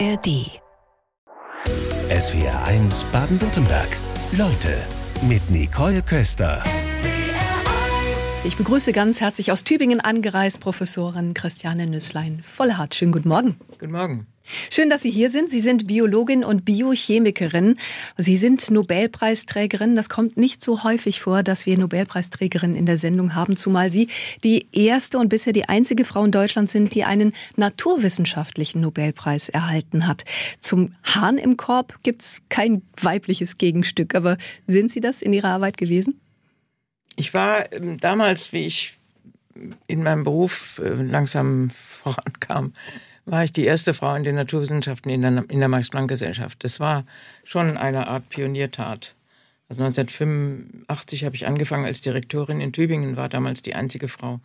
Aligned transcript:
ARD. 0.00 0.60
SWR 2.10 2.64
1 2.64 3.04
Baden-Württemberg. 3.12 3.88
Leute 4.32 4.76
mit 5.22 5.48
Nicole 5.50 6.02
Köster. 6.02 6.64
Ich 8.44 8.56
begrüße 8.56 8.92
ganz 8.92 9.20
herzlich 9.20 9.52
aus 9.52 9.62
Tübingen 9.62 10.00
angereist 10.00 10.60
Professorin 10.60 11.32
Christiane 11.32 11.86
Nüsslein-Vollhardt. 11.86 12.94
Schönen 12.94 13.12
guten 13.12 13.28
Morgen. 13.28 13.56
Guten 13.70 13.92
Morgen. 13.92 14.26
Schön, 14.70 14.90
dass 14.90 15.02
Sie 15.02 15.10
hier 15.10 15.30
sind. 15.30 15.50
Sie 15.50 15.60
sind 15.60 15.86
Biologin 15.86 16.44
und 16.44 16.64
Biochemikerin. 16.64 17.76
Sie 18.18 18.36
sind 18.36 18.70
Nobelpreisträgerin. 18.70 19.96
Das 19.96 20.10
kommt 20.10 20.36
nicht 20.36 20.62
so 20.62 20.84
häufig 20.84 21.20
vor, 21.22 21.42
dass 21.42 21.64
wir 21.64 21.78
Nobelpreisträgerinnen 21.78 22.76
in 22.76 22.84
der 22.84 22.98
Sendung 22.98 23.34
haben, 23.34 23.56
zumal 23.56 23.90
Sie 23.90 24.08
die 24.42 24.66
erste 24.72 25.18
und 25.18 25.30
bisher 25.30 25.54
die 25.54 25.68
einzige 25.68 26.04
Frau 26.04 26.24
in 26.24 26.30
Deutschland 26.30 26.68
sind, 26.68 26.94
die 26.94 27.04
einen 27.04 27.32
naturwissenschaftlichen 27.56 28.82
Nobelpreis 28.82 29.48
erhalten 29.48 30.06
hat. 30.06 30.24
Zum 30.60 30.92
Hahn 31.04 31.38
im 31.38 31.56
Korb 31.56 31.98
gibt's 32.02 32.42
kein 32.50 32.82
weibliches 33.00 33.56
Gegenstück. 33.56 34.14
Aber 34.14 34.36
sind 34.66 34.90
Sie 34.90 35.00
das 35.00 35.22
in 35.22 35.32
Ihrer 35.32 35.48
Arbeit 35.48 35.78
gewesen? 35.78 36.20
Ich 37.16 37.32
war 37.32 37.72
ähm, 37.72 37.98
damals, 37.98 38.52
wie 38.52 38.66
ich 38.66 38.98
in 39.86 40.02
meinem 40.02 40.24
Beruf 40.24 40.80
äh, 40.84 40.90
langsam 40.90 41.70
vorankam, 42.02 42.74
war 43.26 43.44
ich 43.44 43.52
die 43.52 43.64
erste 43.64 43.94
Frau 43.94 44.14
in 44.14 44.24
den 44.24 44.34
Naturwissenschaften 44.34 45.10
in 45.10 45.22
der, 45.22 45.44
in 45.48 45.58
der 45.60 45.68
Max-Planck-Gesellschaft. 45.68 46.62
Das 46.62 46.80
war 46.80 47.04
schon 47.44 47.76
eine 47.76 48.06
Art 48.08 48.28
Pioniertat. 48.28 49.14
Also 49.68 49.82
1985 49.82 51.24
habe 51.24 51.36
ich 51.36 51.46
angefangen 51.46 51.86
als 51.86 52.00
Direktorin 52.02 52.60
in 52.60 52.72
Tübingen, 52.72 53.16
war 53.16 53.28
damals 53.28 53.62
die 53.62 53.74
einzige 53.74 54.08
Frau 54.08 54.40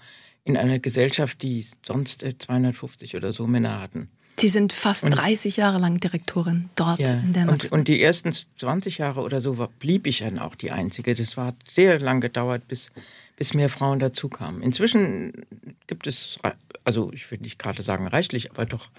in 0.46 0.56
einer 0.56 0.80
Gesellschaft, 0.80 1.42
die 1.42 1.66
sonst 1.86 2.26
250 2.40 3.14
äh, 3.14 3.18
oder 3.18 3.34
so 3.34 3.46
Männer 3.46 3.82
hatten. 3.82 4.10
Sie 4.40 4.48
sind 4.48 4.72
fast 4.72 5.04
und, 5.04 5.12
30 5.12 5.58
Jahre 5.58 5.80
lang 5.80 6.00
Direktorin 6.00 6.70
dort 6.76 7.00
ja, 7.00 7.12
in 7.12 7.34
der 7.34 7.46
Max. 7.46 7.66
Und, 7.66 7.80
und, 7.80 7.88
die 7.90 8.02
ersten 8.02 8.32
20 8.32 9.00
Jahre 9.00 9.22
oder 9.22 9.42
so 9.42 9.58
war, 9.58 9.68
blieb 9.68 10.08
ich 10.08 10.20
dann 10.20 10.40
auch 10.40 10.56
die 10.56 10.72
Einzige. 10.72 11.14
Das 11.14 11.36
war 11.36 11.54
sehr 11.68 12.00
lang 12.00 12.22
gedauert, 12.22 12.68
bis, 12.70 12.94
bis 13.36 13.54
mehr 13.54 13.68
Frauen 13.68 14.00
dazukamen. 14.00 14.62
Inzwischen 14.62 15.46
gibt 15.88 16.08
es, 16.08 16.40
also 16.90 17.12
ich 17.14 17.30
würde 17.30 17.44
nicht 17.44 17.60
gerade 17.60 17.84
sagen 17.84 18.08
reichlich, 18.08 18.50
aber 18.50 18.66
doch 18.66 18.90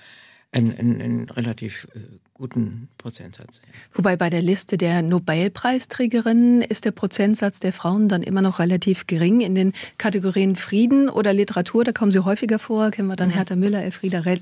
einen, 0.52 0.78
einen, 0.78 1.02
einen 1.02 1.28
relativ 1.28 1.88
äh, 1.96 1.98
guten 2.34 2.88
Prozentsatz. 2.98 3.60
Wobei 3.92 4.16
bei 4.16 4.30
der 4.30 4.42
Liste 4.42 4.76
der 4.76 5.02
Nobelpreisträgerinnen 5.02 6.62
ist 6.62 6.84
der 6.84 6.92
Prozentsatz 6.92 7.58
der 7.58 7.72
Frauen 7.72 8.08
dann 8.08 8.22
immer 8.22 8.42
noch 8.42 8.60
relativ 8.60 9.08
gering. 9.08 9.40
In 9.40 9.56
den 9.56 9.72
Kategorien 9.98 10.54
Frieden 10.54 11.08
oder 11.08 11.32
Literatur, 11.32 11.82
da 11.82 11.90
kommen 11.90 12.12
sie 12.12 12.24
häufiger 12.24 12.60
vor, 12.60 12.92
kennen 12.92 13.08
wir 13.08 13.16
dann 13.16 13.30
mhm. 13.30 13.34
Hertha 13.34 13.56
Müller, 13.56 13.82
Elfrieda 13.82 14.20
Rell. 14.20 14.40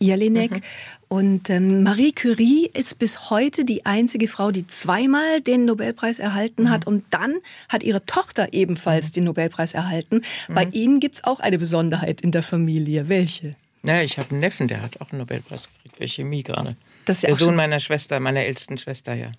Jelinek. 0.00 0.50
Mhm. 0.50 0.60
Und 1.08 1.50
ähm, 1.50 1.82
Marie 1.82 2.12
Curie 2.12 2.70
ist 2.72 2.98
bis 2.98 3.30
heute 3.30 3.64
die 3.64 3.84
einzige 3.84 4.28
Frau, 4.28 4.50
die 4.50 4.66
zweimal 4.66 5.40
den 5.40 5.64
Nobelpreis 5.64 6.18
erhalten 6.18 6.64
mhm. 6.64 6.70
hat. 6.70 6.86
Und 6.86 7.04
dann 7.10 7.34
hat 7.68 7.82
ihre 7.82 8.04
Tochter 8.04 8.52
ebenfalls 8.52 9.08
mhm. 9.08 9.12
den 9.12 9.24
Nobelpreis 9.24 9.74
erhalten. 9.74 10.22
Mhm. 10.48 10.54
Bei 10.54 10.64
Ihnen 10.64 11.00
gibt's 11.00 11.24
auch 11.24 11.40
eine 11.40 11.58
Besonderheit 11.58 12.20
in 12.20 12.30
der 12.30 12.42
Familie. 12.42 13.08
Welche? 13.08 13.56
Naja, 13.82 14.02
ich 14.02 14.18
habe 14.18 14.30
einen 14.30 14.40
Neffen, 14.40 14.68
der 14.68 14.82
hat 14.82 15.00
auch 15.00 15.10
einen 15.10 15.20
Nobelpreis 15.20 15.68
gekriegt 15.68 15.96
für 15.96 16.06
Chemie 16.06 16.42
gerade. 16.42 16.76
Das 17.04 17.18
ist 17.18 17.22
ja 17.22 17.28
der 17.28 17.36
Sohn 17.36 17.56
meiner 17.56 17.80
Schwester, 17.80 18.20
meiner 18.20 18.44
ältesten 18.44 18.78
Schwester, 18.78 19.14
ja. 19.14 19.32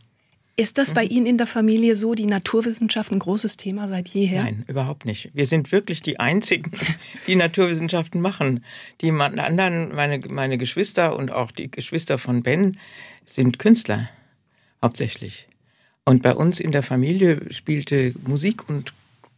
Ist 0.62 0.78
das 0.78 0.94
bei 0.94 1.06
mhm. 1.06 1.10
Ihnen 1.10 1.26
in 1.26 1.38
der 1.40 1.48
Familie 1.48 1.96
so, 1.96 2.14
die 2.14 2.28
Naturwissenschaft 2.28 3.12
ein 3.12 3.18
großes 3.18 3.58
Thema 3.58 3.88
seit 3.88 4.10
jeher? 4.10 4.44
Nein, 4.44 4.64
überhaupt 4.68 5.06
nicht. 5.06 5.32
Wir 5.34 5.48
sind 5.48 5.72
wirklich 5.72 6.04
die 6.04 6.20
Einzigen, 6.20 6.72
die 7.26 7.36
Naturwissenschaften 7.36 8.22
machen. 8.22 8.64
Die 9.02 9.10
anderen, 9.10 9.96
meine, 9.96 10.20
meine 10.30 10.60
Geschwister 10.60 11.16
und 11.16 11.32
auch 11.32 11.50
die 11.50 11.72
Geschwister 11.72 12.20
von 12.20 12.44
Ben, 12.44 12.78
sind 13.26 13.58
Künstler, 13.58 14.08
hauptsächlich. 14.84 15.48
Und 16.06 16.22
bei 16.22 16.36
uns 16.36 16.60
in 16.60 16.72
der 16.72 16.84
Familie 16.84 17.52
spielte 17.52 18.14
Musik 18.28 18.70
und 18.70 18.94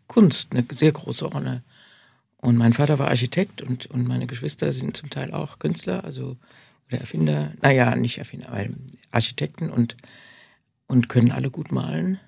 Kunst 0.07 0.51
eine 0.51 0.65
sehr 0.75 0.91
große 0.91 1.23
Rolle. 1.23 1.63
Und 2.35 2.57
mein 2.57 2.73
Vater 2.73 2.99
war 2.99 3.07
Architekt 3.07 3.61
und, 3.61 3.85
und 3.85 4.09
meine 4.09 4.27
Geschwister 4.27 4.73
sind 4.73 4.97
zum 4.97 5.09
Teil 5.09 5.31
auch 5.31 5.59
Künstler, 5.59 6.03
also 6.03 6.35
oder 6.89 6.99
Erfinder. 6.99 7.53
Naja, 7.61 7.95
nicht 7.95 8.17
Erfinder, 8.17 8.49
aber 8.49 8.65
Architekten 9.11 9.69
und 9.69 9.95
und 10.93 11.09
können 11.09 11.31
alle 11.31 11.49
gut 11.49 11.71
malen. 11.71 12.19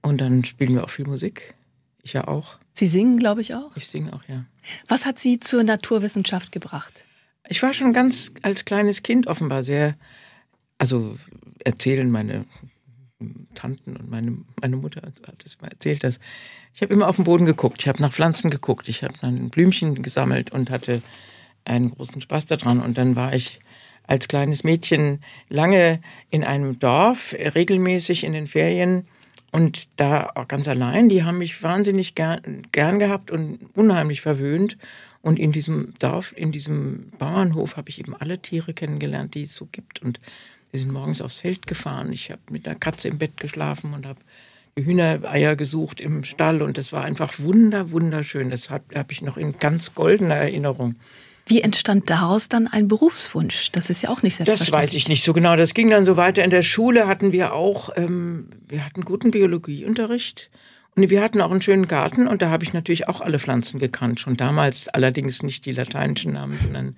Und 0.00 0.20
dann 0.20 0.44
spielen 0.44 0.74
wir 0.74 0.84
auch 0.84 0.90
viel 0.90 1.06
Musik. 1.06 1.54
Ich 2.02 2.14
ja 2.14 2.26
auch. 2.26 2.56
Sie 2.72 2.86
singen, 2.86 3.18
glaube 3.18 3.42
ich, 3.42 3.54
auch? 3.54 3.76
Ich 3.76 3.88
singe 3.88 4.12
auch, 4.14 4.22
ja. 4.26 4.46
Was 4.88 5.04
hat 5.04 5.18
Sie 5.18 5.38
zur 5.38 5.62
Naturwissenschaft 5.62 6.50
gebracht? 6.50 7.04
Ich 7.46 7.62
war 7.62 7.74
schon 7.74 7.92
ganz 7.92 8.32
als 8.40 8.64
kleines 8.64 9.02
Kind 9.02 9.26
offenbar 9.26 9.62
sehr, 9.62 9.96
also 10.78 11.16
erzählen 11.62 12.10
meine 12.10 12.46
Tanten 13.54 13.96
und 13.96 14.10
meine, 14.10 14.38
meine 14.60 14.76
Mutter 14.76 15.02
hat 15.02 15.44
es 15.44 15.56
immer 15.56 15.70
erzählt, 15.70 16.04
dass 16.04 16.20
ich 16.74 16.82
habe 16.82 16.92
immer 16.92 17.06
auf 17.06 17.16
den 17.16 17.24
Boden 17.24 17.44
geguckt, 17.44 17.82
ich 17.82 17.88
habe 17.88 18.02
nach 18.02 18.12
Pflanzen 18.12 18.50
geguckt, 18.50 18.88
ich 18.88 19.02
habe 19.02 19.14
dann 19.20 19.50
Blümchen 19.50 20.02
gesammelt 20.02 20.52
und 20.52 20.70
hatte 20.70 21.02
einen 21.66 21.90
großen 21.90 22.20
Spaß 22.20 22.46
daran. 22.46 22.80
Und 22.80 22.96
dann 22.96 23.14
war 23.14 23.34
ich 23.34 23.60
als 24.06 24.28
kleines 24.28 24.64
Mädchen 24.64 25.20
lange 25.48 26.00
in 26.30 26.44
einem 26.44 26.78
Dorf, 26.78 27.34
regelmäßig 27.34 28.24
in 28.24 28.32
den 28.32 28.46
Ferien 28.46 29.06
und 29.54 29.88
da 29.96 30.30
auch 30.34 30.48
ganz 30.48 30.66
allein. 30.68 31.08
Die 31.08 31.22
haben 31.22 31.38
mich 31.38 31.62
wahnsinnig 31.62 32.14
gern, 32.14 32.66
gern 32.72 32.98
gehabt 32.98 33.30
und 33.30 33.60
unheimlich 33.74 34.20
verwöhnt. 34.20 34.76
Und 35.22 35.38
in 35.38 35.52
diesem 35.52 35.94
Dorf, 36.00 36.34
in 36.36 36.52
diesem 36.52 37.10
Bauernhof 37.18 37.76
habe 37.76 37.88
ich 37.88 37.98
eben 37.98 38.14
alle 38.14 38.40
Tiere 38.40 38.74
kennengelernt, 38.74 39.34
die 39.34 39.44
es 39.44 39.54
so 39.54 39.66
gibt. 39.70 40.02
Und 40.02 40.20
wir 40.70 40.80
sind 40.80 40.92
morgens 40.92 41.22
aufs 41.22 41.38
Feld 41.38 41.66
gefahren. 41.66 42.12
Ich 42.12 42.30
habe 42.32 42.42
mit 42.50 42.66
einer 42.66 42.76
Katze 42.76 43.08
im 43.08 43.18
Bett 43.18 43.36
geschlafen 43.36 43.94
und 43.94 44.06
habe 44.06 44.18
Hühnereier 44.76 45.54
gesucht 45.54 46.00
im 46.00 46.24
Stall. 46.24 46.60
Und 46.60 46.76
das 46.76 46.92
war 46.92 47.04
einfach 47.04 47.38
wunder, 47.38 47.92
wunderschön. 47.92 48.50
Das 48.50 48.70
habe 48.70 48.84
hab 48.96 49.12
ich 49.12 49.22
noch 49.22 49.36
in 49.36 49.56
ganz 49.58 49.94
goldener 49.94 50.34
Erinnerung. 50.34 50.96
Wie 51.46 51.60
entstand 51.60 52.08
daraus 52.08 52.48
dann 52.48 52.66
ein 52.66 52.88
Berufswunsch? 52.88 53.70
Das 53.72 53.90
ist 53.90 54.02
ja 54.02 54.08
auch 54.08 54.22
nicht 54.22 54.36
selbstverständlich. 54.36 54.70
Das 54.70 54.82
weiß 54.82 54.94
ich 54.94 55.08
nicht 55.08 55.22
so 55.22 55.32
genau. 55.34 55.56
Das 55.56 55.74
ging 55.74 55.90
dann 55.90 56.04
so 56.04 56.16
weiter. 56.16 56.42
In 56.42 56.50
der 56.50 56.62
Schule 56.62 57.06
hatten 57.06 57.32
wir 57.32 57.52
auch, 57.52 57.90
ähm, 57.96 58.48
wir 58.66 58.84
hatten 58.84 59.02
guten 59.02 59.30
Biologieunterricht. 59.30 60.50
Und 60.96 61.10
wir 61.10 61.22
hatten 61.22 61.40
auch 61.40 61.50
einen 61.50 61.60
schönen 61.60 61.88
Garten 61.88 62.28
und 62.28 62.40
da 62.40 62.50
habe 62.50 62.62
ich 62.62 62.72
natürlich 62.72 63.08
auch 63.08 63.20
alle 63.20 63.40
Pflanzen 63.40 63.80
gekannt. 63.80 64.20
Schon 64.20 64.36
damals 64.36 64.88
allerdings 64.88 65.42
nicht 65.42 65.66
die 65.66 65.72
lateinischen 65.72 66.34
Namen, 66.34 66.52
sondern 66.52 66.96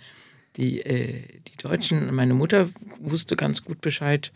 die, 0.57 0.83
äh, 0.83 1.23
die 1.49 1.57
deutschen. 1.57 2.15
Meine 2.15 2.35
Mutter 2.35 2.69
wusste 3.01 3.37
ganz 3.37 3.65
gut 3.65 3.81
Bescheid 3.81 4.33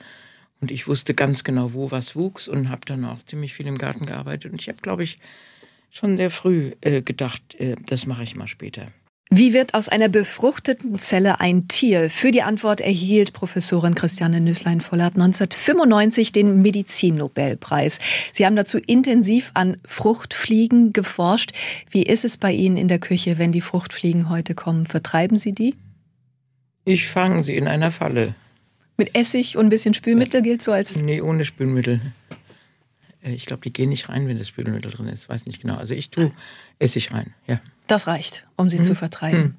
und 0.60 0.70
ich 0.70 0.88
wusste 0.88 1.12
ganz 1.14 1.44
genau, 1.44 1.74
wo 1.74 1.90
was 1.90 2.16
wuchs 2.16 2.48
und 2.48 2.70
habe 2.70 2.82
dann 2.86 3.04
auch 3.04 3.22
ziemlich 3.22 3.52
viel 3.52 3.66
im 3.66 3.76
Garten 3.78 4.06
gearbeitet. 4.06 4.50
Und 4.50 4.62
ich 4.62 4.68
habe, 4.68 4.80
glaube 4.80 5.04
ich, 5.04 5.18
schon 5.90 6.16
sehr 6.16 6.30
früh 6.30 6.72
äh, 6.80 7.02
gedacht, 7.02 7.54
äh, 7.58 7.76
das 7.86 8.06
mache 8.06 8.22
ich 8.22 8.36
mal 8.36 8.48
später. 8.48 8.88
Wie 9.32 9.52
wird 9.52 9.74
aus 9.74 9.88
einer 9.88 10.08
befruchteten 10.08 10.98
Zelle 10.98 11.38
ein 11.38 11.68
Tier? 11.68 12.10
Für 12.10 12.32
die 12.32 12.42
Antwort 12.42 12.80
erhielt 12.80 13.32
Professorin 13.32 13.94
Christiane 13.94 14.40
Nüßlein-Vollert 14.40 15.14
1995 15.14 16.32
den 16.32 16.60
Medizinnobelpreis. 16.62 18.00
Sie 18.32 18.44
haben 18.44 18.56
dazu 18.56 18.78
intensiv 18.78 19.52
an 19.54 19.76
Fruchtfliegen 19.84 20.92
geforscht. 20.92 21.52
Wie 21.90 22.02
ist 22.02 22.24
es 22.24 22.38
bei 22.38 22.50
Ihnen 22.50 22.76
in 22.76 22.88
der 22.88 22.98
Küche, 22.98 23.38
wenn 23.38 23.52
die 23.52 23.60
Fruchtfliegen 23.60 24.30
heute 24.30 24.56
kommen? 24.56 24.84
Vertreiben 24.84 25.36
Sie 25.36 25.52
die? 25.52 25.76
Ich 26.84 27.06
fange 27.06 27.44
sie 27.44 27.54
in 27.54 27.68
einer 27.68 27.92
Falle. 27.92 28.34
Mit 28.96 29.14
Essig 29.14 29.56
und 29.56 29.66
ein 29.66 29.70
bisschen 29.70 29.94
Spülmittel 29.94 30.42
gilt 30.42 30.60
so 30.60 30.72
als. 30.72 30.96
Nee, 30.96 31.20
ohne 31.20 31.44
Spülmittel. 31.44 32.00
Äh, 33.22 33.30
ich 33.30 33.46
glaube, 33.46 33.62
die 33.62 33.72
gehen 33.72 33.90
nicht 33.90 34.08
rein, 34.08 34.26
wenn 34.26 34.38
das 34.38 34.48
Spülmittel 34.48 34.90
drin 34.90 35.06
ist. 35.06 35.28
Weiß 35.28 35.46
nicht 35.46 35.62
genau. 35.62 35.76
Also 35.76 35.94
ich 35.94 36.10
tue 36.10 36.32
Essig 36.80 37.12
rein, 37.12 37.32
ja. 37.46 37.60
Das 37.90 38.06
reicht, 38.06 38.44
um 38.56 38.70
sie 38.70 38.78
hm. 38.78 38.84
zu 38.84 38.94
vertreiben. 38.94 39.40
Hm. 39.40 39.54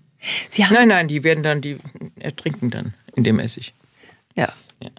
Sie 0.48 0.66
haben 0.66 0.74
nein, 0.74 0.88
nein, 0.88 1.08
die 1.10 1.26
werden 1.26 1.44
dann, 1.44 1.62
die 1.62 1.78
ertrinken 2.18 2.70
dann 2.70 2.94
in 3.16 3.26
dem 3.26 3.40
Essig. 3.40 3.74
Ja. 4.36 4.54
ja. 4.82 4.90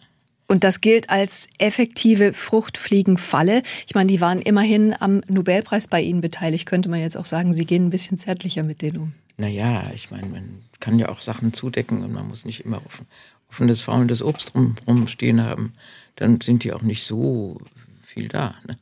Und 0.49 0.65
das 0.65 0.83
gilt 0.83 1.09
als 1.09 1.49
effektive 1.57 2.35
Fruchtfliegenfalle. 2.35 3.63
Ich 3.87 3.95
meine, 3.95 4.09
die 4.09 4.21
waren 4.21 4.43
immerhin 4.43 4.95
am 5.01 5.23
Nobelpreis 5.29 5.87
bei 5.87 6.03
Ihnen 6.03 6.21
beteiligt. 6.21 6.67
Könnte 6.67 6.91
man 6.91 7.01
jetzt 7.01 7.17
auch 7.17 7.25
sagen, 7.25 7.55
Sie 7.55 7.65
gehen 7.65 7.87
ein 7.87 7.91
bisschen 7.91 8.19
zärtlicher 8.19 8.65
mit 8.65 8.83
denen 8.83 8.99
um. 8.99 9.13
Naja, 9.39 9.83
ich 9.95 10.11
meine, 10.11 10.27
man 10.27 10.63
kann 10.81 10.99
ja 10.99 11.09
auch 11.09 11.23
Sachen 11.23 11.55
zudecken 11.55 12.05
und 12.05 12.13
man 12.13 12.29
muss 12.29 12.45
nicht 12.45 12.67
immer 12.67 12.85
offen, 12.85 13.07
offenes, 13.49 13.81
faulendes 13.81 14.23
Obst 14.23 14.55
rum, 14.55 14.77
rumstehen 14.87 15.43
haben. 15.43 15.73
Dann 16.17 16.43
sind 16.43 16.65
die 16.65 16.73
auch 16.73 16.83
nicht 16.83 17.05
so 17.05 17.59
viel 18.03 18.29
da. 18.29 18.57
Ne? 18.67 18.77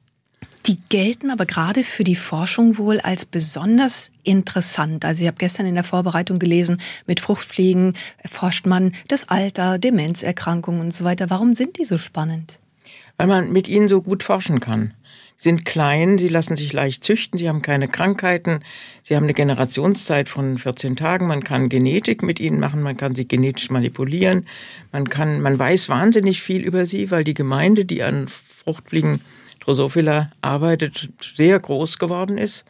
Die 0.70 0.78
gelten 0.88 1.32
aber 1.32 1.46
gerade 1.46 1.82
für 1.82 2.04
die 2.04 2.14
Forschung 2.14 2.78
wohl 2.78 3.00
als 3.00 3.24
besonders 3.24 4.12
interessant. 4.22 5.04
Also 5.04 5.22
ich 5.22 5.26
habe 5.26 5.36
gestern 5.36 5.66
in 5.66 5.74
der 5.74 5.82
Vorbereitung 5.82 6.38
gelesen, 6.38 6.80
mit 7.08 7.18
Fruchtfliegen 7.18 7.94
erforscht 8.18 8.66
man 8.66 8.92
das 9.08 9.28
Alter, 9.28 9.78
Demenzerkrankungen 9.78 10.80
und 10.80 10.94
so 10.94 11.04
weiter. 11.04 11.28
Warum 11.28 11.56
sind 11.56 11.76
die 11.76 11.84
so 11.84 11.98
spannend? 11.98 12.60
Weil 13.16 13.26
man 13.26 13.52
mit 13.52 13.66
ihnen 13.66 13.88
so 13.88 14.00
gut 14.00 14.22
forschen 14.22 14.60
kann. 14.60 14.94
sind 15.36 15.64
klein, 15.64 16.18
sie 16.18 16.28
lassen 16.28 16.54
sich 16.54 16.72
leicht 16.72 17.02
züchten, 17.02 17.36
sie 17.36 17.48
haben 17.48 17.62
keine 17.62 17.88
Krankheiten, 17.88 18.60
sie 19.02 19.16
haben 19.16 19.24
eine 19.24 19.34
Generationszeit 19.34 20.28
von 20.28 20.56
14 20.56 20.94
Tagen, 20.94 21.26
man 21.26 21.42
kann 21.42 21.68
Genetik 21.68 22.22
mit 22.22 22.38
ihnen 22.38 22.60
machen, 22.60 22.82
man 22.82 22.96
kann 22.96 23.16
sie 23.16 23.26
genetisch 23.26 23.70
manipulieren, 23.70 24.46
man 24.92 25.08
kann, 25.08 25.40
man 25.40 25.58
weiß 25.58 25.88
wahnsinnig 25.88 26.42
viel 26.42 26.62
über 26.62 26.86
sie, 26.86 27.10
weil 27.10 27.24
die 27.24 27.34
Gemeinde, 27.34 27.84
die 27.84 28.04
an 28.04 28.28
Fruchtfliegen 28.28 29.20
Drosophila 29.60 30.30
arbeitet, 30.42 31.10
sehr 31.20 31.58
groß 31.58 31.98
geworden 31.98 32.38
ist. 32.38 32.64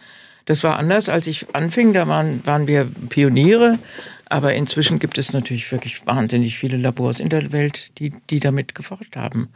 Das 0.47 0.65
war 0.65 0.79
anders, 0.79 1.09
als 1.09 1.27
ich 1.27 1.55
anfing, 1.55 1.93
da 1.93 2.09
waren, 2.09 2.45
waren 2.45 2.67
wir 2.67 2.91
Pioniere, 3.09 3.79
aber 4.27 4.55
inzwischen 4.55 4.99
gibt 4.99 5.19
es 5.19 5.33
natürlich 5.33 5.71
wirklich 5.71 6.07
wahnsinnig 6.07 6.59
viele 6.59 6.77
Labors 6.77 7.21
in 7.21 7.29
der 7.29 7.53
Welt, 7.53 7.99
die, 7.99 8.13
die 8.31 8.41
damit 8.41 8.75
geforscht 8.75 9.17
haben 9.17 9.49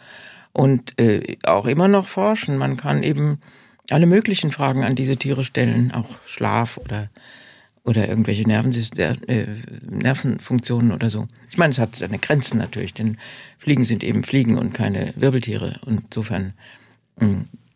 und 0.52 0.98
äh, 1.00 1.36
auch 1.44 1.66
immer 1.66 1.88
noch 1.88 2.08
forschen. 2.08 2.58
Man 2.58 2.76
kann 2.76 3.02
eben 3.02 3.40
alle 3.90 4.06
möglichen 4.06 4.52
Fragen 4.52 4.84
an 4.84 4.94
diese 4.94 5.16
Tiere 5.16 5.44
stellen, 5.44 5.92
auch 5.92 6.08
Schlaf 6.26 6.78
oder 6.78 7.08
oder 7.84 8.08
irgendwelche 8.08 8.44
Nervensystem, 8.44 9.16
äh, 9.26 9.46
Nervenfunktionen 9.88 10.90
oder 10.90 11.10
so. 11.10 11.28
Ich 11.50 11.58
meine, 11.58 11.70
es 11.70 11.78
hat 11.78 11.96
seine 11.96 12.18
Grenzen 12.18 12.58
natürlich, 12.58 12.94
denn 12.94 13.18
Fliegen 13.58 13.84
sind 13.84 14.02
eben 14.02 14.24
Fliegen 14.24 14.56
und 14.56 14.72
keine 14.72 15.12
Wirbeltiere. 15.16 15.80
Und 15.84 16.04
insofern 16.06 16.54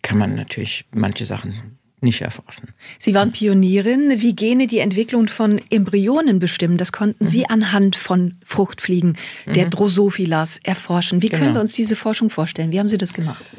kann 0.03 0.19
man 0.19 0.35
natürlich 0.35 0.85
manche 0.93 1.25
Sachen 1.25 1.79
nicht 2.01 2.21
erforschen. 2.21 2.69
Sie 2.99 3.15
waren 3.15 3.33
Pionierin. 3.33 4.21
Wie 4.21 4.35
Gene 4.35 4.67
die 4.67 4.79
Entwicklung 4.79 5.27
von 5.27 5.61
Embryonen 5.71 6.39
bestimmen, 6.39 6.77
das 6.77 6.93
konnten 6.93 7.25
mhm. 7.25 7.29
Sie 7.29 7.47
anhand 7.49 7.97
von 7.97 8.37
Fruchtfliegen 8.45 9.17
der 9.47 9.67
mhm. 9.67 9.71
Drosophilas 9.71 10.61
erforschen. 10.63 11.23
Wie 11.23 11.29
genau. 11.29 11.43
können 11.43 11.55
wir 11.55 11.61
uns 11.61 11.73
diese 11.73 11.97
Forschung 11.97 12.31
vorstellen? 12.31 12.71
Wie 12.71 12.79
haben 12.79 12.89
Sie 12.89 12.99
das 12.99 13.15
gemacht? 13.15 13.53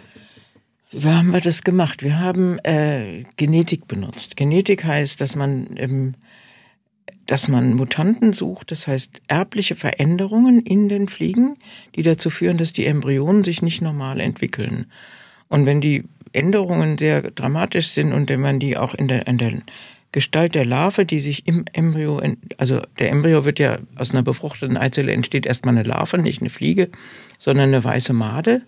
Wie 0.92 1.08
haben 1.08 1.34
wir 1.34 1.42
das 1.42 1.64
gemacht? 1.64 2.02
Wir 2.02 2.20
haben 2.20 2.58
äh, 2.60 3.24
Genetik 3.36 3.88
benutzt. 3.88 4.38
Genetik 4.38 4.86
heißt, 4.86 5.22
dass 5.22 5.36
man 5.36 5.76
ähm, 5.76 6.16
dass 7.30 7.48
man 7.48 7.76
Mutanten 7.76 8.34
sucht, 8.34 8.72
das 8.72 8.88
heißt 8.88 9.22
erbliche 9.28 9.76
Veränderungen 9.76 10.62
in 10.62 10.90
den 10.90 11.08
Fliegen, 11.08 11.58
die 11.94 12.02
dazu 12.02 12.32
führen, 12.32 12.58
dass 12.58 12.74
die 12.74 12.88
Embryonen 12.88 13.44
sich 13.44 13.62
nicht 13.62 13.84
normal 13.84 14.20
entwickeln. 14.20 14.88
Und 15.50 15.66
wenn 15.66 15.82
die 15.82 16.06
Änderungen 16.32 16.98
sehr 16.98 17.24
dramatisch 17.32 17.90
sind 17.90 18.14
und 18.14 18.30
wenn 18.30 18.42
man 18.42 18.60
die 18.60 18.78
auch 18.78 18.94
in 18.94 19.08
der, 19.08 19.28
in 19.28 19.38
der 19.38 19.54
Gestalt 20.12 20.56
der 20.56 20.66
Larve, 20.66 21.06
die 21.06 21.20
sich 21.20 21.48
im 21.48 21.66
Embryo, 21.74 22.22
also 22.58 22.82
der 22.98 23.12
Embryo 23.12 23.46
wird 23.46 23.60
ja 23.60 23.78
aus 23.96 24.12
einer 24.12 24.24
befruchteten 24.24 24.78
Eizelle 24.78 25.12
entsteht 25.12 25.46
erstmal 25.46 25.78
eine 25.78 25.88
Larve, 25.88 26.18
nicht 26.18 26.42
eine 26.42 26.50
Fliege, 26.50 26.90
sondern 27.38 27.70
eine 27.70 27.84
weiße 27.84 28.14
Made. 28.14 28.64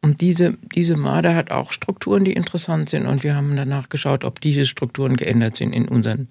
Und 0.00 0.20
diese, 0.20 0.58
diese 0.74 0.96
Made 0.96 1.34
hat 1.36 1.52
auch 1.52 1.70
Strukturen, 1.70 2.24
die 2.24 2.32
interessant 2.32 2.90
sind. 2.90 3.06
Und 3.06 3.22
wir 3.22 3.36
haben 3.36 3.54
danach 3.54 3.88
geschaut, 3.88 4.24
ob 4.24 4.40
diese 4.40 4.64
Strukturen 4.64 5.16
geändert 5.16 5.54
sind 5.54 5.72
in 5.72 5.86
unseren 5.86 6.28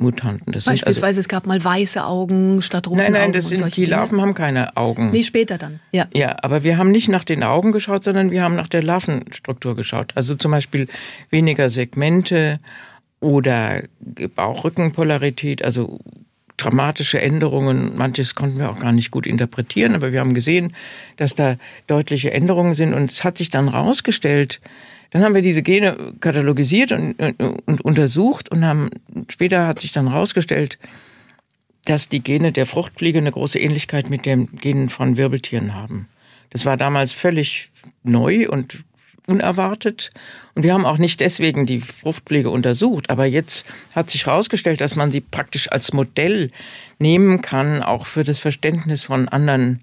Mutanten. 0.00 0.52
Das 0.52 0.64
Beispielsweise 0.64 1.06
also, 1.06 1.20
es 1.20 1.28
gab 1.28 1.46
mal 1.46 1.62
weiße 1.62 2.04
Augen 2.04 2.62
statt 2.62 2.88
roten 2.88 3.00
Augen. 3.00 3.12
Nein, 3.12 3.22
nein, 3.22 3.32
das 3.32 3.48
sind, 3.48 3.76
die 3.76 3.84
Larven 3.84 4.10
Dinge. 4.10 4.22
haben 4.22 4.34
keine 4.34 4.76
Augen. 4.76 5.10
Nee, 5.10 5.22
später 5.22 5.58
dann. 5.58 5.80
Ja. 5.92 6.08
ja, 6.14 6.36
aber 6.42 6.64
wir 6.64 6.78
haben 6.78 6.90
nicht 6.90 7.08
nach 7.08 7.24
den 7.24 7.42
Augen 7.42 7.72
geschaut, 7.72 8.04
sondern 8.04 8.30
wir 8.30 8.42
haben 8.42 8.56
nach 8.56 8.68
der 8.68 8.82
Larvenstruktur 8.82 9.76
geschaut. 9.76 10.12
Also 10.14 10.34
zum 10.34 10.50
Beispiel 10.50 10.88
weniger 11.30 11.70
Segmente 11.70 12.58
oder 13.20 13.82
Bauchrückenpolarität, 14.34 15.64
also 15.64 15.98
dramatische 16.56 17.20
Änderungen. 17.20 17.96
Manches 17.96 18.34
konnten 18.34 18.58
wir 18.58 18.70
auch 18.70 18.78
gar 18.78 18.92
nicht 18.92 19.10
gut 19.10 19.26
interpretieren, 19.26 19.94
aber 19.94 20.12
wir 20.12 20.20
haben 20.20 20.34
gesehen, 20.34 20.74
dass 21.16 21.34
da 21.34 21.56
deutliche 21.86 22.32
Änderungen 22.32 22.74
sind 22.74 22.94
und 22.94 23.10
es 23.10 23.24
hat 23.24 23.38
sich 23.38 23.50
dann 23.50 23.68
rausgestellt, 23.68 24.60
dann 25.10 25.22
haben 25.22 25.34
wir 25.34 25.42
diese 25.42 25.62
Gene 25.62 26.14
katalogisiert 26.20 26.92
und, 26.92 27.14
und, 27.20 27.60
und 27.66 27.80
untersucht 27.80 28.50
und 28.50 28.64
haben, 28.64 28.90
später 29.28 29.66
hat 29.66 29.80
sich 29.80 29.92
dann 29.92 30.10
herausgestellt, 30.10 30.78
dass 31.84 32.08
die 32.08 32.22
Gene 32.22 32.52
der 32.52 32.66
Fruchtfliege 32.66 33.18
eine 33.18 33.32
große 33.32 33.58
Ähnlichkeit 33.58 34.10
mit 34.10 34.26
den 34.26 34.46
Genen 34.56 34.88
von 34.88 35.16
Wirbeltieren 35.16 35.74
haben. 35.74 36.08
Das 36.50 36.64
war 36.66 36.76
damals 36.76 37.12
völlig 37.12 37.70
neu 38.02 38.48
und 38.48 38.84
unerwartet. 39.26 40.10
Und 40.54 40.64
wir 40.64 40.74
haben 40.74 40.84
auch 40.84 40.98
nicht 40.98 41.20
deswegen 41.20 41.64
die 41.64 41.80
Fruchtpflege 41.80 42.50
untersucht. 42.50 43.10
Aber 43.10 43.24
jetzt 43.24 43.66
hat 43.94 44.10
sich 44.10 44.26
herausgestellt, 44.26 44.80
dass 44.80 44.96
man 44.96 45.10
sie 45.10 45.20
praktisch 45.20 45.70
als 45.70 45.92
Modell 45.92 46.50
nehmen 46.98 47.40
kann, 47.40 47.82
auch 47.82 48.06
für 48.06 48.24
das 48.24 48.40
Verständnis 48.40 49.02
von 49.02 49.28
anderen, 49.28 49.82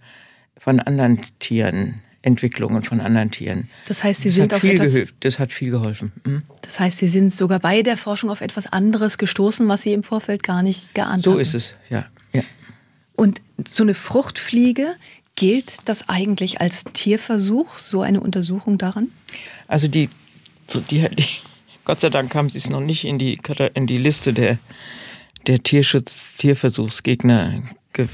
von 0.58 0.80
anderen 0.80 1.22
Tieren. 1.40 2.02
Entwicklungen 2.28 2.84
von 2.84 3.00
anderen 3.00 3.32
Tieren. 3.32 3.68
Das 3.88 4.04
heißt, 4.04 4.22
Sie 4.22 4.30
das 4.30 4.36
sind 4.36 4.54
auf 4.54 4.64
etwas, 4.64 5.08
Das 5.22 5.40
hat 5.40 5.54
viel 5.54 5.72
geholfen. 5.72 6.12
Mhm. 6.26 6.40
Das 6.62 6.80
heißt, 6.80 6.98
Sie 7.00 7.08
sind 7.08 7.34
sogar 7.34 7.60
bei 7.60 7.82
der 7.82 7.98
Forschung 7.98 8.30
auf 8.30 8.42
etwas 8.42 8.68
anderes 8.68 9.18
gestoßen, 9.18 9.68
was 9.68 9.82
Sie 9.82 9.94
im 9.94 10.04
Vorfeld 10.04 10.44
gar 10.44 10.62
nicht 10.62 10.94
geahnt 10.94 11.24
so 11.24 11.32
haben. 11.32 11.38
So 11.38 11.42
ist 11.42 11.56
es, 11.56 11.76
ja. 11.90 12.06
ja. 12.34 12.44
Und 13.16 13.42
so 13.66 13.84
eine 13.84 13.96
Fruchtfliege, 13.96 14.96
gilt 15.36 15.88
das 15.88 16.10
eigentlich 16.10 16.60
als 16.60 16.84
Tierversuch, 16.94 17.78
so 17.78 18.02
eine 18.02 18.20
Untersuchung 18.20 18.78
daran? 18.78 19.10
Also 19.68 19.88
die, 19.88 20.10
so 20.68 20.82
die, 20.82 21.08
die 21.10 21.26
Gott 21.86 22.02
sei 22.02 22.10
Dank 22.10 22.36
haben 22.36 22.50
Sie 22.50 22.58
es 22.58 22.70
noch 22.70 22.82
nicht 22.82 23.06
in 23.06 23.18
die, 23.18 23.40
in 23.74 23.88
die 23.88 23.98
Liste 23.98 24.34
der, 24.34 24.58
der 25.46 25.64
Tierschutz, 25.64 26.26
Tierversuchsgegner 26.38 27.64
ge 27.94 28.08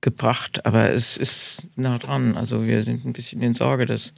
gebracht, 0.00 0.64
aber 0.66 0.92
es 0.92 1.16
ist 1.16 1.66
nah 1.76 1.98
dran. 1.98 2.36
Also 2.36 2.64
wir 2.64 2.82
sind 2.82 3.04
ein 3.04 3.12
bisschen 3.12 3.42
in 3.42 3.54
Sorge, 3.54 3.86
dass, 3.86 4.12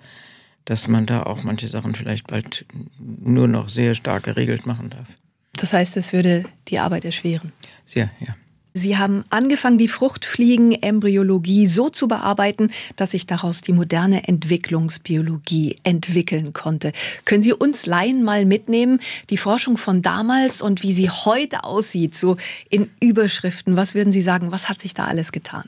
dass 0.65 0.88
man 0.88 1.06
da 1.06 1.23
auch 1.23 1.43
manche 1.43 1.69
Sachen 1.69 1.94
vielleicht 1.94 2.27
bald 2.27 2.67
nur 2.99 3.49
noch 3.49 3.69
sehr 3.69 3.94
stark 3.94 4.25
geregelt 4.25 4.67
machen 4.67 4.91
darf. 4.91 5.17
Das 5.53 5.73
heißt, 5.73 5.97
es 5.97 6.12
würde 6.12 6.44
die 6.69 6.79
Arbeit 6.79 7.05
erschweren. 7.05 7.53
Sehr, 7.85 8.11
ja. 8.21 8.35
Sie 8.72 8.96
haben 8.96 9.25
angefangen, 9.31 9.78
die 9.78 9.88
Fruchtfliegen-Embryologie 9.88 11.67
so 11.67 11.90
zu 11.90 12.06
bearbeiten, 12.06 12.70
dass 12.96 13.12
sich 13.12 13.26
daraus 13.26 13.62
die 13.62 13.72
moderne 13.72 14.28
Entwicklungsbiologie 14.28 15.78
entwickeln 15.82 16.52
konnte. 16.52 16.93
Können 17.25 17.43
Sie 17.43 17.52
uns 17.52 17.87
Laien 17.87 18.22
mal 18.22 18.44
mitnehmen, 18.44 19.00
die 19.28 19.37
Forschung 19.37 19.76
von 19.76 20.02
damals 20.02 20.62
und 20.62 20.82
wie 20.82 20.93
sie 20.93 21.11
heute 21.11 21.64
aussieht, 21.64 22.14
so 22.14 22.37
in 22.69 22.90
Überschriften? 23.02 23.76
Was 23.76 23.94
würden 23.94 24.12
Sie 24.12 24.22
sagen, 24.22 24.52
was 24.52 24.69
hat 24.69 24.81
sich 24.81 24.94
da 24.94 25.06
alles 25.06 25.32
getan? 25.32 25.64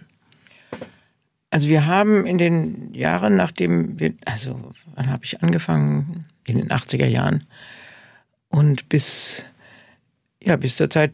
Also 1.50 1.68
wir 1.68 1.84
haben 1.86 2.24
in 2.24 2.38
den 2.38 2.94
Jahren, 2.94 3.36
nachdem 3.36 4.00
wir, 4.00 4.14
also 4.24 4.72
wann 4.94 5.10
habe 5.10 5.24
ich 5.24 5.42
angefangen? 5.42 6.24
In 6.46 6.56
den 6.56 6.70
80er 6.70 7.06
Jahren. 7.06 7.44
Und 8.48 8.88
bis, 8.88 9.44
ja, 10.42 10.56
bis 10.56 10.76
zur 10.76 10.90
Zeit, 10.90 11.12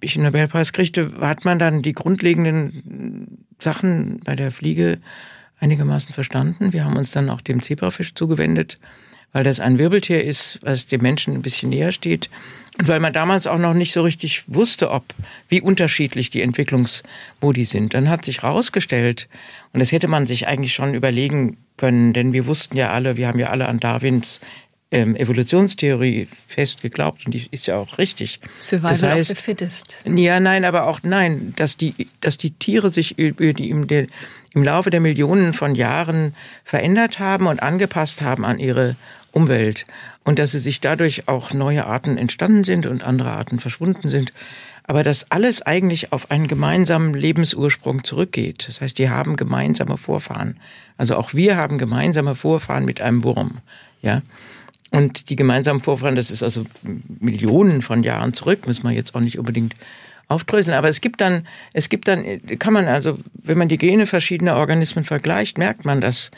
ich 0.00 0.14
den 0.14 0.22
Nobelpreis 0.22 0.72
kriegte, 0.72 1.12
hat 1.20 1.44
man 1.44 1.58
dann 1.58 1.82
die 1.82 1.92
grundlegenden 1.92 3.46
Sachen 3.58 4.20
bei 4.24 4.36
der 4.36 4.50
Fliege 4.50 4.98
einigermaßen 5.60 6.14
verstanden. 6.14 6.72
Wir 6.72 6.84
haben 6.84 6.96
uns 6.96 7.10
dann 7.10 7.30
auch 7.30 7.40
dem 7.40 7.62
Zebrafisch 7.62 8.14
zugewendet, 8.14 8.78
weil 9.32 9.44
das 9.44 9.60
ein 9.60 9.78
Wirbeltier 9.78 10.22
ist, 10.22 10.60
was 10.62 10.86
dem 10.86 11.02
Menschen 11.02 11.34
ein 11.34 11.42
bisschen 11.42 11.70
näher 11.70 11.92
steht. 11.92 12.30
Und 12.78 12.88
weil 12.88 13.00
man 13.00 13.12
damals 13.12 13.46
auch 13.46 13.58
noch 13.58 13.74
nicht 13.74 13.92
so 13.92 14.02
richtig 14.02 14.44
wusste, 14.46 14.90
ob, 14.90 15.04
wie 15.48 15.60
unterschiedlich 15.60 16.30
die 16.30 16.42
Entwicklungsmodi 16.42 17.64
sind. 17.64 17.94
Dann 17.94 18.08
hat 18.08 18.24
sich 18.24 18.42
herausgestellt, 18.42 19.28
und 19.72 19.80
das 19.80 19.92
hätte 19.92 20.08
man 20.08 20.26
sich 20.26 20.48
eigentlich 20.48 20.74
schon 20.74 20.94
überlegen 20.94 21.56
können, 21.76 22.12
denn 22.12 22.32
wir 22.32 22.46
wussten 22.46 22.76
ja 22.76 22.90
alle, 22.90 23.16
wir 23.16 23.28
haben 23.28 23.38
ja 23.38 23.50
alle 23.50 23.68
an 23.68 23.80
Darwins 23.80 24.40
ähm, 24.94 25.16
Evolutionstheorie 25.16 26.28
fest 26.46 26.80
geglaubt 26.80 27.26
und 27.26 27.32
die 27.34 27.48
ist 27.50 27.66
ja 27.66 27.76
auch 27.76 27.98
richtig. 27.98 28.38
Survival 28.60 28.90
das 28.90 29.02
heißt, 29.02 29.30
of 29.32 29.38
the 29.38 29.42
fittest. 29.42 30.04
Ja, 30.06 30.38
nein, 30.38 30.64
aber 30.64 30.86
auch 30.86 31.00
nein, 31.02 31.52
dass 31.56 31.76
die, 31.76 32.06
dass 32.20 32.38
die 32.38 32.52
Tiere 32.52 32.90
sich 32.90 33.18
über 33.18 33.52
die, 33.52 33.70
im, 33.70 33.88
der, 33.88 34.06
im 34.54 34.62
Laufe 34.62 34.90
der 34.90 35.00
Millionen 35.00 35.52
von 35.52 35.74
Jahren 35.74 36.36
verändert 36.62 37.18
haben 37.18 37.48
und 37.48 37.60
angepasst 37.60 38.22
haben 38.22 38.44
an 38.44 38.60
ihre 38.60 38.94
Umwelt 39.32 39.84
und 40.22 40.38
dass 40.38 40.52
sie 40.52 40.60
sich 40.60 40.80
dadurch 40.80 41.26
auch 41.26 41.52
neue 41.52 41.86
Arten 41.86 42.16
entstanden 42.16 42.62
sind 42.62 42.86
und 42.86 43.02
andere 43.02 43.32
Arten 43.32 43.58
verschwunden 43.58 44.08
sind. 44.08 44.32
Aber 44.84 45.02
dass 45.02 45.28
alles 45.32 45.62
eigentlich 45.62 46.12
auf 46.12 46.30
einen 46.30 46.46
gemeinsamen 46.46 47.14
Lebensursprung 47.14 48.04
zurückgeht. 48.04 48.66
Das 48.68 48.80
heißt, 48.80 48.96
die 48.98 49.10
haben 49.10 49.34
gemeinsame 49.34 49.96
Vorfahren. 49.96 50.60
Also 50.96 51.16
auch 51.16 51.34
wir 51.34 51.56
haben 51.56 51.78
gemeinsame 51.78 52.36
Vorfahren 52.36 52.84
mit 52.84 53.00
einem 53.00 53.24
Wurm. 53.24 53.58
Ja. 54.02 54.22
Und 54.94 55.28
die 55.28 55.34
gemeinsamen 55.34 55.80
Vorfahren, 55.80 56.14
das 56.14 56.30
ist 56.30 56.44
also 56.44 56.66
Millionen 57.18 57.82
von 57.82 58.04
Jahren 58.04 58.32
zurück, 58.32 58.68
muss 58.68 58.84
man 58.84 58.94
jetzt 58.94 59.12
auch 59.16 59.20
nicht 59.20 59.40
unbedingt 59.40 59.74
aufdröseln. 60.28 60.76
Aber 60.76 60.88
es 60.88 61.00
gibt 61.00 61.20
dann, 61.20 61.48
es 61.72 61.88
gibt 61.88 62.06
dann, 62.06 62.24
kann 62.60 62.72
man 62.72 62.86
also, 62.86 63.18
wenn 63.32 63.58
man 63.58 63.66
die 63.68 63.76
Gene 63.76 64.06
verschiedener 64.06 64.54
Organismen 64.54 65.04
vergleicht, 65.04 65.58
merkt 65.58 65.84
man, 65.84 66.00
dass, 66.00 66.30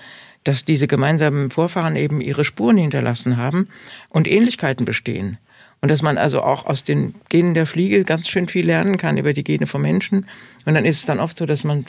dass 0.42 0.64
diese 0.64 0.86
gemeinsamen 0.86 1.50
Vorfahren 1.50 1.96
eben 1.96 2.22
ihre 2.22 2.44
Spuren 2.44 2.78
hinterlassen 2.78 3.36
haben 3.36 3.68
und 4.08 4.26
Ähnlichkeiten 4.26 4.86
bestehen. 4.86 5.36
Und 5.82 5.90
dass 5.90 6.00
man 6.00 6.16
also 6.16 6.40
auch 6.40 6.64
aus 6.64 6.82
den 6.82 7.14
Genen 7.28 7.52
der 7.52 7.66
Fliege 7.66 8.04
ganz 8.04 8.26
schön 8.26 8.48
viel 8.48 8.64
lernen 8.64 8.96
kann 8.96 9.18
über 9.18 9.34
die 9.34 9.44
Gene 9.44 9.66
vom 9.66 9.82
Menschen. 9.82 10.26
Und 10.64 10.72
dann 10.72 10.86
ist 10.86 11.00
es 11.00 11.04
dann 11.04 11.20
oft 11.20 11.36
so, 11.36 11.44
dass 11.44 11.62
man 11.62 11.84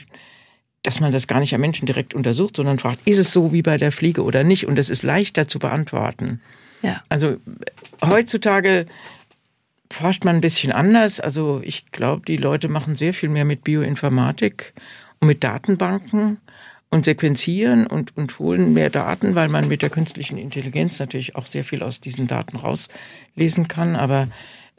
dass 0.87 1.01
man 1.01 1.11
das 1.11 1.27
gar 1.27 1.41
nicht 1.41 1.53
am 1.53 1.59
Menschen 1.59 1.85
direkt 1.85 2.13
untersucht, 2.13 2.55
sondern 2.55 2.79
fragt, 2.79 3.05
ist 3.05 3.17
es 3.17 3.33
so 3.33 3.51
wie 3.51 3.61
bei 3.61 3.75
der 3.75 3.91
Fliege 3.91 4.23
oder 4.23 4.45
nicht? 4.45 4.67
Und 4.67 4.77
das 4.77 4.89
ist 4.89 5.03
leichter 5.03 5.45
zu 5.45 5.59
beantworten. 5.59 6.39
Ja. 6.81 7.03
Also 7.09 7.35
heutzutage 8.01 8.85
forscht 9.91 10.23
man 10.23 10.37
ein 10.37 10.41
bisschen 10.41 10.71
anders. 10.71 11.19
Also 11.19 11.59
ich 11.61 11.91
glaube, 11.91 12.21
die 12.25 12.37
Leute 12.37 12.69
machen 12.69 12.95
sehr 12.95 13.13
viel 13.13 13.27
mehr 13.27 13.43
mit 13.43 13.65
Bioinformatik 13.65 14.73
und 15.19 15.27
mit 15.27 15.43
Datenbanken 15.43 16.37
und 16.89 17.03
sequenzieren 17.03 17.85
und, 17.85 18.15
und 18.15 18.39
holen 18.39 18.71
mehr 18.73 18.89
Daten, 18.89 19.35
weil 19.35 19.49
man 19.49 19.67
mit 19.67 19.81
der 19.81 19.89
künstlichen 19.89 20.37
Intelligenz 20.37 20.99
natürlich 20.99 21.35
auch 21.35 21.47
sehr 21.47 21.65
viel 21.65 21.83
aus 21.83 21.99
diesen 21.99 22.27
Daten 22.27 22.55
rauslesen 22.55 23.67
kann. 23.67 23.97
Aber 23.97 24.29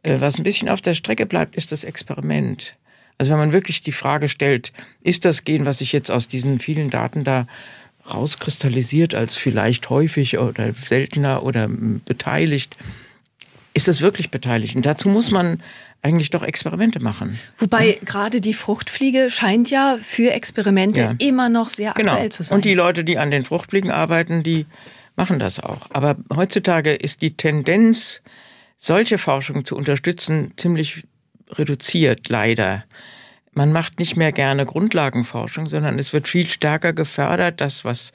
äh, 0.02 0.18
was 0.20 0.38
ein 0.38 0.42
bisschen 0.42 0.70
auf 0.70 0.80
der 0.80 0.94
Strecke 0.94 1.26
bleibt, 1.26 1.54
ist 1.54 1.70
das 1.70 1.84
Experiment. 1.84 2.78
Also 3.18 3.32
wenn 3.32 3.38
man 3.38 3.52
wirklich 3.52 3.82
die 3.82 3.92
Frage 3.92 4.28
stellt, 4.28 4.72
ist 5.02 5.24
das 5.24 5.44
Gen, 5.44 5.64
was 5.64 5.78
sich 5.78 5.92
jetzt 5.92 6.10
aus 6.10 6.28
diesen 6.28 6.60
vielen 6.60 6.88
Daten 6.88 7.24
da 7.24 7.46
rauskristallisiert 8.08 9.14
als 9.14 9.36
vielleicht 9.36 9.90
häufig 9.90 10.38
oder 10.38 10.72
seltener 10.72 11.42
oder 11.42 11.68
beteiligt, 11.68 12.76
ist 13.74 13.88
das 13.88 14.00
wirklich 14.00 14.30
beteiligt? 14.30 14.76
Und 14.76 14.86
dazu 14.86 15.08
muss 15.08 15.30
man 15.30 15.62
eigentlich 16.00 16.30
doch 16.30 16.42
Experimente 16.42 17.00
machen. 17.00 17.38
Wobei 17.58 17.90
ja. 17.90 17.94
gerade 18.04 18.40
die 18.40 18.54
Fruchtfliege 18.54 19.30
scheint 19.30 19.68
ja 19.68 19.98
für 20.00 20.32
Experimente 20.32 21.00
ja. 21.00 21.14
immer 21.18 21.48
noch 21.48 21.68
sehr 21.68 21.92
genau. 21.94 22.12
aktuell 22.12 22.30
zu 22.30 22.42
sein. 22.44 22.56
Und 22.56 22.64
die 22.64 22.74
Leute, 22.74 23.04
die 23.04 23.18
an 23.18 23.30
den 23.30 23.44
Fruchtfliegen 23.44 23.90
arbeiten, 23.90 24.42
die 24.42 24.66
machen 25.16 25.38
das 25.38 25.60
auch. 25.60 25.88
Aber 25.90 26.16
heutzutage 26.34 26.94
ist 26.94 27.20
die 27.20 27.36
Tendenz, 27.36 28.22
solche 28.76 29.18
Forschung 29.18 29.64
zu 29.64 29.76
unterstützen, 29.76 30.52
ziemlich 30.56 31.04
reduziert, 31.50 32.28
leider. 32.28 32.84
Man 33.52 33.72
macht 33.72 33.98
nicht 33.98 34.16
mehr 34.16 34.32
gerne 34.32 34.66
Grundlagenforschung, 34.66 35.68
sondern 35.68 35.98
es 35.98 36.12
wird 36.12 36.28
viel 36.28 36.46
stärker 36.46 36.92
gefördert, 36.92 37.60
das, 37.60 37.84
was 37.84 38.12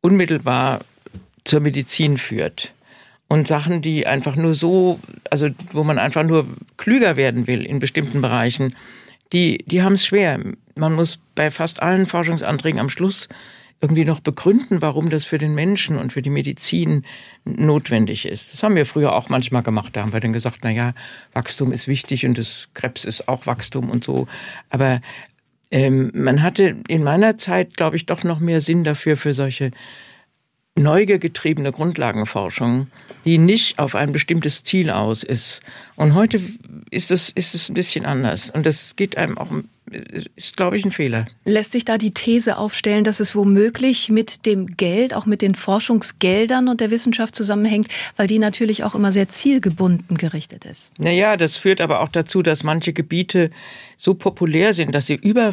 unmittelbar 0.00 0.80
zur 1.44 1.60
Medizin 1.60 2.18
führt 2.18 2.72
und 3.28 3.48
Sachen, 3.48 3.82
die 3.82 4.06
einfach 4.06 4.36
nur 4.36 4.54
so, 4.54 5.00
also 5.30 5.48
wo 5.72 5.84
man 5.84 5.98
einfach 5.98 6.22
nur 6.22 6.46
klüger 6.76 7.16
werden 7.16 7.46
will 7.46 7.64
in 7.64 7.78
bestimmten 7.78 8.20
Bereichen, 8.20 8.74
die, 9.32 9.58
die 9.66 9.82
haben 9.82 9.94
es 9.94 10.06
schwer. 10.06 10.40
Man 10.76 10.92
muss 10.94 11.18
bei 11.34 11.50
fast 11.50 11.82
allen 11.82 12.06
Forschungsanträgen 12.06 12.80
am 12.80 12.90
Schluss 12.90 13.28
irgendwie 13.84 14.06
noch 14.06 14.20
begründen, 14.20 14.80
warum 14.80 15.10
das 15.10 15.26
für 15.26 15.36
den 15.36 15.54
Menschen 15.54 15.98
und 15.98 16.14
für 16.14 16.22
die 16.22 16.30
Medizin 16.30 17.04
notwendig 17.44 18.24
ist. 18.24 18.54
Das 18.54 18.62
haben 18.62 18.76
wir 18.76 18.86
früher 18.86 19.14
auch 19.14 19.28
manchmal 19.28 19.62
gemacht. 19.62 19.94
Da 19.94 20.00
haben 20.00 20.14
wir 20.14 20.20
dann 20.20 20.32
gesagt, 20.32 20.60
na 20.62 20.70
ja, 20.70 20.94
Wachstum 21.34 21.70
ist 21.70 21.86
wichtig 21.86 22.24
und 22.24 22.38
das 22.38 22.70
Krebs 22.72 23.04
ist 23.04 23.28
auch 23.28 23.46
Wachstum 23.46 23.90
und 23.90 24.02
so. 24.02 24.26
Aber 24.70 25.00
ähm, 25.70 26.10
man 26.14 26.42
hatte 26.42 26.76
in 26.88 27.04
meiner 27.04 27.36
Zeit, 27.36 27.76
glaube 27.76 27.96
ich, 27.96 28.06
doch 28.06 28.24
noch 28.24 28.40
mehr 28.40 28.62
Sinn 28.62 28.84
dafür 28.84 29.18
für 29.18 29.34
solche 29.34 29.70
neugiergetriebene 30.76 31.70
Grundlagenforschung, 31.72 32.88
die 33.24 33.38
nicht 33.38 33.78
auf 33.78 33.94
ein 33.94 34.12
bestimmtes 34.12 34.64
Ziel 34.64 34.90
aus 34.90 35.22
ist. 35.22 35.60
Und 35.96 36.14
heute 36.14 36.40
ist 36.90 37.10
es, 37.10 37.30
ist 37.30 37.54
es 37.54 37.68
ein 37.68 37.74
bisschen 37.74 38.04
anders. 38.04 38.50
Und 38.50 38.66
das 38.66 38.96
geht 38.96 39.16
einem 39.16 39.38
auch, 39.38 39.50
ist, 40.34 40.56
glaube 40.56 40.76
ich, 40.76 40.84
ein 40.84 40.90
Fehler. 40.90 41.26
Lässt 41.44 41.72
sich 41.72 41.84
da 41.84 41.96
die 41.96 42.12
These 42.12 42.58
aufstellen, 42.58 43.04
dass 43.04 43.20
es 43.20 43.36
womöglich 43.36 44.10
mit 44.10 44.46
dem 44.46 44.66
Geld, 44.66 45.14
auch 45.14 45.26
mit 45.26 45.42
den 45.42 45.54
Forschungsgeldern 45.54 46.66
und 46.66 46.80
der 46.80 46.90
Wissenschaft 46.90 47.36
zusammenhängt, 47.36 47.86
weil 48.16 48.26
die 48.26 48.40
natürlich 48.40 48.82
auch 48.82 48.96
immer 48.96 49.12
sehr 49.12 49.28
zielgebunden 49.28 50.16
gerichtet 50.16 50.64
ist? 50.64 50.92
Naja, 50.98 51.36
das 51.36 51.56
führt 51.56 51.80
aber 51.80 52.00
auch 52.00 52.08
dazu, 52.08 52.42
dass 52.42 52.64
manche 52.64 52.92
Gebiete 52.92 53.50
so 53.96 54.14
populär 54.14 54.74
sind, 54.74 54.92
dass 54.92 55.06
sie 55.06 55.14
über 55.14 55.52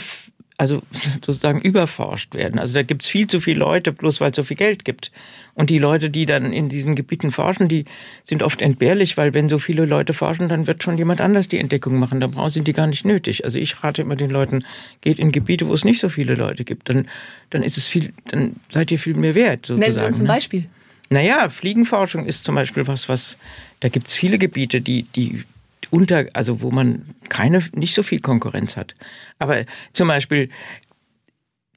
also 0.62 0.84
sozusagen 0.91 1.60
überforscht 1.60 2.36
werden. 2.36 2.60
Also 2.60 2.75
da 2.75 2.84
gibt 2.84 3.01
es 3.01 3.10
viel 3.10 3.25
zu 3.25 3.41
viele 3.41 3.60
Leute, 3.60 3.91
bloß 3.91 4.22
weil 4.22 4.30
es 4.30 4.36
so 4.36 4.44
viel 4.44 4.58
Geld 4.58 4.86
gibt. 4.86 5.12
Und 5.56 5.72
die 5.72 5.80
Leute, 5.80 6.12
die 6.12 6.27
dann 6.27 6.53
in 6.53 6.70
diesen 6.70 6.96
Gebieten 6.96 7.32
forschen, 7.32 7.68
die 7.68 7.86
sind 8.24 8.44
oft 8.44 8.62
entbehrlich, 8.62 9.18
weil 9.18 9.34
wenn 9.34 9.50
so 9.50 9.58
viele 9.58 9.86
Leute 9.86 10.13
forschen, 10.13 10.48
dann 10.48 10.68
wird 10.68 10.84
schon 10.84 11.00
jemand 11.00 11.20
anders 11.20 11.48
die 11.48 11.58
Entdeckung 11.58 11.98
machen. 11.98 12.20
Da 12.20 12.27
brauchen 12.27 12.51
sie 12.51 12.62
die 12.62 12.74
gar 12.74 12.86
nicht 12.86 13.06
nötig. 13.06 13.44
Also 13.44 13.58
ich 13.58 13.84
rate 13.84 14.03
immer 14.03 14.15
den 14.15 14.30
Leuten, 14.30 14.63
geht 15.01 15.18
in 15.18 15.32
Gebiete, 15.32 15.68
wo 15.68 15.74
es 15.74 15.84
nicht 15.84 16.00
so 16.00 16.10
viele 16.10 16.36
Leute 16.36 16.63
gibt. 16.63 16.89
Dann, 16.89 17.10
dann 17.50 17.63
ist 17.63 17.77
es 17.77 17.88
viel, 17.88 18.13
dann 18.27 18.56
seid 18.70 18.91
ihr 18.91 19.00
viel 19.00 19.15
mehr 19.15 19.34
wert. 19.34 19.65
Sozusagen, 19.65 19.80
Nennen 19.80 19.98
Sie 19.98 20.06
uns 20.06 20.20
ein 20.20 20.27
ne? 20.27 20.30
Beispiel. 20.30 20.65
Naja, 21.10 21.50
Fliegenforschung 21.50 22.25
ist 22.27 22.44
zum 22.44 22.56
Beispiel 22.56 22.88
was, 22.88 23.10
was, 23.10 23.38
da 23.82 23.89
gibt 23.89 24.08
es 24.08 24.13
viele 24.13 24.38
Gebiete, 24.38 24.80
die, 24.80 25.03
die 25.03 25.44
unter, 25.91 26.25
also 26.33 26.62
wo 26.62 26.71
man 26.71 27.05
keine, 27.29 27.62
nicht 27.75 27.93
so 27.93 28.01
viel 28.01 28.19
Konkurrenz 28.19 28.77
hat. 28.77 28.95
Aber 29.38 29.65
zum 29.93 30.07
Beispiel 30.07 30.50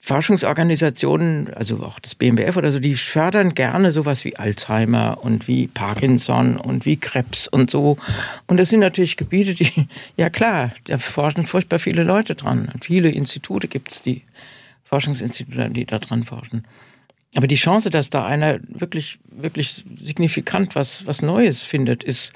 Forschungsorganisationen, 0.00 1.54
also 1.54 1.82
auch 1.82 1.98
das 1.98 2.14
BMWF 2.14 2.58
oder 2.58 2.70
so, 2.70 2.78
die 2.78 2.94
fördern 2.94 3.54
gerne 3.54 3.90
sowas 3.90 4.26
wie 4.26 4.36
Alzheimer 4.36 5.18
und 5.22 5.48
wie 5.48 5.66
Parkinson 5.66 6.58
und 6.58 6.84
wie 6.84 6.98
Krebs 6.98 7.48
und 7.48 7.70
so. 7.70 7.96
Und 8.46 8.58
das 8.58 8.68
sind 8.68 8.80
natürlich 8.80 9.16
Gebiete, 9.16 9.54
die, 9.54 9.88
ja 10.18 10.28
klar, 10.28 10.72
da 10.84 10.98
forschen 10.98 11.46
furchtbar 11.46 11.78
viele 11.78 12.04
Leute 12.04 12.34
dran. 12.34 12.68
Und 12.72 12.84
viele 12.84 13.08
Institute 13.08 13.66
gibt 13.66 13.92
es, 13.92 14.02
die 14.02 14.22
Forschungsinstitute, 14.84 15.70
die 15.70 15.86
da 15.86 15.98
dran 15.98 16.24
forschen. 16.24 16.66
Aber 17.34 17.46
die 17.46 17.56
Chance, 17.56 17.88
dass 17.88 18.10
da 18.10 18.26
einer 18.26 18.60
wirklich, 18.68 19.18
wirklich 19.30 19.84
signifikant 19.98 20.74
was, 20.74 21.06
was 21.06 21.22
Neues 21.22 21.62
findet, 21.62 22.04
ist, 22.04 22.34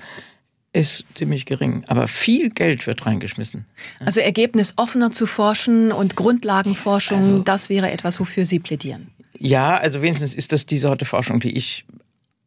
ist 0.79 1.05
ziemlich 1.15 1.45
gering. 1.47 1.85
Aber 1.89 2.09
viel 2.09 2.51
Geld 2.51 2.87
wird 2.87 3.05
reingeschmissen. 3.05 3.67
Also 4.01 4.21
ergebnisoffener 4.21 5.11
zu 5.11 5.27
forschen 5.27 5.93
und 5.93 6.17
Grundlagenforschung, 6.17 7.19
also, 7.19 7.39
das 7.41 7.69
wäre 7.69 7.91
etwas, 7.91 8.21
wofür 8.21 8.45
Sie 8.45 8.59
plädieren. 8.59 9.09
Ja, 9.39 9.77
also 9.77 10.03
wenigstens 10.03 10.35
ist 10.35 10.53
das 10.53 10.67
die 10.67 10.79
Sorte 10.79 11.05
Forschung, 11.05 11.41
die 11.41 11.57
ich 11.57 11.85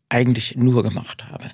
eigentlich 0.10 0.56
nur 0.56 0.84
gemacht 0.84 1.26
habe. 1.30 1.52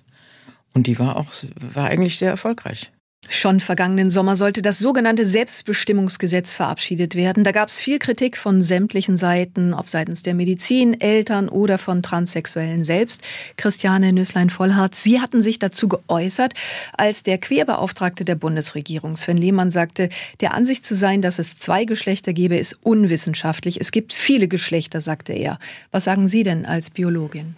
Und 0.74 0.88
die 0.88 1.00
war 1.00 1.18
auch, 1.18 1.34
war 1.56 1.88
eigentlich 1.88 2.18
sehr 2.18 2.30
erfolgreich. 2.30 2.92
Schon 3.30 3.60
vergangenen 3.60 4.10
Sommer 4.10 4.36
sollte 4.36 4.62
das 4.62 4.80
sogenannte 4.80 5.26
Selbstbestimmungsgesetz 5.26 6.54
verabschiedet 6.54 7.16
werden. 7.16 7.44
Da 7.44 7.52
gab 7.52 7.68
es 7.68 7.82
viel 7.82 8.00
Kritik 8.00 8.38
von 8.38 8.64
sämtlichen 8.64 9.18
Seiten, 9.18 9.74
ob 9.74 9.90
seitens 9.90 10.24
der 10.24 10.34
Medizin, 10.34 11.00
Eltern 11.02 11.50
oder 11.50 11.78
von 11.78 12.02
Transsexuellen 12.02 12.86
selbst. 12.86 13.22
Christiane 13.58 14.14
Nüßlein-Vollhardt, 14.14 14.96
Sie 14.96 15.20
hatten 15.20 15.42
sich 15.42 15.60
dazu 15.60 15.90
geäußert, 15.90 16.54
als 16.98 17.24
der 17.24 17.38
Querbeauftragte 17.38 18.24
der 18.24 18.36
Bundesregierung, 18.36 19.18
Sven 19.18 19.38
Lehmann, 19.38 19.72
sagte, 19.72 20.08
der 20.40 20.54
Ansicht 20.54 20.86
zu 20.86 20.96
sein, 20.96 21.22
dass 21.22 21.38
es 21.38 21.58
zwei 21.58 21.84
Geschlechter 21.84 22.32
gäbe, 22.34 22.56
ist 22.56 22.80
unwissenschaftlich. 22.82 23.82
Es 23.82 23.92
gibt 23.92 24.14
viele 24.14 24.48
Geschlechter, 24.48 25.02
sagte 25.02 25.34
er. 25.34 25.60
Was 25.92 26.06
sagen 26.06 26.28
Sie 26.28 26.44
denn 26.44 26.66
als 26.66 26.90
Biologin? 26.90 27.56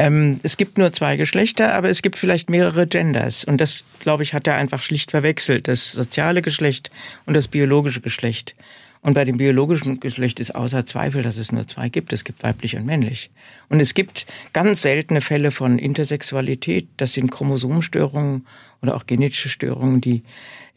Ähm, 0.00 0.38
es 0.42 0.56
gibt 0.56 0.78
nur 0.78 0.90
zwei 0.94 1.18
Geschlechter, 1.18 1.74
aber 1.74 1.90
es 1.90 2.00
gibt 2.00 2.16
vielleicht 2.16 2.48
mehrere 2.48 2.86
Genders. 2.86 3.44
Und 3.44 3.60
das, 3.60 3.84
glaube 3.98 4.22
ich, 4.22 4.32
hat 4.32 4.46
er 4.46 4.54
einfach 4.54 4.82
schlicht 4.82 5.10
verwechselt. 5.10 5.68
Das 5.68 5.92
soziale 5.92 6.40
Geschlecht 6.40 6.90
und 7.26 7.34
das 7.34 7.48
biologische 7.48 8.00
Geschlecht. 8.00 8.56
Und 9.02 9.12
bei 9.12 9.26
dem 9.26 9.36
biologischen 9.36 10.00
Geschlecht 10.00 10.40
ist 10.40 10.54
außer 10.54 10.86
Zweifel, 10.86 11.22
dass 11.22 11.36
es 11.36 11.52
nur 11.52 11.68
zwei 11.68 11.90
gibt. 11.90 12.14
Es 12.14 12.24
gibt 12.24 12.42
weiblich 12.42 12.76
und 12.76 12.86
männlich. 12.86 13.30
Und 13.68 13.78
es 13.80 13.92
gibt 13.92 14.26
ganz 14.54 14.80
seltene 14.80 15.20
Fälle 15.20 15.50
von 15.50 15.78
Intersexualität. 15.78 16.88
Das 16.96 17.12
sind 17.12 17.30
Chromosomstörungen 17.30 18.46
oder 18.80 18.96
auch 18.96 19.04
genetische 19.04 19.50
Störungen, 19.50 20.00
die, 20.00 20.22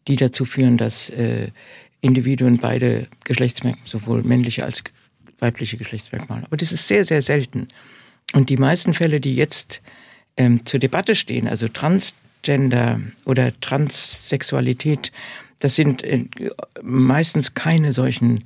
die 0.09 0.17
dazu 0.17 0.43
führen, 0.43 0.75
dass 0.75 1.09
äh, 1.11 1.47
Individuen 2.01 2.57
beide 2.57 3.07
Geschlechtsmerkmale, 3.23 3.87
sowohl 3.87 4.23
männliche 4.23 4.65
als 4.65 4.83
weibliche 5.39 5.77
Geschlechtsmerkmale. 5.77 6.43
Aber 6.43 6.57
das 6.57 6.73
ist 6.73 6.89
sehr, 6.89 7.05
sehr 7.05 7.21
selten. 7.21 7.69
Und 8.33 8.49
die 8.49 8.57
meisten 8.57 8.93
Fälle, 8.93 9.19
die 9.19 9.35
jetzt 9.35 9.81
ähm, 10.37 10.65
zur 10.65 10.79
Debatte 10.79 11.15
stehen, 11.15 11.47
also 11.47 11.67
Transgender 11.67 12.99
oder 13.25 13.59
Transsexualität, 13.61 15.11
das 15.59 15.75
sind 15.75 16.03
äh, 16.03 16.25
meistens 16.81 17.53
keine 17.53 17.93
solchen 17.93 18.43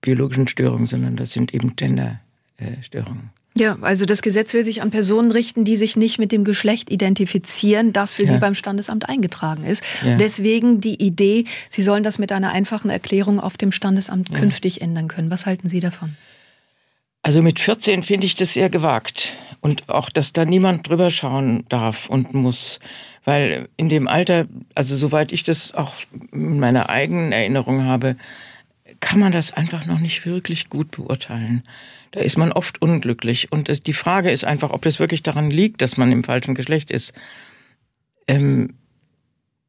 biologischen 0.00 0.46
Störungen, 0.46 0.86
sondern 0.86 1.16
das 1.16 1.32
sind 1.32 1.52
eben 1.52 1.74
Genderstörungen. 1.74 3.30
Äh, 3.34 3.38
ja, 3.60 3.76
also 3.80 4.06
das 4.06 4.22
Gesetz 4.22 4.54
will 4.54 4.64
sich 4.64 4.82
an 4.82 4.90
Personen 4.90 5.32
richten, 5.32 5.64
die 5.64 5.74
sich 5.74 5.96
nicht 5.96 6.18
mit 6.18 6.30
dem 6.30 6.44
Geschlecht 6.44 6.90
identifizieren, 6.90 7.92
das 7.92 8.12
für 8.12 8.22
ja. 8.22 8.30
sie 8.30 8.38
beim 8.38 8.54
Standesamt 8.54 9.08
eingetragen 9.08 9.64
ist. 9.64 9.82
Ja. 10.06 10.16
Deswegen 10.16 10.80
die 10.80 11.02
Idee, 11.02 11.44
sie 11.68 11.82
sollen 11.82 12.04
das 12.04 12.18
mit 12.18 12.30
einer 12.30 12.52
einfachen 12.52 12.90
Erklärung 12.90 13.40
auf 13.40 13.56
dem 13.56 13.72
Standesamt 13.72 14.28
ja. 14.28 14.38
künftig 14.38 14.80
ändern 14.80 15.08
können. 15.08 15.30
Was 15.30 15.46
halten 15.46 15.68
Sie 15.68 15.80
davon? 15.80 16.16
Also 17.22 17.42
mit 17.42 17.60
14 17.60 18.02
finde 18.02 18.26
ich 18.26 18.36
das 18.36 18.54
sehr 18.54 18.70
gewagt. 18.70 19.36
Und 19.60 19.88
auch, 19.88 20.08
dass 20.08 20.32
da 20.32 20.44
niemand 20.44 20.88
drüber 20.88 21.10
schauen 21.10 21.64
darf 21.68 22.08
und 22.08 22.32
muss. 22.32 22.78
Weil 23.24 23.68
in 23.76 23.88
dem 23.88 24.06
Alter, 24.06 24.46
also 24.74 24.96
soweit 24.96 25.32
ich 25.32 25.42
das 25.42 25.74
auch 25.74 25.94
in 26.32 26.60
meiner 26.60 26.88
eigenen 26.88 27.32
Erinnerung 27.32 27.84
habe, 27.84 28.16
kann 29.00 29.18
man 29.18 29.32
das 29.32 29.52
einfach 29.52 29.84
noch 29.86 29.98
nicht 29.98 30.24
wirklich 30.26 30.70
gut 30.70 30.92
beurteilen. 30.92 31.62
Da 32.12 32.20
ist 32.20 32.38
man 32.38 32.52
oft 32.52 32.80
unglücklich. 32.80 33.52
Und 33.52 33.86
die 33.86 33.92
Frage 33.92 34.30
ist 34.30 34.44
einfach, 34.44 34.70
ob 34.70 34.82
das 34.82 34.98
wirklich 34.98 35.22
daran 35.22 35.50
liegt, 35.50 35.82
dass 35.82 35.96
man 35.96 36.12
im 36.12 36.24
falschen 36.24 36.54
Geschlecht 36.54 36.90
ist. 36.90 37.12
Ähm, 38.26 38.74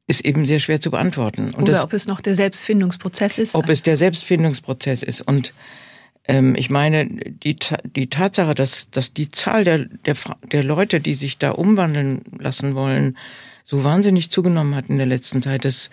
ist 0.08 0.26
eben 0.26 0.46
sehr 0.46 0.60
schwer 0.60 0.82
zu 0.82 0.90
beantworten. 0.90 1.54
Und 1.54 1.64
Oder 1.64 1.74
das, 1.74 1.84
ob 1.84 1.94
es 1.94 2.08
noch 2.08 2.22
der 2.22 2.34
Selbstfindungsprozess 2.34 3.38
ist. 3.38 3.56
Ob 3.56 3.70
es 3.70 3.84
der 3.84 3.96
Selbstfindungsprozess 3.96 5.04
ist. 5.04 5.22
Und 5.22 5.54
ich 6.30 6.70
meine, 6.70 7.08
die, 7.08 7.58
die 7.96 8.08
Tatsache, 8.08 8.54
dass, 8.54 8.92
dass 8.92 9.14
die 9.14 9.30
Zahl 9.30 9.64
der, 9.64 9.86
der, 9.86 10.16
der 10.52 10.64
Leute, 10.64 11.00
die 11.00 11.16
sich 11.16 11.40
da 11.40 11.52
umwandeln 11.52 12.22
lassen 12.38 12.76
wollen, 12.76 13.18
so 13.64 13.84
wahnsinnig 13.84 14.30
zugenommen 14.30 14.76
hat 14.76 14.90
in 14.90 14.98
der 14.98 15.08
letzten 15.08 15.42
Zeit, 15.42 15.66
das, 15.66 15.90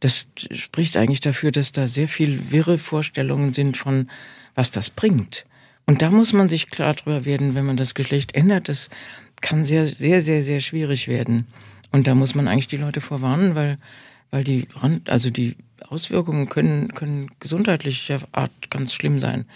das 0.00 0.28
spricht 0.50 0.96
eigentlich 0.96 1.20
dafür, 1.20 1.52
dass 1.52 1.70
da 1.70 1.86
sehr 1.86 2.08
viel 2.08 2.50
wirre 2.50 2.78
Vorstellungen 2.78 3.52
sind 3.52 3.76
von, 3.76 4.10
was 4.56 4.72
das 4.72 4.90
bringt. 4.90 5.46
Und 5.86 6.02
da 6.02 6.10
muss 6.10 6.32
man 6.32 6.48
sich 6.48 6.68
klar 6.70 6.94
drüber 6.94 7.24
werden, 7.24 7.54
wenn 7.54 7.66
man 7.66 7.76
das 7.76 7.94
Geschlecht 7.94 8.34
ändert, 8.34 8.68
das 8.68 8.90
kann 9.40 9.64
sehr, 9.64 9.86
sehr, 9.86 10.20
sehr, 10.20 10.42
sehr 10.42 10.60
schwierig 10.60 11.06
werden. 11.06 11.46
Und 11.92 12.08
da 12.08 12.16
muss 12.16 12.34
man 12.34 12.48
eigentlich 12.48 12.66
die 12.66 12.76
Leute 12.76 13.00
vorwarnen, 13.00 13.54
weil, 13.54 13.78
weil 14.32 14.42
die 14.42 14.66
also 15.06 15.30
die 15.30 15.54
Auswirkungen 15.90 16.48
können, 16.48 16.92
können 16.94 17.30
gesundheitlicher 17.40 18.20
Art 18.32 18.70
ganz 18.70 18.92
schlimm 18.94 19.20
sein. 19.20 19.46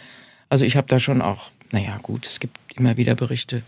Also 0.49 0.65
ich 0.65 0.77
habe 0.77 0.89
da 0.89 1.01
schon 1.01 1.23
auch, 1.23 1.51
naja 1.71 1.99
gut, 2.03 2.27
es 2.27 2.41
gibt 2.41 2.57
immer 2.75 2.97
wieder 2.97 3.15
Berichte, 3.15 3.63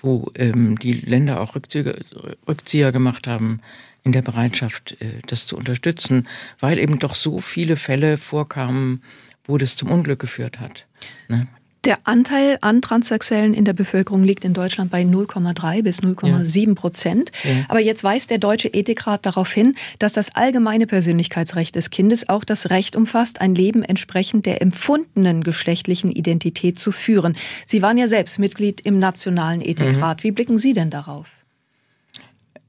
wo 0.00 0.30
ähm, 0.34 0.78
die 0.78 0.92
Länder 0.92 1.40
auch 1.40 1.54
Rückzüge, 1.54 1.98
Rückzieher 2.46 2.92
gemacht 2.92 3.26
haben 3.26 3.60
in 4.04 4.12
der 4.12 4.22
Bereitschaft, 4.22 5.00
äh, 5.00 5.20
das 5.26 5.46
zu 5.46 5.56
unterstützen, 5.56 6.28
weil 6.60 6.78
eben 6.78 6.98
doch 6.98 7.14
so 7.14 7.40
viele 7.40 7.76
Fälle 7.76 8.16
vorkamen, 8.16 9.02
wo 9.44 9.58
das 9.58 9.76
zum 9.76 9.90
Unglück 9.90 10.20
geführt 10.20 10.60
hat. 10.60 10.86
Ne? 11.28 11.48
Der 11.86 12.00
Anteil 12.02 12.58
an 12.62 12.82
Transsexuellen 12.82 13.54
in 13.54 13.64
der 13.64 13.72
Bevölkerung 13.72 14.24
liegt 14.24 14.44
in 14.44 14.54
Deutschland 14.54 14.90
bei 14.90 15.02
0,3 15.02 15.84
bis 15.84 16.00
0,7 16.00 16.74
Prozent. 16.74 17.30
Ja. 17.44 17.50
Aber 17.68 17.78
jetzt 17.78 18.02
weist 18.02 18.30
der 18.30 18.38
Deutsche 18.38 18.66
Ethikrat 18.66 19.24
darauf 19.24 19.52
hin, 19.52 19.76
dass 20.00 20.12
das 20.12 20.34
allgemeine 20.34 20.88
Persönlichkeitsrecht 20.88 21.76
des 21.76 21.90
Kindes 21.90 22.28
auch 22.28 22.42
das 22.42 22.70
Recht 22.70 22.96
umfasst, 22.96 23.40
ein 23.40 23.54
Leben 23.54 23.84
entsprechend 23.84 24.46
der 24.46 24.62
empfundenen 24.62 25.44
geschlechtlichen 25.44 26.10
Identität 26.10 26.76
zu 26.76 26.90
führen. 26.90 27.36
Sie 27.66 27.82
waren 27.82 27.98
ja 27.98 28.08
selbst 28.08 28.40
Mitglied 28.40 28.80
im 28.80 28.98
Nationalen 28.98 29.60
Ethikrat. 29.60 30.18
Mhm. 30.18 30.22
Wie 30.24 30.32
blicken 30.32 30.58
Sie 30.58 30.72
denn 30.72 30.90
darauf? 30.90 31.45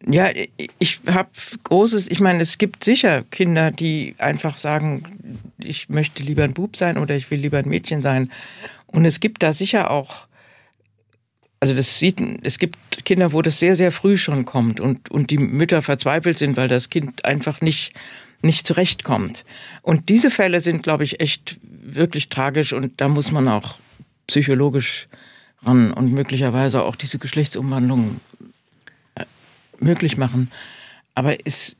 Ja, 0.05 0.29
ich 0.77 0.99
habe 1.07 1.29
großes, 1.63 2.09
ich 2.09 2.19
meine, 2.19 2.41
es 2.41 2.57
gibt 2.57 2.83
sicher 2.83 3.23
Kinder, 3.31 3.71
die 3.71 4.15
einfach 4.19 4.57
sagen, 4.57 5.39
ich 5.57 5.89
möchte 5.89 6.21
lieber 6.21 6.43
ein 6.43 6.53
Bub 6.53 6.75
sein 6.75 6.97
oder 6.97 7.15
ich 7.15 7.31
will 7.31 7.39
lieber 7.39 7.57
ein 7.57 7.67
Mädchen 7.67 8.01
sein. 8.01 8.31
Und 8.85 9.05
es 9.05 9.19
gibt 9.19 9.41
da 9.41 9.53
sicher 9.53 9.89
auch, 9.89 10.27
also 11.59 11.73
das 11.73 11.97
sieht, 11.97 12.21
es 12.43 12.59
gibt 12.59 12.77
Kinder, 13.05 13.33
wo 13.33 13.41
das 13.41 13.59
sehr, 13.59 13.75
sehr 13.75 13.91
früh 13.91 14.17
schon 14.17 14.45
kommt 14.45 14.79
und, 14.79 15.09
und 15.09 15.31
die 15.31 15.39
Mütter 15.39 15.81
verzweifelt 15.81 16.37
sind, 16.37 16.57
weil 16.57 16.67
das 16.67 16.89
Kind 16.89 17.25
einfach 17.25 17.61
nicht, 17.61 17.93
nicht 18.43 18.67
zurechtkommt. 18.67 19.45
Und 19.81 20.09
diese 20.09 20.29
Fälle 20.29 20.59
sind, 20.59 20.83
glaube 20.83 21.05
ich, 21.05 21.19
echt 21.19 21.59
wirklich 21.63 22.29
tragisch 22.29 22.73
und 22.73 23.01
da 23.01 23.07
muss 23.07 23.31
man 23.31 23.47
auch 23.47 23.79
psychologisch 24.27 25.07
ran 25.63 25.91
und 25.91 26.13
möglicherweise 26.13 26.83
auch 26.83 26.95
diese 26.95 27.17
Geschlechtsumwandlung 27.17 28.19
möglich 29.79 30.17
machen. 30.17 30.51
Aber 31.15 31.35
es 31.45 31.77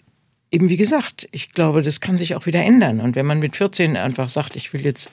eben 0.52 0.70
wie 0.70 0.78
gesagt, 0.78 1.28
ich 1.32 1.54
glaube, 1.54 1.82
das 1.82 2.00
kann 2.00 2.18
sich 2.18 2.36
auch 2.36 2.46
wieder 2.46 2.64
ändern. 2.64 3.02
Und 3.02 3.16
wenn 3.16 3.26
man 3.26 3.40
mit 3.40 3.56
14 3.56 3.98
einfach 3.98 4.30
sagt, 4.30 4.56
ich 4.56 4.74
will 4.74 4.82
jetzt 4.82 5.12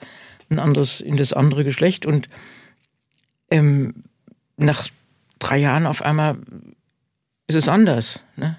ein 0.49 0.59
anderes, 0.59 1.01
in 1.01 1.17
das 1.17 1.33
andere 1.33 1.63
Geschlecht 1.63 2.05
und 2.05 2.27
ähm, 3.51 4.03
nach 4.57 4.87
drei 5.39 5.57
Jahren 5.57 5.85
auf 5.85 6.01
einmal 6.01 6.37
ist 7.47 7.55
es 7.55 7.67
anders. 7.67 8.23
Ne? 8.37 8.57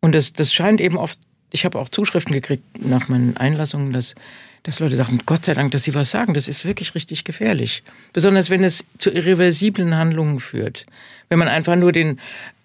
Und 0.00 0.14
das, 0.14 0.32
das 0.32 0.52
scheint 0.52 0.80
eben 0.80 0.96
oft, 0.96 1.18
ich 1.50 1.64
habe 1.64 1.78
auch 1.78 1.88
Zuschriften 1.88 2.32
gekriegt 2.32 2.84
nach 2.84 3.08
meinen 3.08 3.36
Einlassungen, 3.36 3.92
dass, 3.92 4.14
dass 4.62 4.80
Leute 4.80 4.96
sagen, 4.96 5.20
Gott 5.26 5.44
sei 5.44 5.54
Dank, 5.54 5.70
dass 5.72 5.84
sie 5.84 5.94
was 5.94 6.10
sagen, 6.10 6.34
das 6.34 6.48
ist 6.48 6.64
wirklich 6.64 6.94
richtig 6.94 7.24
gefährlich. 7.24 7.82
Besonders 8.12 8.50
wenn 8.50 8.64
es 8.64 8.84
zu 8.98 9.10
irreversiblen 9.10 9.96
Handlungen 9.96 10.40
führt. 10.40 10.86
Wenn 11.28 11.38
man 11.38 11.48
einfach 11.48 11.76
nur 11.76 11.92
den 11.92 12.18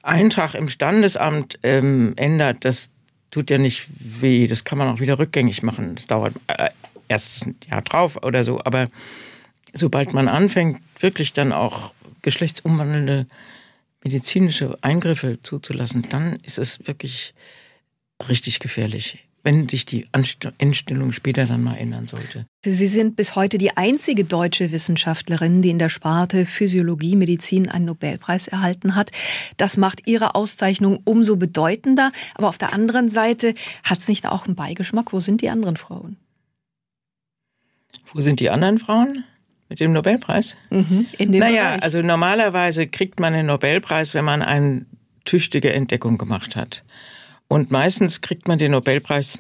Eintrag 0.08 0.56
im 0.56 0.70
Standesamt 0.70 1.60
ähm, 1.64 2.14
ändert, 2.16 2.66
das 2.66 2.92
tut 3.32 3.50
ja 3.50 3.58
nicht 3.58 3.88
weh, 4.00 4.48
das 4.48 4.64
kann 4.64 4.78
man 4.78 4.88
auch 4.88 5.00
wieder 5.00 5.20
rückgängig 5.20 5.64
machen. 5.64 5.96
Das 5.96 6.08
dauert 6.08 6.34
äh, 6.48 6.70
erst 7.08 7.46
ein 7.46 7.56
Jahr 7.70 7.82
drauf 7.82 8.18
oder 8.24 8.44
so. 8.44 8.62
Aber 8.64 8.90
sobald 9.74 10.14
man 10.14 10.28
anfängt, 10.28 10.82
wirklich 11.00 11.34
dann 11.34 11.52
auch 11.52 11.94
geschlechtsumwandelnde 12.22 13.28
medizinische 14.04 14.78
Eingriffe 14.82 15.40
zuzulassen, 15.42 16.08
dann 16.10 16.38
ist 16.44 16.58
es 16.58 16.88
wirklich 16.88 17.34
richtig 18.28 18.60
gefährlich 18.60 19.27
wenn 19.48 19.70
sich 19.70 19.86
die 19.86 20.06
Einstellung 20.12 21.14
später 21.14 21.46
dann 21.46 21.64
mal 21.64 21.76
ändern 21.76 22.06
sollte. 22.06 22.48
Sie 22.66 22.88
sind 22.88 23.16
bis 23.16 23.38
heute 23.38 23.58
die 23.58 23.78
einzige 23.78 24.26
deutsche 24.26 24.74
Wissenschaftlerin, 24.74 25.62
die 25.62 25.70
in 25.70 25.80
der 25.80 25.88
Sparte 25.88 26.46
Physiologie, 26.46 27.16
Medizin 27.16 27.70
einen 27.70 27.86
Nobelpreis 27.86 28.50
erhalten 28.50 28.98
hat. 28.98 29.12
Das 29.56 29.78
macht 29.78 30.02
Ihre 30.06 30.36
Auszeichnung 30.36 31.00
umso 31.06 31.38
bedeutender. 31.38 32.12
Aber 32.36 32.50
auf 32.50 32.58
der 32.58 32.74
anderen 32.74 33.10
Seite 33.10 33.54
hat 33.86 34.00
es 34.00 34.10
nicht 34.10 34.28
auch 34.28 34.48
einen 34.48 34.56
Beigeschmack? 34.56 35.14
Wo 35.14 35.22
sind 35.22 35.40
die 35.40 35.50
anderen 35.50 35.78
Frauen? 35.78 36.18
Wo 38.14 38.20
sind 38.20 38.42
die 38.42 38.50
anderen 38.50 38.80
Frauen? 38.80 39.24
Mit 39.70 39.80
dem 39.80 39.94
Nobelpreis? 39.94 40.58
Mhm, 40.72 41.06
in 41.18 41.32
dem 41.32 41.40
naja, 41.40 41.70
Bereich. 41.70 41.84
also 41.84 42.02
normalerweise 42.02 42.86
kriegt 42.88 43.22
man 43.22 43.32
den 43.32 43.46
Nobelpreis, 43.46 44.14
wenn 44.14 44.26
man 44.26 44.42
eine 44.42 44.86
tüchtige 45.24 45.72
Entdeckung 45.72 46.18
gemacht 46.18 46.58
hat. 46.58 46.84
Und 47.48 47.72
meistens 47.72 48.22
kriegt 48.22 48.48
man 48.48 48.60
den 48.60 48.72
Nobelpreis, 48.72 49.40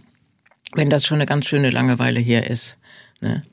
wenn 0.74 0.90
das 0.90 1.06
schon 1.06 1.16
eine 1.16 1.26
ganz 1.26 1.46
schöne 1.46 1.70
Langeweile 1.70 2.20
her 2.20 2.50
ist. 2.50 2.78
Ne? 3.22 3.44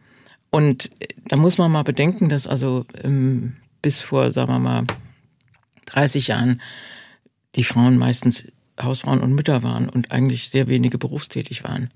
Und 0.51 0.91
äh, 1.01 1.09
da 1.29 1.37
muss 1.37 1.59
man 1.59 1.73
mal 1.73 1.83
bedenken, 1.83 2.29
dass 2.29 2.47
also 2.47 2.87
ähm, 3.03 3.57
bis 3.83 4.01
vor, 4.01 4.31
sagen 4.31 4.53
wir 4.53 4.59
mal, 4.59 4.85
30 5.87 6.29
Jahren 6.29 6.61
die 7.57 7.65
Frauen 7.65 7.99
meistens 7.99 8.47
Hausfrauen 8.81 9.21
und 9.21 9.35
Mütter 9.35 9.63
waren 9.63 9.89
und 9.89 10.11
eigentlich 10.11 10.49
sehr 10.49 10.69
wenige 10.69 10.99
berufstätig 10.99 11.65
waren 11.65 11.89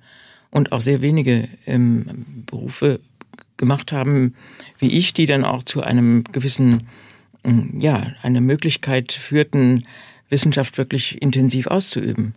und 0.51 0.73
auch 0.73 0.81
sehr 0.81 1.03
wenige 1.03 1.49
ähm, 1.67 2.45
Berufe 2.47 3.01
gemacht 3.57 3.93
haben, 3.93 4.35
wie 4.79 4.93
ich, 4.93 5.13
die 5.15 5.27
dann 5.27 5.45
auch 5.45 5.63
zu 5.63 5.83
einem 5.83 6.25
gewissen, 6.25 6.89
ähm, 7.45 7.81
ja, 7.81 8.15
einer 8.23 8.41
Möglichkeit 8.41 9.13
führten, 9.13 9.85
Wissenschaft 10.29 10.79
wirklich 10.79 11.21
intensiv 11.21 11.67
auszuüben. 11.67 12.35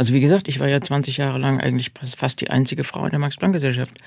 Also 0.00 0.14
wie 0.14 0.20
gesagt, 0.20 0.48
ich 0.48 0.60
war 0.60 0.66
ja 0.66 0.80
20 0.80 1.18
Jahre 1.18 1.38
lang 1.38 1.60
eigentlich 1.60 1.92
fast 2.16 2.40
die 2.40 2.48
einzige 2.48 2.84
Frau 2.84 3.04
in 3.04 3.10
der 3.10 3.18
Max-Planck-Gesellschaft. 3.18 3.98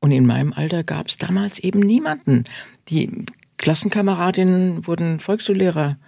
Und 0.00 0.10
in 0.10 0.26
meinem 0.26 0.52
Alter 0.52 0.82
gab 0.82 1.06
es 1.06 1.18
damals 1.18 1.60
eben 1.60 1.78
niemanden. 1.78 2.42
Die 2.88 3.26
Klassenkameradinnen 3.56 4.88
wurden 4.88 5.20
Volksschullehrer. 5.20 5.98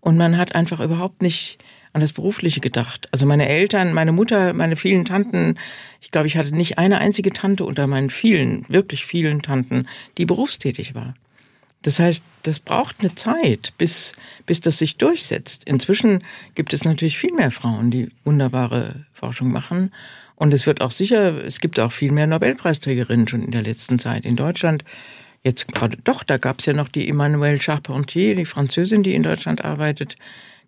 Und 0.00 0.16
man 0.16 0.36
hat 0.36 0.56
einfach 0.56 0.80
überhaupt 0.80 1.22
nicht 1.22 1.58
an 1.92 2.00
das 2.00 2.12
Berufliche 2.12 2.58
gedacht. 2.58 3.06
Also 3.12 3.24
meine 3.24 3.48
Eltern, 3.48 3.94
meine 3.94 4.10
Mutter, 4.10 4.52
meine 4.52 4.74
vielen 4.74 5.04
Tanten, 5.04 5.60
ich 6.00 6.10
glaube, 6.10 6.26
ich 6.26 6.36
hatte 6.36 6.52
nicht 6.52 6.78
eine 6.78 6.98
einzige 6.98 7.32
Tante 7.32 7.64
unter 7.64 7.86
meinen 7.86 8.10
vielen, 8.10 8.68
wirklich 8.68 9.04
vielen 9.04 9.42
Tanten, 9.42 9.86
die 10.18 10.26
berufstätig 10.26 10.96
war. 10.96 11.14
Das 11.82 11.98
heißt, 11.98 12.24
das 12.42 12.60
braucht 12.60 12.96
eine 13.00 13.14
Zeit, 13.14 13.74
bis, 13.76 14.14
bis 14.46 14.60
das 14.60 14.78
sich 14.78 14.96
durchsetzt. 14.96 15.64
Inzwischen 15.64 16.22
gibt 16.54 16.72
es 16.72 16.84
natürlich 16.84 17.18
viel 17.18 17.34
mehr 17.34 17.50
Frauen, 17.50 17.90
die 17.90 18.08
wunderbare 18.24 19.04
Forschung 19.12 19.50
machen. 19.50 19.92
Und 20.36 20.54
es 20.54 20.66
wird 20.66 20.80
auch 20.80 20.90
sicher, 20.90 21.44
es 21.44 21.60
gibt 21.60 21.78
auch 21.78 21.92
viel 21.92 22.12
mehr 22.12 22.26
Nobelpreisträgerinnen 22.26 23.28
schon 23.28 23.42
in 23.42 23.50
der 23.50 23.62
letzten 23.62 23.98
Zeit. 23.98 24.24
In 24.24 24.36
Deutschland, 24.36 24.84
jetzt 25.44 25.68
gerade, 25.68 25.96
doch, 26.02 26.22
da 26.22 26.38
gab 26.38 26.60
es 26.60 26.66
ja 26.66 26.72
noch 26.72 26.88
die 26.88 27.08
Emmanuelle 27.08 27.60
Charpentier, 27.60 28.34
die 28.34 28.44
Französin, 28.44 29.02
die 29.02 29.14
in 29.14 29.22
Deutschland 29.22 29.64
arbeitet, 29.64 30.16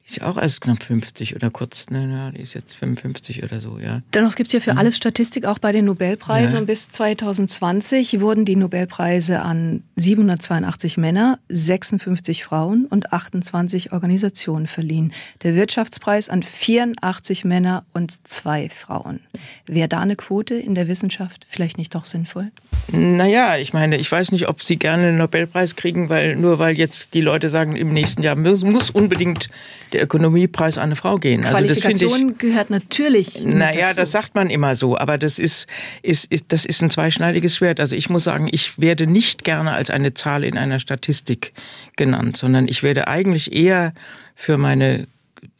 ist 0.06 0.16
ja 0.18 0.26
auch 0.26 0.36
erst 0.36 0.60
knapp 0.60 0.82
50 0.82 1.34
oder 1.34 1.50
kurz, 1.50 1.88
ne, 1.88 2.32
die 2.36 2.42
ist 2.42 2.52
jetzt 2.52 2.74
55 2.76 3.42
oder 3.42 3.58
so, 3.58 3.78
ja. 3.78 4.02
Dennoch 4.12 4.34
gibt 4.34 4.48
es 4.48 4.52
ja 4.52 4.60
für 4.60 4.72
mhm. 4.72 4.78
alles 4.78 4.96
Statistik 4.96 5.46
auch 5.46 5.58
bei 5.58 5.72
den 5.72 5.86
Nobelpreisen. 5.86 6.54
Ja. 6.54 6.60
Und 6.60 6.66
bis 6.66 6.90
2020 6.90 8.20
wurden 8.20 8.44
die 8.44 8.56
Nobelpreise 8.56 9.40
an 9.40 9.82
782 9.96 10.98
Männer, 10.98 11.38
56 11.48 12.44
Frauen 12.44 12.84
und 12.84 13.14
28 13.14 13.92
Organisationen 13.92 14.66
verliehen. 14.66 15.12
Der 15.42 15.54
Wirtschaftspreis 15.54 16.28
an 16.28 16.42
84 16.42 17.44
Männer 17.44 17.84
und 17.94 18.28
zwei 18.28 18.68
Frauen. 18.68 19.20
Wäre 19.66 19.88
da 19.88 20.00
eine 20.00 20.16
Quote 20.16 20.54
in 20.54 20.74
der 20.74 20.86
Wissenschaft 20.86 21.46
vielleicht 21.48 21.78
nicht 21.78 21.94
doch 21.94 22.04
sinnvoll? 22.04 22.50
Naja, 22.92 23.56
ich 23.56 23.72
meine, 23.72 23.96
ich 23.96 24.12
weiß 24.12 24.32
nicht, 24.32 24.48
ob 24.48 24.62
Sie 24.62 24.76
gerne 24.76 25.08
einen 25.08 25.16
Nobelpreis 25.16 25.76
kriegen, 25.76 26.10
weil 26.10 26.36
nur 26.36 26.58
weil 26.58 26.76
jetzt 26.76 27.14
die 27.14 27.22
Leute 27.22 27.48
sagen, 27.48 27.76
im 27.76 27.92
nächsten 27.92 28.22
Jahr 28.22 28.36
muss, 28.36 28.62
muss 28.62 28.90
unbedingt 28.90 29.48
der 29.94 30.02
Ökonomiepreis 30.02 30.76
an 30.76 30.84
eine 30.84 30.96
Frau 30.96 31.16
gehen. 31.16 31.42
Qualifikation 31.42 32.12
also 32.12 32.24
das 32.26 32.32
ich, 32.32 32.38
gehört 32.38 32.70
natürlich. 32.70 33.44
Naja, 33.44 33.86
dazu. 33.86 33.96
das 33.96 34.12
sagt 34.12 34.34
man 34.34 34.50
immer 34.50 34.74
so, 34.74 34.98
aber 34.98 35.18
das 35.18 35.38
ist, 35.38 35.66
ist, 36.02 36.30
ist, 36.30 36.52
das 36.52 36.64
ist 36.64 36.82
ein 36.82 36.90
zweischneidiges 36.90 37.56
Schwert. 37.56 37.80
Also 37.80 37.96
ich 37.96 38.10
muss 38.10 38.24
sagen, 38.24 38.48
ich 38.50 38.80
werde 38.80 39.06
nicht 39.06 39.44
gerne 39.44 39.72
als 39.72 39.90
eine 39.90 40.12
Zahl 40.12 40.44
in 40.44 40.58
einer 40.58 40.80
Statistik 40.80 41.52
genannt, 41.96 42.36
sondern 42.36 42.68
ich 42.68 42.82
werde 42.82 43.08
eigentlich 43.08 43.52
eher 43.52 43.94
für 44.34 44.58
meine 44.58 45.06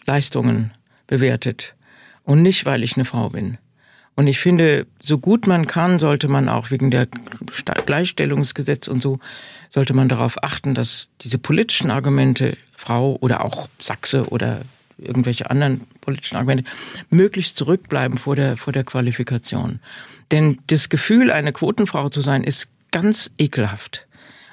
Leistungen 0.04 0.72
bewertet. 1.06 1.74
und 2.24 2.42
nicht, 2.42 2.64
weil 2.64 2.82
ich 2.82 2.96
eine 2.96 3.04
Frau 3.04 3.28
bin. 3.28 3.58
Und 4.16 4.28
ich 4.28 4.38
finde, 4.38 4.86
so 5.02 5.18
gut 5.18 5.46
man 5.46 5.66
kann, 5.66 5.98
sollte 5.98 6.28
man 6.28 6.48
auch 6.48 6.70
wegen 6.70 6.90
der 6.90 7.08
Gleichstellungsgesetz 7.86 8.86
und 8.86 9.02
so, 9.02 9.18
sollte 9.68 9.92
man 9.92 10.08
darauf 10.08 10.42
achten, 10.42 10.74
dass 10.74 11.08
diese 11.22 11.38
politischen 11.38 11.90
Argumente, 11.90 12.56
Frau 12.76 13.16
oder 13.20 13.44
auch 13.44 13.68
Sachse 13.78 14.28
oder 14.28 14.60
irgendwelche 14.98 15.50
anderen 15.50 15.80
politischen 16.00 16.36
Argumente, 16.36 16.64
möglichst 17.10 17.56
zurückbleiben 17.56 18.18
vor 18.18 18.36
der, 18.36 18.56
vor 18.56 18.72
der 18.72 18.84
Qualifikation. 18.84 19.80
Denn 20.30 20.58
das 20.68 20.88
Gefühl, 20.88 21.32
eine 21.32 21.52
Quotenfrau 21.52 22.08
zu 22.08 22.20
sein, 22.20 22.44
ist 22.44 22.70
ganz 22.92 23.32
ekelhaft. 23.38 24.06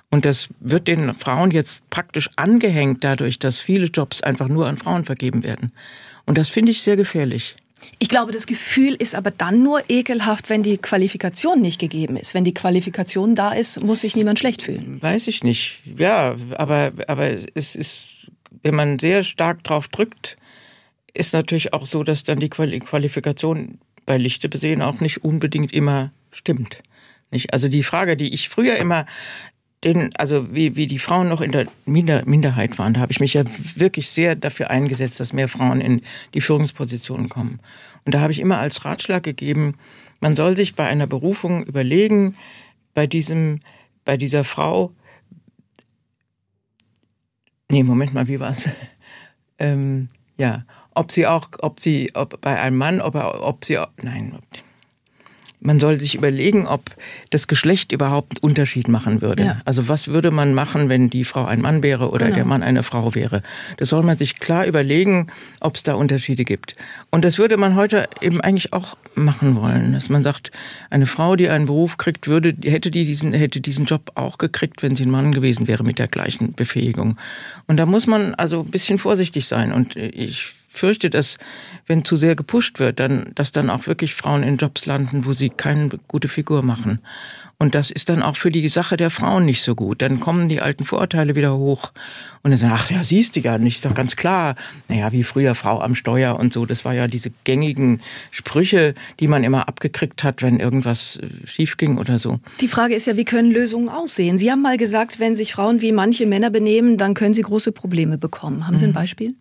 Und 0.09 0.25
das 0.25 0.49
wird 0.59 0.87
den 0.87 1.13
Frauen 1.13 1.51
jetzt 1.51 1.89
praktisch 1.89 2.29
angehängt 2.35 3.03
dadurch, 3.03 3.39
dass 3.39 3.59
viele 3.59 3.85
Jobs 3.85 4.21
einfach 4.21 4.47
nur 4.47 4.67
an 4.67 4.77
Frauen 4.77 5.05
vergeben 5.05 5.43
werden. 5.43 5.71
Und 6.25 6.37
das 6.37 6.49
finde 6.49 6.71
ich 6.71 6.81
sehr 6.81 6.97
gefährlich. 6.97 7.55
Ich 7.99 8.09
glaube, 8.09 8.31
das 8.31 8.47
Gefühl 8.47 8.95
ist 8.95 9.15
aber 9.15 9.31
dann 9.31 9.63
nur 9.63 9.89
ekelhaft, 9.89 10.49
wenn 10.49 10.63
die 10.63 10.77
Qualifikation 10.77 11.61
nicht 11.61 11.79
gegeben 11.79 12.17
ist. 12.17 12.33
Wenn 12.33 12.43
die 12.43 12.53
Qualifikation 12.53 13.35
da 13.35 13.51
ist, 13.53 13.83
muss 13.83 14.01
sich 14.01 14.15
niemand 14.15 14.39
schlecht 14.39 14.63
fühlen. 14.63 15.01
Weiß 15.01 15.27
ich 15.27 15.43
nicht. 15.43 15.81
Ja, 15.97 16.35
aber, 16.57 16.93
aber 17.07 17.29
es 17.53 17.75
ist, 17.75 18.05
wenn 18.63 18.75
man 18.75 18.99
sehr 18.99 19.23
stark 19.23 19.63
drauf 19.63 19.87
drückt, 19.87 20.37
ist 21.13 21.33
natürlich 21.33 21.73
auch 21.73 21.85
so, 21.85 22.03
dass 22.03 22.23
dann 22.23 22.39
die 22.39 22.49
Qualifikation 22.49 23.79
bei 24.05 24.17
Lichte 24.17 24.49
besehen 24.49 24.81
auch 24.81 24.99
nicht 24.99 25.23
unbedingt 25.23 25.73
immer 25.73 26.11
stimmt. 26.31 26.81
Nicht? 27.31 27.53
Also 27.53 27.67
die 27.67 27.83
Frage, 27.83 28.17
die 28.17 28.33
ich 28.33 28.49
früher 28.49 28.75
immer 28.75 29.05
den, 29.83 30.15
also 30.15 30.53
wie, 30.53 30.75
wie 30.75 30.87
die 30.87 30.99
Frauen 30.99 31.29
noch 31.29 31.41
in 31.41 31.51
der 31.51 31.67
Minder, 31.85 32.23
Minderheit 32.25 32.77
waren, 32.77 32.93
da 32.93 32.99
habe 32.99 33.11
ich 33.11 33.19
mich 33.19 33.33
ja 33.33 33.43
wirklich 33.75 34.09
sehr 34.09 34.35
dafür 34.35 34.69
eingesetzt, 34.69 35.19
dass 35.19 35.33
mehr 35.33 35.47
Frauen 35.47 35.81
in 35.81 36.01
die 36.33 36.41
Führungspositionen 36.41 37.29
kommen. 37.29 37.59
Und 38.05 38.13
da 38.13 38.21
habe 38.21 38.31
ich 38.31 38.39
immer 38.39 38.59
als 38.59 38.85
Ratschlag 38.85 39.23
gegeben, 39.23 39.75
man 40.19 40.35
soll 40.35 40.55
sich 40.55 40.75
bei 40.75 40.85
einer 40.85 41.07
Berufung 41.07 41.63
überlegen, 41.65 42.35
bei 42.93 43.07
diesem, 43.07 43.59
bei 44.05 44.17
dieser 44.17 44.43
Frau, 44.43 44.91
nee, 47.69 47.81
Moment 47.81 48.13
mal, 48.13 48.27
wie 48.27 48.39
war's? 48.39 48.69
ähm, 49.59 50.09
ja, 50.37 50.63
ob 50.93 51.11
sie 51.11 51.25
auch, 51.25 51.49
ob 51.59 51.79
sie, 51.79 52.11
ob 52.13 52.39
bei 52.41 52.59
einem 52.59 52.77
Mann, 52.77 53.01
ob 53.01 53.15
er, 53.15 53.43
ob 53.43 53.65
sie, 53.65 53.79
nein, 54.01 54.37
man 55.61 55.79
soll 55.79 55.99
sich 55.99 56.15
überlegen, 56.15 56.67
ob 56.67 56.83
das 57.29 57.47
Geschlecht 57.47 57.91
überhaupt 57.91 58.37
einen 58.37 58.49
Unterschied 58.49 58.87
machen 58.87 59.21
würde. 59.21 59.43
Ja. 59.43 59.61
Also 59.63 59.87
was 59.87 60.07
würde 60.07 60.31
man 60.31 60.53
machen, 60.55 60.89
wenn 60.89 61.09
die 61.11 61.23
Frau 61.23 61.45
ein 61.45 61.61
Mann 61.61 61.83
wäre 61.83 62.09
oder 62.09 62.25
genau. 62.25 62.35
der 62.35 62.45
Mann 62.45 62.63
eine 62.63 62.81
Frau 62.81 63.13
wäre? 63.13 63.43
Das 63.77 63.89
soll 63.89 64.01
man 64.01 64.17
sich 64.17 64.39
klar 64.39 64.65
überlegen, 64.65 65.27
ob 65.59 65.75
es 65.75 65.83
da 65.83 65.93
Unterschiede 65.93 66.45
gibt. 66.45 66.75
Und 67.11 67.23
das 67.23 67.37
würde 67.37 67.57
man 67.57 67.75
heute 67.75 68.09
eben 68.21 68.41
eigentlich 68.41 68.73
auch 68.73 68.97
machen 69.13 69.55
wollen, 69.55 69.93
dass 69.93 70.09
man 70.09 70.23
sagt, 70.23 70.51
eine 70.89 71.05
Frau, 71.05 71.35
die 71.35 71.49
einen 71.49 71.67
Beruf 71.67 71.97
kriegt, 71.97 72.27
würde 72.27 72.55
hätte 72.63 72.89
die 72.89 73.05
diesen 73.05 73.33
hätte 73.33 73.61
diesen 73.61 73.85
Job 73.85 74.11
auch 74.15 74.39
gekriegt, 74.39 74.81
wenn 74.81 74.95
sie 74.95 75.05
ein 75.05 75.11
Mann 75.11 75.31
gewesen 75.31 75.67
wäre 75.67 75.83
mit 75.83 75.99
der 75.99 76.07
gleichen 76.07 76.53
Befähigung. 76.53 77.17
Und 77.67 77.77
da 77.77 77.85
muss 77.85 78.07
man 78.07 78.33
also 78.33 78.61
ein 78.61 78.71
bisschen 78.71 78.97
vorsichtig 78.97 79.47
sein. 79.47 79.71
Und 79.71 79.95
ich 79.95 80.53
fürchte, 80.71 81.09
dass 81.09 81.37
wenn 81.85 82.05
zu 82.05 82.15
sehr 82.15 82.35
gepusht 82.35 82.79
wird, 82.79 82.99
dann, 82.99 83.31
dass 83.35 83.51
dann 83.51 83.69
auch 83.69 83.87
wirklich 83.87 84.15
Frauen 84.15 84.41
in 84.41 84.57
Jobs 84.57 84.85
landen, 84.85 85.25
wo 85.25 85.33
sie 85.33 85.49
keine 85.49 85.89
gute 86.07 86.29
Figur 86.29 86.63
machen. 86.63 86.99
Und 87.59 87.75
das 87.75 87.91
ist 87.91 88.09
dann 88.09 88.23
auch 88.23 88.37
für 88.37 88.49
die 88.49 88.67
Sache 88.69 88.97
der 88.97 89.11
Frauen 89.11 89.45
nicht 89.45 89.61
so 89.61 89.75
gut. 89.75 90.01
Dann 90.01 90.19
kommen 90.19 90.49
die 90.49 90.61
alten 90.61 90.83
Vorurteile 90.83 91.35
wieder 91.35 91.55
hoch 91.55 91.91
und 92.41 92.49
dann 92.49 92.57
sagen, 92.57 92.73
ach 92.75 92.89
ja, 92.89 93.03
siehst 93.03 93.35
du 93.35 93.41
ja 93.41 93.57
nicht, 93.59 93.75
ist 93.75 93.85
doch 93.85 93.93
ganz 93.93 94.15
klar. 94.15 94.55
Naja, 94.87 95.11
wie 95.11 95.23
früher 95.23 95.53
Frau 95.53 95.79
am 95.79 95.93
Steuer 95.93 96.39
und 96.39 96.53
so. 96.53 96.65
Das 96.65 96.85
war 96.85 96.93
ja 96.93 97.07
diese 97.07 97.31
gängigen 97.43 98.01
Sprüche, 98.31 98.95
die 99.19 99.27
man 99.27 99.43
immer 99.43 99.67
abgekriegt 99.67 100.23
hat, 100.23 100.41
wenn 100.41 100.59
irgendwas 100.59 101.17
äh, 101.17 101.47
schief 101.47 101.77
ging 101.77 101.97
oder 101.97 102.17
so. 102.17 102.39
Die 102.61 102.67
Frage 102.67 102.95
ist 102.95 103.05
ja, 103.05 103.15
wie 103.17 103.25
können 103.25 103.51
Lösungen 103.51 103.89
aussehen? 103.89 104.39
Sie 104.39 104.49
haben 104.49 104.63
mal 104.63 104.77
gesagt, 104.77 105.19
wenn 105.19 105.35
sich 105.35 105.53
Frauen 105.53 105.81
wie 105.81 105.91
manche 105.91 106.25
Männer 106.25 106.49
benehmen, 106.49 106.97
dann 106.97 107.13
können 107.13 107.35
sie 107.35 107.41
große 107.41 107.73
Probleme 107.73 108.17
bekommen. 108.17 108.65
Haben 108.65 108.77
Sie 108.77 108.85
ein 108.85 108.91
mhm. 108.91 108.95
Beispiel? 108.95 109.35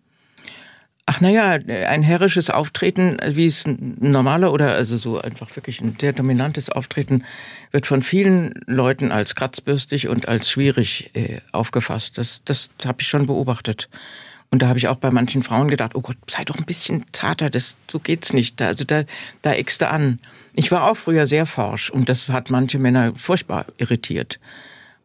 Ach 1.13 1.19
naja, 1.19 1.59
ein 1.89 2.03
herrisches 2.03 2.49
Auftreten, 2.49 3.17
wie 3.27 3.45
es 3.45 3.65
ein 3.65 3.97
normaler 3.99 4.53
oder 4.53 4.71
also 4.75 4.95
so 4.95 5.19
einfach 5.19 5.53
wirklich 5.57 5.81
ein 5.81 5.97
sehr 5.99 6.13
dominantes 6.13 6.69
Auftreten, 6.69 7.25
wird 7.71 7.85
von 7.85 8.01
vielen 8.01 8.53
Leuten 8.65 9.11
als 9.11 9.35
kratzbürstig 9.35 10.07
und 10.07 10.29
als 10.29 10.49
schwierig 10.49 11.09
äh, 11.13 11.41
aufgefasst. 11.51 12.17
Das, 12.17 12.39
das 12.45 12.69
habe 12.85 13.01
ich 13.01 13.09
schon 13.09 13.27
beobachtet. 13.27 13.89
Und 14.51 14.61
da 14.61 14.69
habe 14.69 14.79
ich 14.79 14.87
auch 14.87 14.95
bei 14.95 15.11
manchen 15.11 15.43
Frauen 15.43 15.67
gedacht, 15.67 15.95
oh 15.95 16.01
Gott, 16.01 16.15
sei 16.27 16.45
doch 16.45 16.57
ein 16.57 16.63
bisschen 16.63 17.03
zarter, 17.11 17.49
das, 17.49 17.75
so 17.89 17.99
geht's 17.99 18.31
nicht. 18.31 18.61
Da, 18.61 18.67
also 18.67 18.85
da, 18.85 19.03
da 19.41 19.51
eckst 19.51 19.81
du 19.81 19.89
an. 19.89 20.19
Ich 20.53 20.71
war 20.71 20.89
auch 20.89 20.95
früher 20.95 21.27
sehr 21.27 21.45
forsch 21.45 21.89
und 21.89 22.07
das 22.07 22.29
hat 22.29 22.49
manche 22.49 22.79
Männer 22.79 23.13
furchtbar 23.15 23.65
irritiert. 23.75 24.39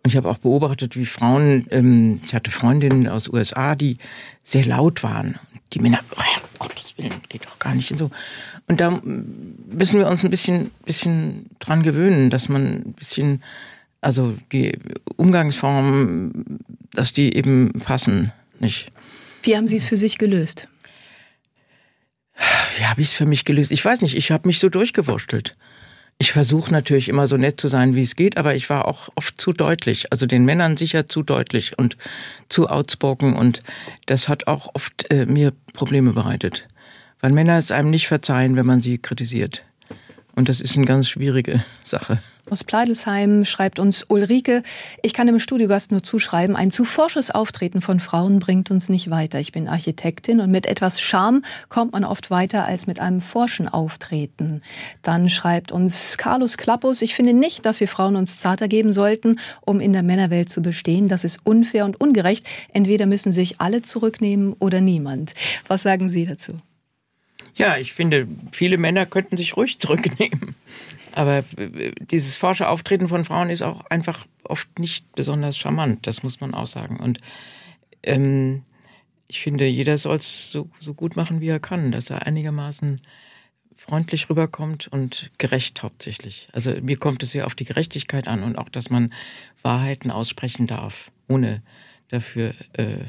Und 0.04 0.10
ich 0.10 0.16
habe 0.16 0.30
auch 0.30 0.38
beobachtet, 0.38 0.96
wie 0.96 1.04
Frauen, 1.04 1.66
ähm, 1.72 2.20
ich 2.24 2.32
hatte 2.32 2.52
Freundinnen 2.52 3.08
aus 3.08 3.28
USA, 3.28 3.74
die 3.74 3.98
sehr 4.44 4.64
laut 4.64 5.02
waren 5.02 5.40
die 5.72 5.78
Männer, 5.80 6.00
oh, 6.16 6.22
Gottes 6.58 6.94
Willen, 6.96 7.14
geht 7.28 7.44
doch 7.44 7.58
gar 7.58 7.74
nicht 7.74 7.90
und 7.90 7.98
so. 7.98 8.10
Und 8.68 8.80
da 8.80 9.00
müssen 9.02 9.98
wir 9.98 10.06
uns 10.08 10.24
ein 10.24 10.30
bisschen, 10.30 10.70
bisschen 10.84 11.46
dran 11.58 11.82
gewöhnen, 11.82 12.30
dass 12.30 12.48
man 12.48 12.66
ein 12.66 12.92
bisschen, 12.92 13.42
also 14.00 14.36
die 14.52 14.78
Umgangsformen, 15.16 16.60
dass 16.92 17.12
die 17.12 17.34
eben 17.34 17.72
passen, 17.72 18.32
nicht? 18.58 18.90
Wie 19.42 19.56
haben 19.56 19.66
Sie 19.66 19.76
es 19.76 19.86
für 19.86 19.96
sich 19.96 20.18
gelöst? 20.18 20.68
Wie 22.78 22.84
habe 22.84 23.00
ich 23.00 23.08
es 23.08 23.14
für 23.14 23.26
mich 23.26 23.44
gelöst? 23.44 23.70
Ich 23.70 23.84
weiß 23.84 24.02
nicht, 24.02 24.16
ich 24.16 24.30
habe 24.30 24.46
mich 24.46 24.58
so 24.58 24.68
durchgewurschtelt. 24.68 25.52
Ich 26.18 26.32
versuche 26.32 26.72
natürlich 26.72 27.10
immer 27.10 27.26
so 27.26 27.36
nett 27.36 27.60
zu 27.60 27.68
sein, 27.68 27.94
wie 27.94 28.00
es 28.00 28.16
geht, 28.16 28.38
aber 28.38 28.54
ich 28.54 28.70
war 28.70 28.88
auch 28.88 29.10
oft 29.16 29.38
zu 29.38 29.52
deutlich. 29.52 30.12
Also 30.12 30.24
den 30.24 30.46
Männern 30.46 30.78
sicher 30.78 31.06
zu 31.06 31.22
deutlich 31.22 31.78
und 31.78 31.98
zu 32.48 32.68
outspoken. 32.68 33.34
Und 33.34 33.60
das 34.06 34.28
hat 34.28 34.46
auch 34.46 34.70
oft 34.74 35.10
äh, 35.10 35.26
mir 35.26 35.52
Probleme 35.74 36.14
bereitet. 36.14 36.68
Weil 37.20 37.32
Männer 37.32 37.58
es 37.58 37.70
einem 37.70 37.90
nicht 37.90 38.08
verzeihen, 38.08 38.56
wenn 38.56 38.66
man 38.66 38.80
sie 38.80 38.96
kritisiert. 38.98 39.62
Und 40.34 40.48
das 40.48 40.62
ist 40.62 40.76
eine 40.76 40.86
ganz 40.86 41.08
schwierige 41.08 41.62
Sache. 41.82 42.22
Aus 42.48 42.62
Pleidelsheim 42.62 43.44
schreibt 43.44 43.80
uns 43.80 44.04
Ulrike, 44.08 44.62
ich 45.02 45.14
kann 45.14 45.26
dem 45.26 45.40
Studiogast 45.40 45.90
nur 45.90 46.04
zuschreiben, 46.04 46.54
ein 46.54 46.70
zu 46.70 46.84
forsches 46.84 47.32
Auftreten 47.32 47.80
von 47.80 47.98
Frauen 47.98 48.38
bringt 48.38 48.70
uns 48.70 48.88
nicht 48.88 49.10
weiter. 49.10 49.40
Ich 49.40 49.50
bin 49.50 49.66
Architektin 49.66 50.40
und 50.40 50.52
mit 50.52 50.66
etwas 50.66 51.00
Charme 51.00 51.42
kommt 51.68 51.92
man 51.92 52.04
oft 52.04 52.30
weiter 52.30 52.64
als 52.64 52.86
mit 52.86 53.00
einem 53.00 53.20
forschen 53.20 53.66
Auftreten. 53.66 54.62
Dann 55.02 55.28
schreibt 55.28 55.72
uns 55.72 56.18
Carlos 56.18 56.56
Klappus, 56.56 57.02
ich 57.02 57.16
finde 57.16 57.32
nicht, 57.32 57.66
dass 57.66 57.80
wir 57.80 57.88
Frauen 57.88 58.14
uns 58.14 58.38
zarter 58.38 58.68
geben 58.68 58.92
sollten, 58.92 59.40
um 59.62 59.80
in 59.80 59.92
der 59.92 60.04
Männerwelt 60.04 60.48
zu 60.48 60.62
bestehen. 60.62 61.08
Das 61.08 61.24
ist 61.24 61.40
unfair 61.42 61.84
und 61.84 62.00
ungerecht. 62.00 62.46
Entweder 62.72 63.06
müssen 63.06 63.32
sich 63.32 63.60
alle 63.60 63.82
zurücknehmen 63.82 64.54
oder 64.60 64.80
niemand. 64.80 65.34
Was 65.66 65.82
sagen 65.82 66.08
Sie 66.08 66.26
dazu? 66.26 66.60
Ja, 67.56 67.76
ich 67.76 67.92
finde, 67.92 68.28
viele 68.52 68.78
Männer 68.78 69.04
könnten 69.04 69.36
sich 69.36 69.56
ruhig 69.56 69.80
zurücknehmen. 69.80 70.54
Aber 71.16 71.38
äh, 71.56 71.92
dieses 71.98 72.36
forsche 72.36 72.68
Auftreten 72.68 73.08
von 73.08 73.24
Frauen 73.24 73.48
ist 73.48 73.62
auch 73.62 73.86
einfach 73.86 74.26
oft 74.44 74.78
nicht 74.78 75.10
besonders 75.14 75.56
charmant, 75.56 76.06
das 76.06 76.22
muss 76.22 76.40
man 76.40 76.52
auch 76.52 76.66
sagen. 76.66 77.00
Und 77.00 77.20
ähm, 78.02 78.62
ich 79.26 79.40
finde, 79.40 79.66
jeder 79.66 79.96
soll 79.96 80.16
es 80.16 80.52
so, 80.52 80.68
so 80.78 80.92
gut 80.92 81.16
machen, 81.16 81.40
wie 81.40 81.48
er 81.48 81.58
kann, 81.58 81.90
dass 81.90 82.10
er 82.10 82.26
einigermaßen 82.26 83.00
freundlich 83.74 84.28
rüberkommt 84.28 84.88
und 84.88 85.30
gerecht 85.38 85.82
hauptsächlich. 85.82 86.48
Also 86.52 86.72
mir 86.82 86.98
kommt 86.98 87.22
es 87.22 87.30
sehr 87.30 87.46
auf 87.46 87.54
die 87.54 87.64
Gerechtigkeit 87.64 88.28
an 88.28 88.42
und 88.42 88.56
auch, 88.56 88.68
dass 88.68 88.90
man 88.90 89.12
Wahrheiten 89.62 90.10
aussprechen 90.10 90.66
darf, 90.66 91.10
ohne 91.28 91.62
dafür 92.08 92.52
äh, 92.74 93.04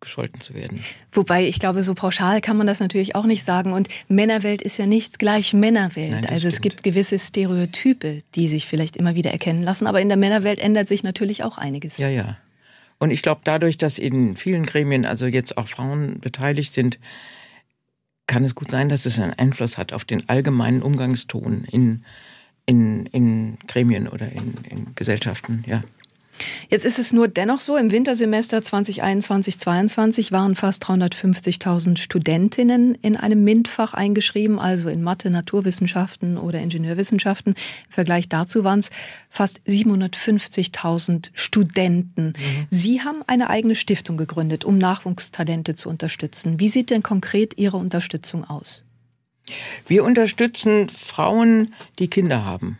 gescholten 0.00 0.40
zu 0.40 0.54
werden. 0.54 0.84
Wobei, 1.12 1.46
ich 1.46 1.58
glaube, 1.58 1.82
so 1.82 1.94
pauschal 1.94 2.40
kann 2.40 2.56
man 2.56 2.66
das 2.66 2.80
natürlich 2.80 3.14
auch 3.14 3.24
nicht 3.24 3.44
sagen. 3.44 3.72
Und 3.72 3.88
Männerwelt 4.08 4.62
ist 4.62 4.78
ja 4.78 4.86
nicht 4.86 5.18
gleich 5.18 5.54
Männerwelt. 5.54 6.12
Nein, 6.12 6.26
also 6.26 6.48
stimmt. 6.48 6.54
es 6.54 6.60
gibt 6.60 6.82
gewisse 6.84 7.18
Stereotype, 7.18 8.18
die 8.34 8.48
sich 8.48 8.66
vielleicht 8.66 8.96
immer 8.96 9.14
wieder 9.14 9.30
erkennen 9.30 9.62
lassen. 9.62 9.86
Aber 9.86 10.00
in 10.00 10.08
der 10.08 10.16
Männerwelt 10.16 10.60
ändert 10.60 10.88
sich 10.88 11.02
natürlich 11.02 11.42
auch 11.44 11.58
einiges. 11.58 11.98
Ja, 11.98 12.08
ja. 12.08 12.36
Und 12.98 13.10
ich 13.10 13.22
glaube, 13.22 13.40
dadurch, 13.44 13.78
dass 13.78 13.98
in 13.98 14.36
vielen 14.36 14.66
Gremien 14.66 15.04
also 15.04 15.26
jetzt 15.26 15.56
auch 15.56 15.68
Frauen 15.68 16.20
beteiligt 16.20 16.72
sind, 16.72 16.98
kann 18.26 18.44
es 18.44 18.54
gut 18.54 18.70
sein, 18.70 18.88
dass 18.88 19.06
es 19.06 19.18
einen 19.18 19.32
Einfluss 19.32 19.78
hat 19.78 19.92
auf 19.92 20.04
den 20.04 20.28
allgemeinen 20.28 20.82
Umgangston 20.82 21.64
in, 21.70 22.04
in, 22.66 23.06
in 23.06 23.58
Gremien 23.66 24.08
oder 24.08 24.30
in, 24.30 24.54
in 24.68 24.94
Gesellschaften, 24.94 25.64
ja. 25.66 25.82
Jetzt 26.68 26.84
ist 26.84 26.98
es 26.98 27.12
nur 27.12 27.28
dennoch 27.28 27.60
so, 27.60 27.76
im 27.76 27.90
Wintersemester 27.90 28.58
2021-22 28.58 30.32
waren 30.32 30.54
fast 30.54 30.84
350.000 30.84 31.98
Studentinnen 31.98 32.94
in 32.96 33.16
einem 33.16 33.44
MINT-Fach 33.44 33.94
eingeschrieben, 33.94 34.58
also 34.58 34.88
in 34.88 35.02
Mathe, 35.02 35.30
Naturwissenschaften 35.30 36.36
oder 36.36 36.60
Ingenieurwissenschaften. 36.60 37.54
Im 37.54 37.92
Vergleich 37.92 38.28
dazu 38.28 38.64
waren 38.64 38.80
es 38.80 38.90
fast 39.30 39.60
750.000 39.66 41.30
Studenten. 41.34 42.28
Mhm. 42.28 42.66
Sie 42.70 43.00
haben 43.02 43.22
eine 43.26 43.50
eigene 43.50 43.74
Stiftung 43.74 44.16
gegründet, 44.16 44.64
um 44.64 44.78
Nachwuchstalente 44.78 45.74
zu 45.74 45.88
unterstützen. 45.88 46.60
Wie 46.60 46.68
sieht 46.68 46.90
denn 46.90 47.02
konkret 47.02 47.56
Ihre 47.56 47.76
Unterstützung 47.76 48.44
aus? 48.44 48.84
Wir 49.86 50.04
unterstützen 50.04 50.90
Frauen, 50.90 51.72
die 51.98 52.08
Kinder 52.08 52.44
haben. 52.44 52.78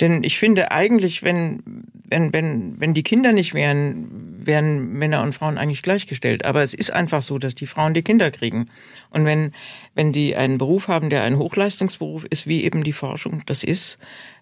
Denn 0.00 0.22
ich 0.24 0.38
finde 0.38 0.70
eigentlich, 0.72 1.22
wenn, 1.22 1.62
wenn, 2.08 2.32
wenn, 2.32 2.78
wenn 2.78 2.94
die 2.94 3.02
Kinder 3.02 3.32
nicht 3.32 3.54
wären, 3.54 4.36
wären 4.46 4.92
Männer 4.92 5.22
und 5.22 5.34
Frauen 5.34 5.58
eigentlich 5.58 5.82
gleichgestellt. 5.82 6.44
Aber 6.44 6.62
es 6.62 6.74
ist 6.74 6.92
einfach 6.92 7.22
so, 7.22 7.38
dass 7.38 7.54
die 7.54 7.66
Frauen 7.66 7.94
die 7.94 8.02
Kinder 8.02 8.30
kriegen. 8.30 8.66
Und 9.10 9.24
wenn, 9.24 9.52
wenn 9.94 10.12
die 10.12 10.36
einen 10.36 10.58
Beruf 10.58 10.88
haben, 10.88 11.10
der 11.10 11.22
ein 11.22 11.38
Hochleistungsberuf 11.38 12.24
ist, 12.28 12.46
wie 12.46 12.64
eben 12.64 12.84
die 12.84 12.92
Forschung 12.92 13.42
das 13.46 13.64
ist, 13.64 13.98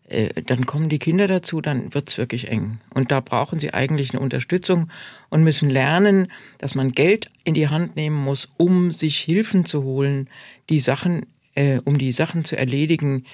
äh, 0.08 0.42
dann 0.42 0.66
kommen 0.66 0.88
die 0.88 0.98
Kinder 0.98 1.26
dazu, 1.26 1.60
dann 1.60 1.94
wird's 1.94 2.18
wirklich 2.18 2.50
eng. 2.50 2.78
Und 2.92 3.10
da 3.10 3.20
brauchen 3.20 3.58
sie 3.58 3.72
eigentlich 3.72 4.10
eine 4.10 4.20
Unterstützung 4.20 4.90
und 5.30 5.44
müssen 5.44 5.70
lernen, 5.70 6.30
dass 6.58 6.74
man 6.74 6.92
Geld 6.92 7.30
in 7.44 7.54
die 7.54 7.68
Hand 7.68 7.96
nehmen 7.96 8.16
muss, 8.16 8.48
um 8.56 8.92
sich 8.92 9.18
Hilfen 9.18 9.64
zu 9.64 9.82
holen, 9.84 10.28
die 10.68 10.80
Sachen, 10.80 11.26
äh, 11.54 11.78
um 11.84 11.96
die 11.96 12.12
Sachen 12.12 12.44
zu 12.44 12.56
erledigen, 12.56 13.24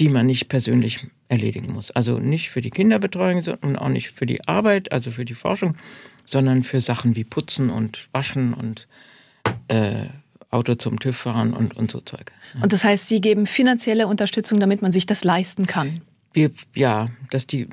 die 0.00 0.08
man 0.08 0.26
nicht 0.26 0.48
persönlich 0.48 1.06
erledigen 1.28 1.74
muss. 1.74 1.90
Also 1.90 2.18
nicht 2.18 2.50
für 2.50 2.62
die 2.62 2.70
Kinderbetreuung 2.70 3.42
und 3.60 3.76
auch 3.76 3.90
nicht 3.90 4.10
für 4.10 4.24
die 4.24 4.46
Arbeit, 4.48 4.90
also 4.92 5.10
für 5.10 5.26
die 5.26 5.34
Forschung, 5.34 5.76
sondern 6.24 6.62
für 6.62 6.80
Sachen 6.80 7.16
wie 7.16 7.24
Putzen 7.24 7.68
und 7.68 8.08
Waschen 8.12 8.54
und 8.54 8.88
äh, 9.68 10.06
Auto 10.50 10.74
zum 10.74 10.98
TÜV 10.98 11.16
fahren 11.16 11.52
und, 11.52 11.76
und 11.76 11.90
so 11.90 12.00
Zeug. 12.00 12.32
Und 12.60 12.72
das 12.72 12.82
heißt, 12.82 13.08
Sie 13.08 13.20
geben 13.20 13.46
finanzielle 13.46 14.06
Unterstützung, 14.06 14.58
damit 14.58 14.80
man 14.80 14.90
sich 14.90 15.04
das 15.06 15.22
leisten 15.22 15.66
kann? 15.66 16.00
Wir, 16.32 16.50
ja, 16.74 17.08
dass 17.30 17.46
die 17.46 17.68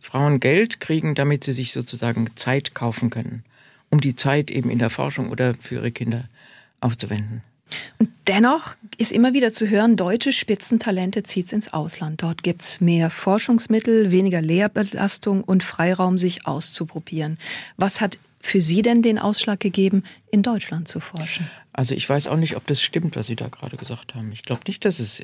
Frauen 0.00 0.38
Geld 0.38 0.78
kriegen, 0.78 1.14
damit 1.14 1.44
sie 1.44 1.52
sich 1.52 1.72
sozusagen 1.72 2.28
Zeit 2.36 2.74
kaufen 2.74 3.10
können, 3.10 3.44
um 3.90 4.00
die 4.00 4.14
Zeit 4.14 4.50
eben 4.50 4.70
in 4.70 4.78
der 4.78 4.90
Forschung 4.90 5.30
oder 5.30 5.54
für 5.58 5.76
ihre 5.76 5.90
Kinder 5.90 6.28
aufzuwenden. 6.80 7.42
Und 7.98 8.10
dennoch 8.26 8.74
ist 8.98 9.12
immer 9.12 9.34
wieder 9.34 9.52
zu 9.52 9.68
hören, 9.68 9.96
deutsche 9.96 10.32
Spitzentalente 10.32 11.22
zieht 11.22 11.46
es 11.46 11.52
ins 11.52 11.72
Ausland. 11.72 12.22
Dort 12.22 12.42
gibt 12.42 12.62
es 12.62 12.80
mehr 12.80 13.10
Forschungsmittel, 13.10 14.10
weniger 14.10 14.42
Lehrbelastung 14.42 15.42
und 15.42 15.62
Freiraum, 15.62 16.18
sich 16.18 16.46
auszuprobieren. 16.46 17.38
Was 17.76 18.00
hat 18.00 18.18
für 18.40 18.60
Sie 18.60 18.82
denn 18.82 19.02
den 19.02 19.18
Ausschlag 19.18 19.60
gegeben, 19.60 20.02
in 20.30 20.42
Deutschland 20.42 20.86
zu 20.86 21.00
forschen? 21.00 21.50
Also 21.72 21.94
ich 21.94 22.08
weiß 22.08 22.28
auch 22.28 22.36
nicht, 22.36 22.56
ob 22.56 22.66
das 22.66 22.82
stimmt, 22.82 23.16
was 23.16 23.26
Sie 23.26 23.36
da 23.36 23.48
gerade 23.48 23.76
gesagt 23.76 24.14
haben. 24.14 24.30
Ich 24.32 24.42
glaube 24.42 24.62
nicht, 24.66 24.84
dass 24.84 24.98
es 25.00 25.22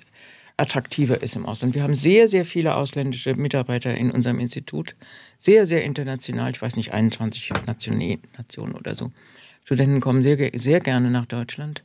attraktiver 0.57 1.23
ist 1.23 1.37
im 1.37 1.47
Ausland. 1.47 1.75
Wir 1.75 1.83
haben 1.83 1.95
sehr, 1.95 2.29
sehr 2.29 2.45
viele 2.45 2.77
ausländische 2.77 3.35
Mitarbeiter 3.35 3.95
in 3.95 4.11
unserem 4.11 4.39
Institut. 4.39 4.95
Sehr, 5.39 5.67
sehr 5.67 5.85
international. 5.85 6.51
Ich 6.51 6.61
weiß 6.61 6.77
nicht, 6.77 6.93
21 6.93 7.51
Nationen 7.67 8.75
oder 8.75 8.95
so. 8.95 9.11
Studenten 9.65 10.01
kommen 10.01 10.23
sehr, 10.23 10.51
sehr 10.55 10.81
gerne 10.81 11.11
nach 11.11 11.27
Deutschland. 11.27 11.83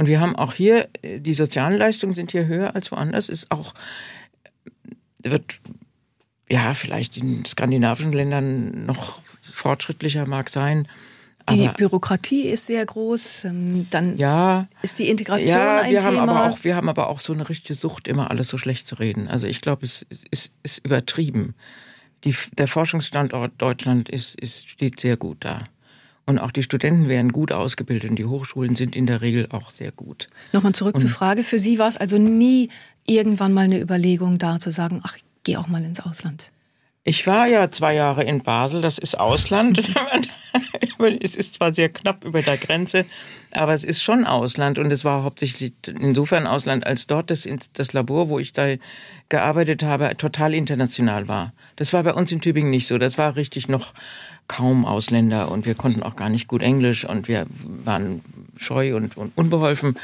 Und 0.00 0.06
wir 0.06 0.18
haben 0.18 0.34
auch 0.34 0.54
hier, 0.54 0.88
die 1.04 1.34
sozialen 1.34 1.76
Leistungen 1.76 2.14
sind 2.14 2.32
hier 2.32 2.46
höher 2.46 2.74
als 2.74 2.90
woanders. 2.90 3.28
Ist 3.28 3.50
auch, 3.50 3.74
wird, 5.22 5.60
ja, 6.48 6.72
vielleicht 6.72 7.18
in 7.18 7.44
skandinavischen 7.44 8.10
Ländern 8.10 8.86
noch 8.86 9.20
fortschrittlicher 9.42 10.26
mag 10.26 10.48
sein. 10.48 10.88
Die 11.50 11.68
Bürokratie 11.68 12.44
ist 12.44 12.64
sehr 12.64 12.86
groß. 12.86 13.44
Ähm, 13.44 13.88
dann 13.90 14.16
ja, 14.16 14.64
ist 14.80 15.00
die 15.00 15.10
Integration 15.10 15.54
ja, 15.54 15.80
ein 15.82 15.92
wir 15.92 16.00
Thema. 16.00 16.22
Haben 16.22 16.30
aber 16.30 16.50
auch, 16.50 16.64
wir 16.64 16.76
haben 16.76 16.88
aber 16.88 17.10
auch 17.10 17.20
so 17.20 17.34
eine 17.34 17.46
richtige 17.50 17.74
Sucht, 17.74 18.08
immer 18.08 18.30
alles 18.30 18.48
so 18.48 18.56
schlecht 18.56 18.86
zu 18.86 18.94
reden. 18.94 19.28
Also 19.28 19.48
ich 19.48 19.60
glaube, 19.60 19.84
es 19.84 20.06
ist, 20.30 20.54
ist 20.62 20.78
übertrieben. 20.78 21.54
Die, 22.24 22.34
der 22.56 22.68
Forschungsstandort 22.68 23.52
Deutschland 23.58 24.08
ist, 24.08 24.34
ist, 24.40 24.66
steht 24.66 24.98
sehr 24.98 25.18
gut 25.18 25.44
da. 25.44 25.64
Und 26.30 26.38
auch 26.38 26.52
die 26.52 26.62
Studenten 26.62 27.08
werden 27.08 27.32
gut 27.32 27.50
ausgebildet 27.50 28.08
und 28.08 28.16
die 28.16 28.24
Hochschulen 28.24 28.76
sind 28.76 28.94
in 28.94 29.06
der 29.06 29.20
Regel 29.20 29.48
auch 29.50 29.70
sehr 29.70 29.90
gut. 29.90 30.28
Nochmal 30.52 30.70
zurück 30.72 30.94
und 30.94 31.00
zur 31.00 31.10
Frage. 31.10 31.42
Für 31.42 31.58
Sie 31.58 31.80
war 31.80 31.88
es 31.88 31.96
also 31.96 32.18
nie 32.18 32.68
irgendwann 33.04 33.52
mal 33.52 33.62
eine 33.62 33.80
Überlegung 33.80 34.38
da 34.38 34.60
zu 34.60 34.70
sagen, 34.70 35.00
ach, 35.02 35.16
ich 35.16 35.24
gehe 35.42 35.58
auch 35.58 35.66
mal 35.66 35.82
ins 35.82 35.98
Ausland. 35.98 36.52
Ich 37.02 37.26
war 37.26 37.48
ja 37.48 37.68
zwei 37.72 37.96
Jahre 37.96 38.22
in 38.22 38.44
Basel, 38.44 38.80
das 38.80 38.98
ist 38.98 39.18
Ausland. 39.18 39.82
es 41.06 41.36
ist 41.36 41.56
zwar 41.56 41.72
sehr 41.72 41.88
knapp 41.88 42.24
über 42.24 42.42
der 42.42 42.56
Grenze, 42.56 43.04
aber 43.52 43.72
es 43.72 43.84
ist 43.84 44.02
schon 44.02 44.24
Ausland 44.24 44.78
und 44.78 44.92
es 44.92 45.04
war 45.04 45.24
hauptsächlich 45.24 45.72
insofern 45.86 46.46
Ausland, 46.46 46.86
als 46.86 47.06
dort 47.06 47.30
das, 47.30 47.48
das 47.72 47.92
Labor, 47.92 48.28
wo 48.28 48.38
ich 48.38 48.52
da 48.52 48.74
gearbeitet 49.28 49.82
habe, 49.82 50.16
total 50.16 50.54
international 50.54 51.28
war. 51.28 51.52
Das 51.76 51.92
war 51.92 52.02
bei 52.02 52.14
uns 52.14 52.32
in 52.32 52.40
Tübingen 52.40 52.70
nicht 52.70 52.86
so. 52.86 52.98
Das 52.98 53.18
war 53.18 53.36
richtig 53.36 53.68
noch 53.68 53.92
kaum 54.48 54.84
Ausländer 54.84 55.50
und 55.50 55.64
wir 55.66 55.76
konnten 55.76 56.02
auch 56.02 56.16
gar 56.16 56.28
nicht 56.28 56.48
gut 56.48 56.62
Englisch 56.62 57.04
und 57.04 57.28
wir 57.28 57.46
waren 57.84 58.20
scheu 58.56 58.96
und, 58.96 59.16
und 59.16 59.32
unbeholfen. 59.36 59.96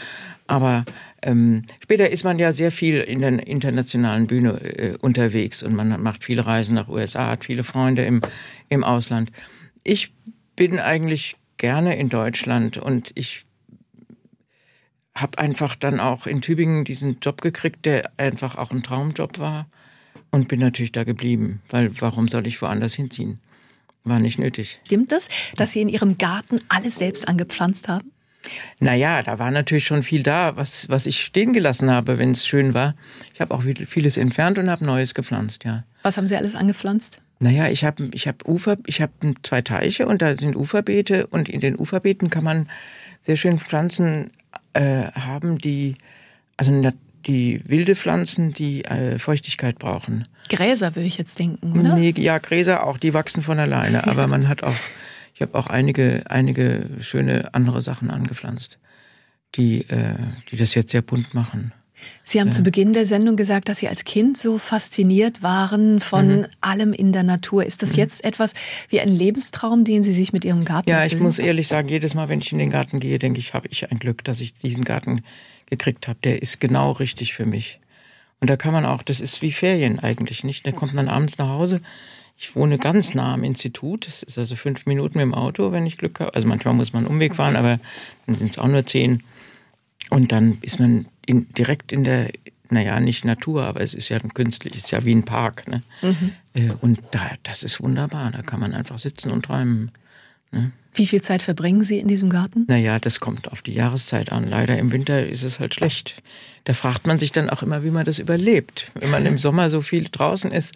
Aber 0.46 0.84
ähm, 1.22 1.64
später 1.82 2.10
ist 2.10 2.22
man 2.22 2.38
ja 2.38 2.52
sehr 2.52 2.70
viel 2.70 3.00
in 3.00 3.20
der 3.20 3.46
internationalen 3.46 4.28
Bühne 4.28 4.60
äh, 4.60 4.96
unterwegs 5.00 5.62
und 5.62 5.74
man 5.74 6.00
macht 6.00 6.22
viele 6.22 6.46
Reisen 6.46 6.76
nach 6.76 6.88
USA, 6.88 7.30
hat 7.30 7.44
viele 7.44 7.64
Freunde 7.64 8.04
im, 8.04 8.20
im 8.68 8.84
Ausland. 8.84 9.32
Ich 9.82 10.12
bin 10.56 10.80
eigentlich 10.80 11.36
gerne 11.58 11.96
in 11.96 12.08
Deutschland 12.08 12.78
und 12.78 13.12
ich 13.14 13.44
habe 15.14 15.38
einfach 15.38 15.74
dann 15.76 16.00
auch 16.00 16.26
in 16.26 16.42
Tübingen 16.42 16.84
diesen 16.84 17.20
Job 17.20 17.40
gekriegt, 17.40 17.86
der 17.86 18.10
einfach 18.18 18.56
auch 18.56 18.70
ein 18.70 18.82
Traumjob 18.82 19.38
war 19.38 19.66
und 20.30 20.48
bin 20.48 20.60
natürlich 20.60 20.92
da 20.92 21.04
geblieben, 21.04 21.62
weil 21.68 21.90
warum 22.00 22.28
soll 22.28 22.46
ich 22.46 22.60
woanders 22.60 22.94
hinziehen? 22.94 23.40
War 24.04 24.18
nicht 24.18 24.38
nötig. 24.38 24.80
Stimmt 24.84 25.10
das, 25.10 25.28
dass 25.56 25.72
Sie 25.72 25.80
in 25.80 25.88
Ihrem 25.88 26.18
Garten 26.18 26.60
alles 26.68 26.96
selbst 26.96 27.26
angepflanzt 27.26 27.88
haben? 27.88 28.12
Naja, 28.78 29.22
da 29.22 29.40
war 29.40 29.50
natürlich 29.50 29.86
schon 29.86 30.04
viel 30.04 30.22
da, 30.22 30.54
was, 30.56 30.88
was 30.88 31.06
ich 31.06 31.24
stehen 31.24 31.52
gelassen 31.52 31.90
habe, 31.90 32.18
wenn 32.18 32.30
es 32.30 32.46
schön 32.46 32.74
war. 32.74 32.94
Ich 33.34 33.40
habe 33.40 33.52
auch 33.52 33.62
vieles 33.62 34.16
entfernt 34.16 34.58
und 34.58 34.70
habe 34.70 34.84
Neues 34.84 35.14
gepflanzt, 35.14 35.64
ja. 35.64 35.84
Was 36.02 36.16
haben 36.16 36.28
Sie 36.28 36.36
alles 36.36 36.54
angepflanzt? 36.54 37.20
Naja, 37.38 37.68
ich 37.68 37.84
habe 37.84 38.08
ich 38.12 38.26
hab 38.26 38.48
Ufer, 38.48 38.78
ich 38.86 39.02
habe 39.02 39.12
zwei 39.42 39.60
Teiche 39.60 40.06
und 40.06 40.22
da 40.22 40.34
sind 40.34 40.56
Uferbeete 40.56 41.26
und 41.26 41.48
in 41.48 41.60
den 41.60 41.78
Uferbeeten 41.78 42.30
kann 42.30 42.44
man 42.44 42.68
sehr 43.20 43.36
schön 43.36 43.58
Pflanzen 43.58 44.30
äh, 44.72 45.04
haben, 45.12 45.58
die, 45.58 45.96
also 46.56 46.72
die 47.26 47.60
wilde 47.66 47.94
Pflanzen, 47.94 48.52
die 48.52 48.84
äh, 48.84 49.18
Feuchtigkeit 49.18 49.78
brauchen. 49.78 50.28
Gräser 50.48 50.94
würde 50.94 51.08
ich 51.08 51.18
jetzt 51.18 51.38
denken, 51.38 51.78
oder? 51.78 51.96
Nee, 51.96 52.14
ja, 52.16 52.38
Gräser 52.38 52.86
auch, 52.86 52.96
die 52.96 53.12
wachsen 53.12 53.42
von 53.42 53.58
alleine, 53.58 54.06
aber 54.06 54.26
man 54.28 54.48
hat 54.48 54.62
auch, 54.62 54.76
ich 55.34 55.42
habe 55.42 55.58
auch 55.58 55.66
einige, 55.66 56.22
einige 56.28 56.88
schöne 57.00 57.52
andere 57.52 57.82
Sachen 57.82 58.10
angepflanzt, 58.10 58.78
die, 59.56 59.82
äh, 59.88 60.16
die 60.50 60.56
das 60.56 60.74
jetzt 60.74 60.92
sehr 60.92 61.02
bunt 61.02 61.34
machen. 61.34 61.72
Sie 62.22 62.40
haben 62.40 62.48
ja. 62.48 62.52
zu 62.52 62.62
Beginn 62.62 62.92
der 62.92 63.06
Sendung 63.06 63.36
gesagt, 63.36 63.68
dass 63.68 63.78
Sie 63.78 63.88
als 63.88 64.04
Kind 64.04 64.36
so 64.36 64.58
fasziniert 64.58 65.42
waren 65.42 66.00
von 66.00 66.40
mhm. 66.40 66.46
allem 66.60 66.92
in 66.92 67.12
der 67.12 67.22
Natur. 67.22 67.64
Ist 67.64 67.82
das 67.82 67.92
mhm. 67.92 67.98
jetzt 67.98 68.24
etwas 68.24 68.54
wie 68.88 69.00
ein 69.00 69.08
Lebenstraum, 69.08 69.84
den 69.84 70.02
Sie 70.02 70.12
sich 70.12 70.32
mit 70.32 70.44
Ihrem 70.44 70.64
Garten 70.64 70.90
Ja, 70.90 70.96
erfüllen? 70.96 71.20
ich 71.20 71.22
muss 71.22 71.38
ehrlich 71.38 71.68
sagen, 71.68 71.88
jedes 71.88 72.14
Mal, 72.14 72.28
wenn 72.28 72.40
ich 72.40 72.52
in 72.52 72.58
den 72.58 72.70
Garten 72.70 73.00
gehe, 73.00 73.18
denke 73.18 73.38
ich, 73.38 73.54
habe 73.54 73.68
ich 73.68 73.90
ein 73.90 73.98
Glück, 73.98 74.24
dass 74.24 74.40
ich 74.40 74.54
diesen 74.54 74.84
Garten 74.84 75.22
gekriegt 75.66 76.08
habe. 76.08 76.18
Der 76.22 76.42
ist 76.42 76.60
genau 76.60 76.92
richtig 76.92 77.34
für 77.34 77.46
mich. 77.46 77.80
Und 78.40 78.50
da 78.50 78.56
kann 78.56 78.72
man 78.72 78.84
auch, 78.84 79.02
das 79.02 79.20
ist 79.20 79.40
wie 79.42 79.52
Ferien 79.52 79.98
eigentlich 79.98 80.44
nicht. 80.44 80.66
Da 80.66 80.72
kommt 80.72 80.94
man 80.94 81.08
abends 81.08 81.38
nach 81.38 81.48
Hause. 81.48 81.80
Ich 82.38 82.54
wohne 82.54 82.76
ganz 82.76 83.14
nah 83.14 83.32
am 83.32 83.44
Institut. 83.44 84.06
Das 84.06 84.22
ist 84.22 84.36
also 84.36 84.56
fünf 84.56 84.84
Minuten 84.84 85.16
mit 85.18 85.22
dem 85.22 85.34
Auto, 85.34 85.72
wenn 85.72 85.86
ich 85.86 85.96
Glück 85.96 86.20
habe. 86.20 86.34
Also 86.34 86.46
manchmal 86.46 86.74
muss 86.74 86.92
man 86.92 87.04
einen 87.04 87.14
Umweg 87.14 87.34
fahren, 87.34 87.56
aber 87.56 87.80
dann 88.26 88.36
sind 88.36 88.50
es 88.50 88.58
auch 88.58 88.68
nur 88.68 88.84
zehn. 88.84 89.22
Und 90.10 90.32
dann 90.32 90.58
ist 90.62 90.78
man 90.78 91.06
in, 91.26 91.52
direkt 91.54 91.92
in 91.92 92.04
der, 92.04 92.30
naja, 92.70 93.00
nicht 93.00 93.24
Natur, 93.24 93.64
aber 93.64 93.80
es 93.80 93.94
ist 93.94 94.08
ja 94.08 94.18
ein 94.18 94.34
künstlich, 94.34 94.76
ist 94.76 94.90
ja 94.90 95.04
wie 95.04 95.14
ein 95.14 95.24
Park. 95.24 95.68
Ne? 95.68 95.80
Mhm. 96.02 96.32
Äh, 96.54 96.72
und 96.80 97.00
da, 97.10 97.30
das 97.42 97.62
ist 97.62 97.80
wunderbar. 97.80 98.30
Da 98.30 98.42
kann 98.42 98.60
man 98.60 98.72
einfach 98.72 98.98
sitzen 98.98 99.30
und 99.30 99.46
träumen. 99.46 99.90
Ne? 100.52 100.72
Wie 100.94 101.06
viel 101.06 101.20
Zeit 101.20 101.42
verbringen 101.42 101.82
Sie 101.82 101.98
in 101.98 102.08
diesem 102.08 102.30
Garten? 102.30 102.64
Naja, 102.68 102.98
das 102.98 103.20
kommt 103.20 103.52
auf 103.52 103.60
die 103.60 103.74
Jahreszeit 103.74 104.32
an. 104.32 104.48
Leider 104.48 104.78
im 104.78 104.92
Winter 104.92 105.26
ist 105.26 105.42
es 105.42 105.60
halt 105.60 105.74
schlecht. 105.74 106.22
Da 106.64 106.72
fragt 106.72 107.06
man 107.06 107.18
sich 107.18 107.32
dann 107.32 107.50
auch 107.50 107.62
immer, 107.62 107.84
wie 107.84 107.90
man 107.90 108.06
das 108.06 108.18
überlebt. 108.18 108.90
Wenn 108.94 109.10
man 109.10 109.26
im 109.26 109.36
Sommer 109.36 109.68
so 109.68 109.82
viel 109.82 110.08
draußen 110.10 110.50
ist, 110.50 110.74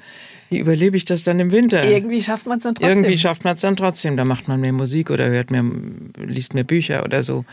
wie 0.51 0.59
überlebe 0.59 0.97
ich 0.97 1.07
das 1.07 1.25
dann 1.25 1.41
im 1.41 1.51
Winter? 1.53 1.85
Irgendwie 1.85 2.21
schafft 2.21 2.47
man 2.47 2.59
es 2.59 2.65
dann 2.65 2.75
trotzdem. 2.75 2.99
Irgendwie 2.99 3.19
schafft 3.19 3.45
man 3.45 3.55
es 3.55 3.63
dann 3.63 3.77
trotzdem. 3.77 4.17
Da 4.17 4.27
macht 4.27 4.47
man 4.47 4.61
mehr 4.61 4.73
Musik 4.73 5.11
oder 5.11 5.27
hört 5.29 5.51
mehr, 5.51 5.65
liest 6.19 6.53
mehr 6.53 6.65
Bücher 6.65 7.03
oder 7.03 7.23
so. 7.23 7.47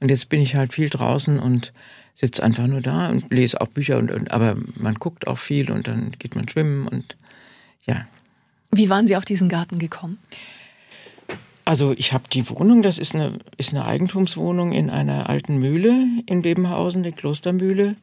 Und 0.00 0.08
jetzt 0.10 0.28
bin 0.28 0.40
ich 0.40 0.56
halt 0.56 0.72
viel 0.72 0.88
draußen 0.88 1.38
und 1.38 1.72
sitze 2.14 2.42
einfach 2.42 2.66
nur 2.66 2.80
da 2.80 3.08
und 3.08 3.32
lese 3.32 3.60
auch 3.60 3.68
Bücher 3.68 3.98
und, 3.98 4.10
und 4.10 4.30
aber 4.30 4.56
man 4.74 4.94
guckt 4.94 5.26
auch 5.26 5.38
viel 5.38 5.70
und 5.70 5.86
dann 5.88 6.12
geht 6.18 6.34
man 6.34 6.48
schwimmen 6.48 6.88
und 6.88 7.16
ja. 7.86 8.06
Wie 8.72 8.88
waren 8.88 9.06
Sie 9.06 9.16
auf 9.16 9.24
diesen 9.24 9.48
Garten 9.48 9.78
gekommen? 9.78 10.18
Also 11.64 11.92
ich 11.96 12.12
habe 12.12 12.24
die 12.32 12.48
Wohnung, 12.50 12.82
das 12.82 12.98
ist 12.98 13.14
eine, 13.14 13.38
ist 13.56 13.72
eine 13.72 13.84
Eigentumswohnung 13.84 14.72
in 14.72 14.90
einer 14.90 15.28
alten 15.28 15.58
Mühle 15.58 16.04
in 16.26 16.42
Bebenhausen, 16.42 17.02
die 17.02 17.12
Klostermühle. 17.12 17.96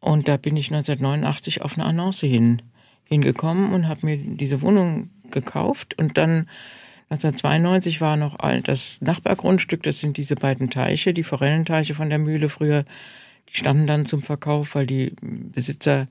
Und 0.00 0.28
da 0.28 0.38
bin 0.38 0.56
ich 0.56 0.72
1989 0.72 1.62
auf 1.62 1.74
eine 1.74 1.84
Annonce 1.84 2.20
hin, 2.20 2.62
hingekommen 3.04 3.72
und 3.72 3.86
habe 3.86 4.06
mir 4.06 4.16
diese 4.16 4.62
Wohnung 4.62 5.10
gekauft. 5.30 5.98
Und 5.98 6.16
dann 6.16 6.48
1992 7.10 8.00
war 8.00 8.16
noch 8.16 8.38
das 8.62 8.98
Nachbargrundstück, 9.00 9.82
das 9.82 9.98
sind 9.98 10.16
diese 10.16 10.36
beiden 10.36 10.70
Teiche, 10.70 11.12
die 11.12 11.24
Forellenteiche 11.24 11.94
von 11.94 12.08
der 12.08 12.20
Mühle 12.20 12.48
früher. 12.48 12.84
Die 13.48 13.56
standen 13.56 13.88
dann 13.88 14.06
zum 14.06 14.22
Verkauf, 14.22 14.76
weil 14.76 14.86
die 14.86 15.12
Besitzer 15.20 16.06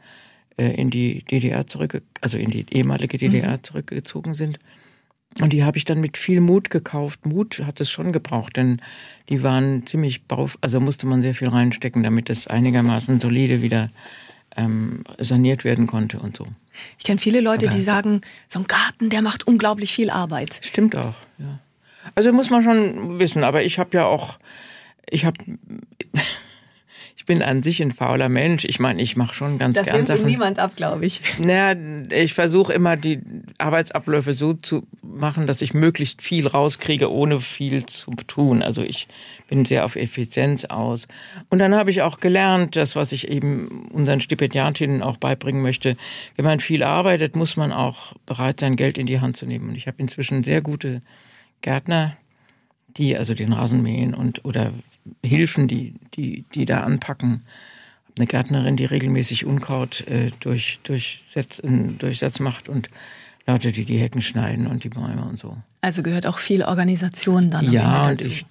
äh, 0.57 0.73
in 0.73 0.89
die 0.89 1.23
DDR 1.23 1.65
zurück, 1.67 2.01
also 2.19 2.37
in 2.37 2.49
die 2.49 2.65
ehemalige 2.69 3.17
DDR 3.17 3.53
mhm. 3.53 3.63
zurückgezogen 3.63 4.33
sind. 4.33 4.59
Und 5.41 5.53
die 5.53 5.63
habe 5.63 5.77
ich 5.77 5.85
dann 5.85 6.01
mit 6.01 6.17
viel 6.17 6.41
Mut 6.41 6.69
gekauft. 6.69 7.25
Mut 7.25 7.61
hat 7.65 7.79
es 7.79 7.89
schon 7.89 8.11
gebraucht, 8.11 8.57
denn 8.57 8.81
die 9.29 9.41
waren 9.41 9.85
ziemlich 9.87 10.25
bauf, 10.25 10.57
also 10.59 10.81
musste 10.81 11.07
man 11.07 11.21
sehr 11.21 11.35
viel 11.35 11.47
reinstecken, 11.47 12.03
damit 12.03 12.29
es 12.29 12.47
einigermaßen 12.47 13.21
solide 13.21 13.61
wieder 13.61 13.89
ähm, 14.55 15.03
saniert 15.19 15.63
werden 15.63 15.87
konnte 15.87 16.19
und 16.19 16.37
so. 16.37 16.47
Ich 16.97 17.05
kenne 17.05 17.19
viele 17.19 17.41
Leute, 17.41 17.67
Aber 17.67 17.75
die 17.75 17.81
sagen, 17.81 18.21
so 18.47 18.59
ein 18.59 18.65
Garten, 18.65 19.09
der 19.09 19.21
macht 19.21 19.47
unglaublich 19.47 19.93
viel 19.93 20.09
Arbeit. 20.09 20.59
Stimmt 20.63 20.97
auch, 20.97 21.15
ja. 21.37 21.59
Also 22.15 22.31
muss 22.33 22.49
man 22.49 22.63
schon 22.63 23.19
wissen, 23.19 23.43
aber 23.43 23.63
ich 23.63 23.77
habe 23.77 23.95
ja 23.95 24.05
auch, 24.05 24.39
ich 25.09 25.25
habe 25.25 25.37
bin 27.29 27.43
an 27.43 27.61
sich 27.61 27.79
ein 27.79 27.91
fauler 27.91 28.27
Mensch. 28.27 28.65
Ich 28.65 28.79
meine, 28.79 29.03
ich 29.03 29.15
mache 29.15 29.35
schon 29.35 29.59
ganz 29.59 29.77
das 29.77 29.85
gern 29.85 29.97
Sachen. 29.97 30.05
Das 30.07 30.17
nimmt 30.17 30.31
niemand 30.31 30.57
ab, 30.57 30.75
glaube 30.75 31.05
ich. 31.05 31.21
Naja, 31.37 31.79
ich 32.09 32.33
versuche 32.33 32.73
immer 32.73 32.97
die 32.97 33.21
Arbeitsabläufe 33.59 34.33
so 34.33 34.53
zu 34.53 34.87
machen, 35.03 35.45
dass 35.45 35.61
ich 35.61 35.75
möglichst 35.75 36.23
viel 36.23 36.47
rauskriege, 36.47 37.11
ohne 37.11 37.39
viel 37.39 37.85
zu 37.85 38.09
tun. 38.25 38.63
Also 38.63 38.81
ich 38.81 39.07
bin 39.47 39.63
sehr 39.63 39.85
auf 39.85 39.95
Effizienz 39.95 40.65
aus. 40.65 41.07
Und 41.51 41.59
dann 41.59 41.75
habe 41.75 41.91
ich 41.91 42.01
auch 42.01 42.19
gelernt, 42.19 42.75
das, 42.75 42.95
was 42.95 43.11
ich 43.11 43.27
eben 43.27 43.87
unseren 43.93 44.21
Stipendiatinnen 44.21 45.03
auch 45.03 45.17
beibringen 45.17 45.61
möchte. 45.61 45.97
Wenn 46.35 46.45
man 46.45 46.59
viel 46.59 46.81
arbeitet, 46.81 47.35
muss 47.35 47.57
man 47.57 47.71
auch 47.71 48.13
bereit 48.25 48.59
sein, 48.59 48.75
Geld 48.75 48.97
in 48.97 49.05
die 49.05 49.19
Hand 49.19 49.37
zu 49.37 49.45
nehmen. 49.45 49.69
Und 49.69 49.75
ich 49.75 49.85
habe 49.85 49.97
inzwischen 49.99 50.41
sehr 50.41 50.63
gute 50.63 51.03
Gärtner, 51.61 52.17
die 52.87 53.15
also 53.15 53.35
den 53.35 53.53
Rasen 53.53 53.83
mähen 53.83 54.15
und 54.15 54.45
oder 54.45 54.71
Hilfen, 55.23 55.67
die, 55.67 55.95
die, 56.15 56.45
die 56.53 56.65
da 56.65 56.81
anpacken. 56.81 57.43
Eine 58.17 58.27
Gärtnerin, 58.27 58.75
die 58.75 58.85
regelmäßig 58.85 59.45
Unkraut 59.45 60.05
äh, 60.07 60.31
durch, 60.39 60.79
durchsetz, 60.83 61.61
Durchsatz 61.63 62.39
macht 62.39 62.67
und 62.67 62.89
Leute, 63.47 63.71
die 63.71 63.85
die 63.85 63.97
Hecken 63.97 64.21
schneiden 64.21 64.67
und 64.67 64.83
die 64.83 64.89
Bäume 64.89 65.23
und 65.23 65.39
so. 65.39 65.57
Also 65.81 66.03
gehört 66.03 66.27
auch 66.27 66.37
viel 66.37 66.63
Organisation 66.63 67.49
dann 67.49 67.71
ja, 67.71 68.03
dazu. 68.03 68.25
Und, 68.25 68.33
ich, 68.33 68.45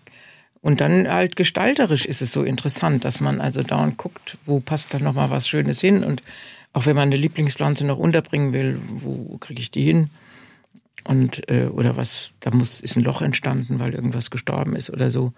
und 0.60 0.80
dann 0.80 1.08
halt 1.08 1.36
gestalterisch 1.36 2.06
ist 2.06 2.22
es 2.22 2.32
so 2.32 2.42
interessant, 2.42 3.04
dass 3.04 3.20
man 3.20 3.40
also 3.40 3.62
dauernd 3.62 3.96
guckt, 3.96 4.38
wo 4.46 4.60
passt 4.60 4.92
da 4.92 4.98
nochmal 4.98 5.30
was 5.30 5.48
Schönes 5.48 5.80
hin 5.80 6.02
und 6.02 6.22
auch 6.72 6.86
wenn 6.86 6.96
man 6.96 7.08
eine 7.08 7.16
Lieblingspflanze 7.16 7.86
noch 7.86 7.98
unterbringen 7.98 8.52
will, 8.52 8.80
wo 9.00 9.38
kriege 9.38 9.60
ich 9.60 9.70
die 9.70 9.82
hin? 9.82 10.10
Und 11.04 11.48
äh, 11.50 11.66
oder 11.66 11.96
was, 11.96 12.32
da 12.40 12.50
muss 12.50 12.80
ist 12.80 12.96
ein 12.96 13.02
Loch 13.02 13.22
entstanden, 13.22 13.80
weil 13.80 13.94
irgendwas 13.94 14.30
gestorben 14.30 14.76
ist 14.76 14.90
oder 14.90 15.10
so. 15.10 15.32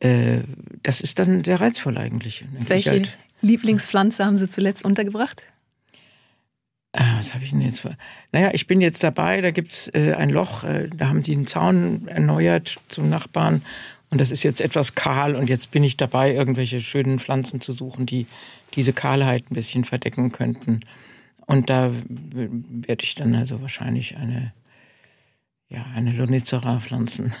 Äh, 0.00 0.40
das 0.82 1.00
ist 1.00 1.18
dann 1.18 1.44
sehr 1.44 1.60
reizvoll 1.60 1.98
eigentlich. 1.98 2.44
Welche 2.66 2.90
halt. 2.90 3.18
Lieblingspflanze 3.40 4.24
haben 4.24 4.38
Sie 4.38 4.48
zuletzt 4.48 4.84
untergebracht? 4.84 5.42
Ah, 6.92 7.18
was 7.18 7.34
habe 7.34 7.44
ich 7.44 7.50
denn 7.50 7.60
jetzt? 7.60 7.86
Naja, 8.32 8.50
ich 8.54 8.66
bin 8.66 8.80
jetzt 8.80 9.04
dabei, 9.04 9.42
da 9.42 9.50
gibt 9.50 9.72
es 9.72 9.88
äh, 9.94 10.14
ein 10.14 10.30
Loch, 10.30 10.64
äh, 10.64 10.88
da 10.88 11.08
haben 11.08 11.22
die 11.22 11.34
einen 11.34 11.46
Zaun 11.46 12.08
erneuert 12.08 12.78
zum 12.88 13.10
Nachbarn 13.10 13.62
und 14.10 14.20
das 14.20 14.30
ist 14.30 14.42
jetzt 14.44 14.60
etwas 14.60 14.94
kahl 14.94 15.34
und 15.34 15.48
jetzt 15.48 15.70
bin 15.72 15.84
ich 15.84 15.96
dabei, 15.96 16.34
irgendwelche 16.34 16.80
schönen 16.80 17.18
Pflanzen 17.18 17.60
zu 17.60 17.72
suchen, 17.72 18.06
die 18.06 18.26
diese 18.74 18.92
Kahlheit 18.92 19.50
ein 19.50 19.54
bisschen 19.54 19.84
verdecken 19.84 20.32
könnten. 20.32 20.80
Und 21.46 21.70
da 21.70 21.92
werde 22.08 23.04
ich 23.04 23.14
dann 23.14 23.34
also 23.34 23.60
wahrscheinlich 23.60 24.16
eine, 24.16 24.52
ja, 25.68 25.84
eine 25.94 26.12
Lonicera 26.12 26.80
pflanzen. 26.80 27.32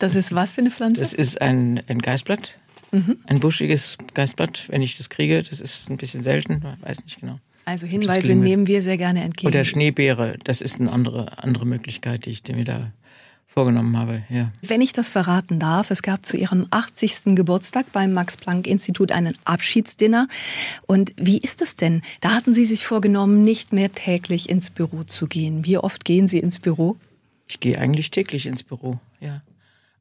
Das 0.00 0.14
ist 0.14 0.34
was 0.34 0.54
für 0.54 0.62
eine 0.62 0.70
Pflanze? 0.70 1.00
Das 1.00 1.12
ist 1.12 1.40
ein, 1.40 1.82
ein 1.86 2.00
Geißblatt. 2.00 2.58
Mhm. 2.90 3.18
Ein 3.26 3.38
buschiges 3.38 3.98
Geißblatt, 4.14 4.64
wenn 4.68 4.82
ich 4.82 4.96
das 4.96 5.10
kriege. 5.10 5.42
Das 5.42 5.60
ist 5.60 5.88
ein 5.88 5.96
bisschen 5.96 6.24
selten, 6.24 6.62
weiß 6.80 7.04
nicht 7.04 7.20
genau. 7.20 7.38
Also 7.66 7.86
Hinweise 7.86 8.34
nehmen 8.34 8.66
wir 8.66 8.82
sehr 8.82 8.96
gerne 8.96 9.22
entgegen. 9.22 9.46
Oder 9.46 9.64
Schneebeere, 9.64 10.38
das 10.42 10.60
ist 10.60 10.80
eine 10.80 10.90
andere, 10.90 11.42
andere 11.42 11.66
Möglichkeit, 11.66 12.24
die 12.24 12.30
ich 12.30 12.42
mir 12.48 12.64
da 12.64 12.90
vorgenommen 13.46 13.96
habe. 13.96 14.22
Ja. 14.30 14.50
Wenn 14.62 14.80
ich 14.80 14.92
das 14.92 15.10
verraten 15.10 15.60
darf, 15.60 15.90
es 15.90 16.02
gab 16.02 16.24
zu 16.24 16.36
Ihrem 16.36 16.66
80. 16.70 17.36
Geburtstag 17.36 17.92
beim 17.92 18.12
Max-Planck-Institut 18.12 19.12
einen 19.12 19.36
Abschiedsdinner. 19.44 20.28
Und 20.86 21.12
wie 21.16 21.38
ist 21.38 21.60
es 21.60 21.76
denn? 21.76 22.00
Da 22.20 22.30
hatten 22.30 22.54
Sie 22.54 22.64
sich 22.64 22.86
vorgenommen, 22.86 23.44
nicht 23.44 23.72
mehr 23.72 23.92
täglich 23.92 24.48
ins 24.48 24.70
Büro 24.70 25.04
zu 25.04 25.26
gehen. 25.26 25.64
Wie 25.64 25.78
oft 25.78 26.04
gehen 26.04 26.26
Sie 26.26 26.38
ins 26.38 26.58
Büro? 26.58 26.96
Ich 27.48 27.60
gehe 27.60 27.78
eigentlich 27.78 28.10
täglich 28.10 28.46
ins 28.46 28.62
Büro, 28.62 28.98
ja. 29.20 29.42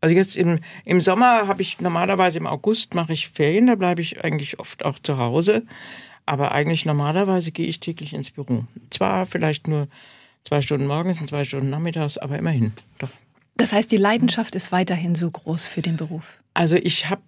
Also 0.01 0.15
jetzt 0.15 0.37
im, 0.37 0.59
im 0.85 1.01
Sommer 1.01 1.47
habe 1.47 1.61
ich 1.61 1.81
normalerweise 1.81 2.37
im 2.37 2.47
August 2.47 2.93
mache 2.93 3.13
ich 3.13 3.29
Ferien, 3.29 3.67
da 3.67 3.75
bleibe 3.75 4.01
ich 4.01 4.23
eigentlich 4.23 4.59
oft 4.59 4.85
auch 4.85 4.99
zu 4.99 5.17
Hause. 5.17 5.63
Aber 6.25 6.51
eigentlich 6.51 6.85
normalerweise 6.85 7.51
gehe 7.51 7.67
ich 7.67 7.79
täglich 7.79 8.13
ins 8.13 8.31
Büro. 8.31 8.65
Zwar 8.91 9.25
vielleicht 9.25 9.67
nur 9.67 9.87
zwei 10.43 10.61
Stunden 10.61 10.87
morgens 10.87 11.19
und 11.19 11.27
zwei 11.27 11.43
Stunden 11.43 11.69
nachmittags, 11.69 12.17
aber 12.17 12.37
immerhin 12.37 12.73
doch. 12.99 13.09
Das 13.57 13.73
heißt, 13.73 13.91
die 13.91 13.97
Leidenschaft 13.97 14.55
ist 14.55 14.71
weiterhin 14.71 15.15
so 15.15 15.29
groß 15.29 15.67
für 15.67 15.81
den 15.81 15.97
Beruf? 15.97 16.39
Also 16.53 16.77
ich 16.77 17.09
habe, 17.09 17.21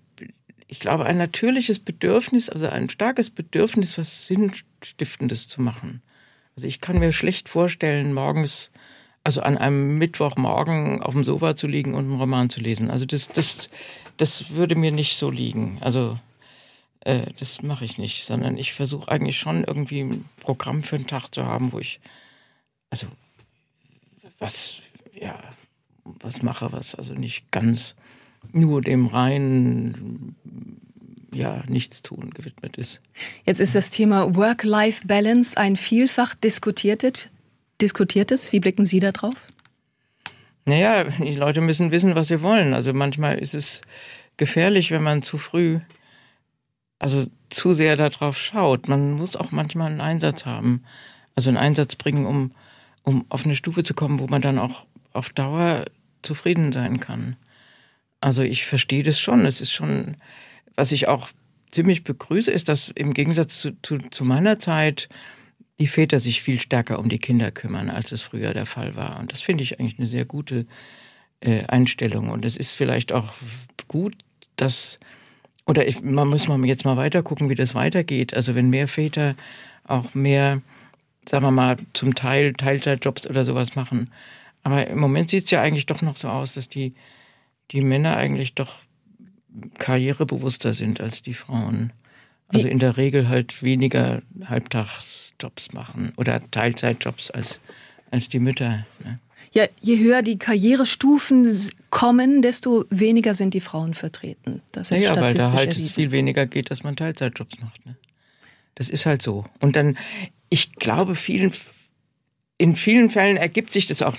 ich 0.68 0.80
glaube, 0.80 1.06
ein 1.06 1.18
natürliches 1.18 1.80
Bedürfnis, 1.80 2.50
also 2.50 2.68
ein 2.68 2.90
starkes 2.90 3.30
Bedürfnis, 3.30 3.98
was 3.98 4.28
Sinnstiftendes 4.28 5.50
zu 5.50 5.62
machen. 5.62 6.02
Also 6.56 6.68
ich 6.68 6.80
kann 6.80 7.00
mir 7.00 7.12
schlecht 7.12 7.50
vorstellen, 7.50 8.14
morgens 8.14 8.72
also 9.24 9.42
an 9.42 9.58
einem 9.58 9.98
Mittwochmorgen 9.98 11.04
auf 11.04 11.14
dem 11.14 11.24
Sofa 11.24 11.56
zu 11.56 11.68
liegen 11.68 11.94
und 11.94 12.06
einen 12.06 12.20
Roman 12.20 12.50
zu 12.50 12.60
lesen. 12.60 12.90
Also 12.90 13.06
das, 13.06 13.28
das, 13.30 13.70
das 14.18 14.52
würde 14.52 14.76
mir 14.76 14.92
nicht 14.92 15.18
so 15.18 15.30
liegen. 15.30 15.78
Also 15.82 16.18
äh, 17.02 17.28
das 17.40 17.62
mache 17.62 17.86
ich 17.86 17.98
nicht, 17.98 18.26
sondern 18.26 18.58
ich 18.58 18.74
versuche 18.74 19.12
eigentlich 19.12 19.38
schon 19.38 19.64
irgendwie 19.64 20.02
ein 20.02 20.26
Programm 20.38 20.84
für 20.84 20.96
einen 20.96 21.08
Tag 21.08 21.30
zu 21.30 21.46
haben, 21.46 21.72
wo 21.72 21.80
ich 21.80 22.00
also 22.90 23.08
was 24.40 24.76
ja 25.14 25.40
was 26.04 26.42
mache, 26.42 26.72
was 26.72 26.96
also 26.96 27.14
nicht 27.14 27.52
ganz 27.52 27.96
nur 28.52 28.82
dem 28.82 29.06
reinen 29.06 30.36
ja, 31.34 31.64
Nichtstun 31.68 32.32
gewidmet 32.32 32.78
ist. 32.78 33.02
Jetzt 33.46 33.60
ist 33.60 33.76
das 33.76 33.92
Thema 33.92 34.36
Work-Life-Balance 34.36 35.58
ein 35.58 35.78
vielfach 35.78 36.36
diskutiertes, 36.36 37.30
diskutiertes. 37.82 38.52
Wie 38.52 38.60
blicken 38.60 38.86
Sie 38.86 39.00
da 39.00 39.12
drauf? 39.12 39.36
Naja, 40.66 41.06
die 41.06 41.36
Leute 41.36 41.62
müssen 41.62 41.92
wissen, 41.92 42.16
was 42.16 42.28
sie 42.28 42.42
wollen. 42.42 42.74
Also 42.74 42.94
manchmal 42.94 43.40
ist 43.40 43.54
es 43.54 43.82
gefährlich, 44.38 44.92
wenn 44.92 45.04
man 45.04 45.24
zu 45.24 45.38
früh, 45.38 45.80
also 47.00 47.26
zu 47.50 47.74
sehr 47.74 47.96
darauf 47.96 48.38
schaut. 48.38 48.88
Man 48.88 49.14
muss 49.14 49.36
auch 49.36 49.52
manchmal 49.52 49.88
einen 49.88 50.02
Einsatz 50.02 50.46
haben. 50.46 50.84
Also 51.36 51.50
einen 51.50 51.58
Einsatz 51.58 51.96
bringen, 51.96 52.26
um, 52.26 52.52
um 53.04 53.26
auf 53.30 53.46
eine 53.46 53.56
Stufe 53.56 53.84
zu 53.84 53.94
kommen, 53.94 54.20
wo 54.20 54.28
man 54.28 54.42
dann 54.42 54.60
auch 54.60 54.86
auf 55.14 55.30
Dauer 55.30 55.86
zufrieden 56.22 56.72
sein 56.72 57.00
kann. 57.00 57.36
Also 58.20 58.44
ich 58.44 58.66
verstehe 58.66 59.04
das 59.04 59.20
schon. 59.20 59.46
Es 59.46 59.62
ist 59.62 59.72
schon, 59.72 60.18
was 60.76 60.92
ich 60.92 61.08
auch 61.08 61.30
ziemlich 61.72 62.04
begrüße, 62.04 62.52
ist, 62.52 62.70
dass 62.70 62.90
im 62.90 63.14
Gegensatz 63.14 63.60
zu, 63.62 63.82
zu, 63.82 63.98
zu 63.98 64.26
meiner 64.26 64.60
Zeit 64.60 65.10
die 65.82 65.88
Väter 65.88 66.20
sich 66.20 66.44
viel 66.44 66.60
stärker 66.60 67.00
um 67.00 67.10
die 67.10 67.18
Kinder 67.18 67.50
kümmern, 67.50 67.90
als 67.90 68.12
es 68.12 68.22
früher 68.22 68.54
der 68.54 68.68
Fall 68.68 68.96
war. 68.96 69.20
Und 69.20 69.32
das 69.32 69.42
finde 69.42 69.64
ich 69.64 69.80
eigentlich 69.80 69.98
eine 69.98 70.08
sehr 70.08 70.26
gute 70.26 70.68
äh, 71.40 71.66
Einstellung. 71.66 72.30
Und 72.30 72.46
es 72.46 72.56
ist 72.56 72.74
vielleicht 72.74 73.12
auch 73.12 73.34
gut, 73.88 74.16
dass, 74.58 75.00
oder 75.66 75.88
ich, 75.88 76.04
man 76.04 76.28
muss 76.28 76.48
mal 76.48 76.64
jetzt 76.66 76.86
mal 76.86 76.98
weiter 76.98 77.24
gucken, 77.24 77.50
wie 77.50 77.56
das 77.56 77.74
weitergeht. 77.74 78.36
Also 78.36 78.54
wenn 78.54 78.70
mehr 78.70 78.88
Väter 78.88 79.36
auch 79.84 80.14
mehr, 80.14 80.62
sagen 81.28 81.46
wir 81.46 81.52
mal, 81.52 81.78
zum 81.94 82.14
Teil 82.14 82.54
Teilzeitjobs 82.54 83.26
oder 83.26 83.44
sowas 83.44 83.76
machen. 83.76 84.12
Aber 84.62 84.86
im 84.86 85.00
Moment 85.00 85.30
sieht 85.30 85.46
es 85.46 85.52
ja 85.52 85.64
eigentlich 85.64 85.88
doch 85.88 86.04
noch 86.04 86.16
so 86.16 86.30
aus, 86.30 86.54
dass 86.54 86.70
die, 86.70 86.94
die 87.72 87.82
Männer 87.82 88.18
eigentlich 88.18 88.54
doch 88.54 88.78
karrierebewusster 89.80 90.74
sind 90.74 91.02
als 91.02 91.24
die 91.24 91.34
Frauen. 91.34 91.92
Also 92.54 92.68
in 92.68 92.80
der 92.80 92.98
Regel 92.98 93.30
halt 93.30 93.64
weniger 93.64 94.22
Halbtagsjobs 94.46 95.74
machen 95.74 96.14
oder 96.18 96.42
Teilzeitjobs 96.52 97.32
als, 97.32 97.60
als 98.12 98.30
die 98.30 98.40
Mütter. 98.40 98.86
Ne? 99.04 99.20
Ja, 99.54 99.66
je 99.82 99.98
höher 100.00 100.22
die 100.22 100.40
Karrierestufen 100.40 101.48
kommen, 101.90 102.42
desto 102.42 102.86
weniger 102.90 103.34
sind 103.34 103.54
die 103.54 103.60
Frauen 103.60 103.94
vertreten. 103.94 104.62
Das 104.72 104.92
ist 104.92 105.02
ja, 105.02 105.14
ja 105.16 105.22
weil 105.22 105.34
da 105.34 105.52
halt 105.52 105.70
erwiesen. 105.70 105.88
es 105.88 105.96
viel 105.96 106.12
weniger 106.12 106.46
geht, 106.46 106.72
dass 106.72 106.84
man 106.84 106.96
Teilzeitjobs 106.96 107.60
macht. 107.60 107.86
Ne? 107.86 107.96
Das 108.76 108.90
ist 108.90 109.06
halt 109.06 109.22
so. 109.22 109.46
Und 109.60 109.76
dann, 109.76 109.98
ich 110.50 110.76
glaube, 110.76 111.16
vielen, 111.16 111.52
in 112.58 112.78
vielen 112.78 113.10
Fällen 113.10 113.36
ergibt 113.36 113.74
sich 113.74 113.88
das 113.88 114.02
auch 114.02 114.16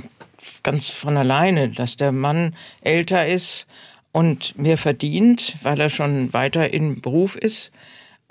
ganz 0.62 0.89
von 0.89 1.16
alleine, 1.16 1.70
dass 1.70 1.97
der 1.97 2.12
Mann 2.12 2.55
älter 2.83 3.26
ist 3.26 3.66
und 4.12 4.59
mehr 4.59 4.76
verdient, 4.76 5.57
weil 5.62 5.80
er 5.80 5.89
schon 5.89 6.33
weiter 6.35 6.72
im 6.74 7.01
Beruf 7.01 7.37
ist 7.37 7.72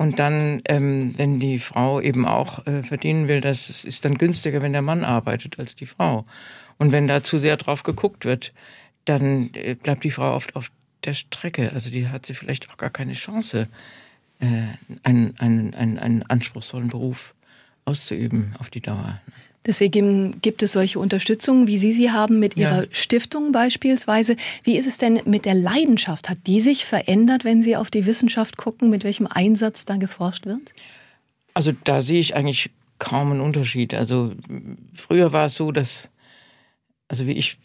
und 0.01 0.17
dann, 0.17 0.63
ähm, 0.65 1.13
wenn 1.17 1.39
die 1.39 1.59
Frau 1.59 2.01
eben 2.01 2.25
auch 2.25 2.65
äh, 2.65 2.81
verdienen 2.81 3.27
will, 3.27 3.39
das 3.39 3.85
ist 3.85 4.03
dann 4.03 4.17
günstiger, 4.17 4.63
wenn 4.63 4.71
der 4.71 4.81
Mann 4.81 5.03
arbeitet 5.03 5.59
als 5.59 5.75
die 5.75 5.85
Frau. 5.85 6.25
Und 6.79 6.91
wenn 6.91 7.07
da 7.07 7.21
zu 7.21 7.37
sehr 7.37 7.55
drauf 7.55 7.83
geguckt 7.83 8.25
wird, 8.25 8.51
dann 9.05 9.51
äh, 9.53 9.75
bleibt 9.75 10.03
die 10.03 10.09
Frau 10.09 10.33
oft 10.33 10.55
auf 10.55 10.71
der 11.03 11.13
Strecke. 11.13 11.71
Also 11.75 11.91
die 11.91 12.07
hat 12.07 12.25
sie 12.25 12.33
vielleicht 12.33 12.71
auch 12.71 12.77
gar 12.77 12.89
keine 12.89 13.13
Chance, 13.13 13.67
äh, 14.39 14.45
einen, 15.03 15.37
einen, 15.37 15.75
einen, 15.75 15.99
einen 15.99 16.23
anspruchsvollen 16.23 16.87
Beruf 16.87 17.35
auszuüben 17.85 18.55
auf 18.57 18.71
die 18.71 18.81
Dauer. 18.81 19.21
Deswegen 19.65 20.41
gibt 20.41 20.63
es 20.63 20.71
solche 20.71 20.97
Unterstützung, 20.99 21.67
wie 21.67 21.77
Sie 21.77 21.93
sie 21.93 22.11
haben 22.11 22.39
mit 22.39 22.57
Ihrer 22.57 22.83
ja. 22.83 22.87
Stiftung 22.91 23.51
beispielsweise. 23.51 24.35
Wie 24.63 24.75
ist 24.75 24.87
es 24.87 24.97
denn 24.97 25.19
mit 25.25 25.45
der 25.45 25.53
Leidenschaft? 25.53 26.29
Hat 26.29 26.39
die 26.47 26.61
sich 26.61 26.85
verändert, 26.85 27.45
wenn 27.45 27.61
Sie 27.61 27.75
auf 27.75 27.91
die 27.91 28.07
Wissenschaft 28.07 28.57
gucken, 28.57 28.89
mit 28.89 29.03
welchem 29.03 29.27
Einsatz 29.27 29.85
da 29.85 29.97
geforscht 29.97 30.47
wird? 30.47 30.73
Also 31.53 31.73
da 31.83 32.01
sehe 32.01 32.19
ich 32.19 32.35
eigentlich 32.35 32.71
kaum 32.97 33.31
einen 33.31 33.41
Unterschied. 33.41 33.93
Also 33.93 34.33
früher 34.95 35.31
war 35.31 35.45
es 35.45 35.55
so, 35.55 35.71
dass, 35.71 36.09
also 37.07 37.27
wie 37.27 37.33
ich 37.33 37.59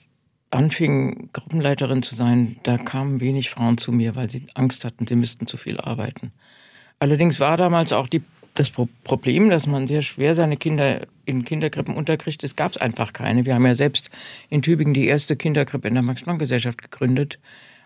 anfing, 0.50 1.30
Gruppenleiterin 1.32 2.02
zu 2.02 2.14
sein, 2.14 2.56
da 2.62 2.76
kamen 2.78 3.20
wenig 3.20 3.50
Frauen 3.50 3.78
zu 3.78 3.92
mir, 3.92 4.16
weil 4.16 4.28
sie 4.28 4.46
Angst 4.54 4.84
hatten, 4.84 5.06
sie 5.06 5.16
müssten 5.16 5.46
zu 5.46 5.56
viel 5.56 5.78
arbeiten. 5.78 6.32
Allerdings 6.98 7.40
war 7.40 7.56
damals 7.56 7.92
auch 7.92 8.08
die 8.08 8.22
das 8.58 8.70
Problem, 8.70 9.50
dass 9.50 9.66
man 9.66 9.86
sehr 9.86 10.02
schwer 10.02 10.34
seine 10.34 10.56
Kinder 10.56 11.06
in 11.24 11.44
Kinderkrippen 11.44 11.94
unterkriegt, 11.94 12.42
es 12.44 12.56
gab 12.56 12.72
es 12.72 12.78
einfach 12.78 13.12
keine. 13.12 13.44
Wir 13.44 13.54
haben 13.54 13.66
ja 13.66 13.74
selbst 13.74 14.10
in 14.48 14.62
Tübingen 14.62 14.94
die 14.94 15.06
erste 15.06 15.36
Kinderkrippe 15.36 15.88
in 15.88 15.94
der 15.94 16.02
Max-Planck-Gesellschaft 16.02 16.82
gegründet. 16.82 17.38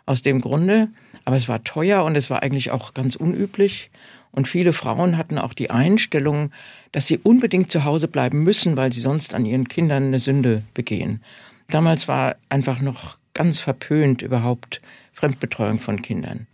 Aus 0.07 0.23
dem 0.23 0.41
Grunde, 0.41 0.89
aber 1.25 1.37
es 1.37 1.49
war 1.49 1.63
teuer 1.63 2.05
und 2.05 2.17
es 2.17 2.31
war 2.31 2.43
eigentlich 2.43 2.71
auch 2.71 2.95
ganz 2.95 3.15
unüblich. 3.15 3.91
Und 4.33 4.49
viele 4.49 4.73
Frauen 4.73 5.17
hatten 5.17 5.39
auch 5.39 5.55
die 5.55 5.71
Einstellung, 5.71 6.51
dass 6.91 7.07
sie 7.07 7.19
unbedingt 7.19 7.71
zu 7.71 7.85
Hause 7.85 8.09
bleiben 8.09 8.43
müssen, 8.43 8.77
weil 8.77 8.93
sie 8.93 9.01
sonst 9.01 9.35
an 9.35 9.45
ihren 9.45 9.69
Kindern 9.69 10.05
eine 10.05 10.19
Sünde 10.19 10.63
begehen. 10.75 11.23
Damals 11.69 12.09
war 12.09 12.37
einfach 12.49 12.81
noch 12.81 13.19
ganz 13.35 13.61
verpönt 13.61 14.23
überhaupt 14.23 14.81
Fremdbetreuung 15.13 15.79
von 15.79 16.03
Kindern. 16.03 16.47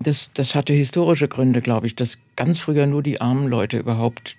Das, 0.00 0.30
das 0.34 0.54
hatte 0.54 0.72
historische 0.72 1.28
Gründe, 1.28 1.60
glaube 1.60 1.86
ich, 1.86 1.96
dass 1.96 2.18
ganz 2.36 2.58
früher 2.58 2.86
nur 2.86 3.02
die 3.02 3.20
armen 3.20 3.48
Leute 3.48 3.78
überhaupt 3.78 4.36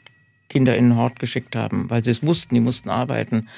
Kinder 0.48 0.76
in 0.78 0.90
den 0.90 0.98
Hort 0.98 1.20
geschickt 1.20 1.56
haben, 1.56 1.90
weil 1.90 2.04
sie 2.04 2.12
es 2.12 2.24
wussten, 2.24 2.56
die 2.56 2.62
mussten 2.62 2.90
arbeiten. 2.90 3.50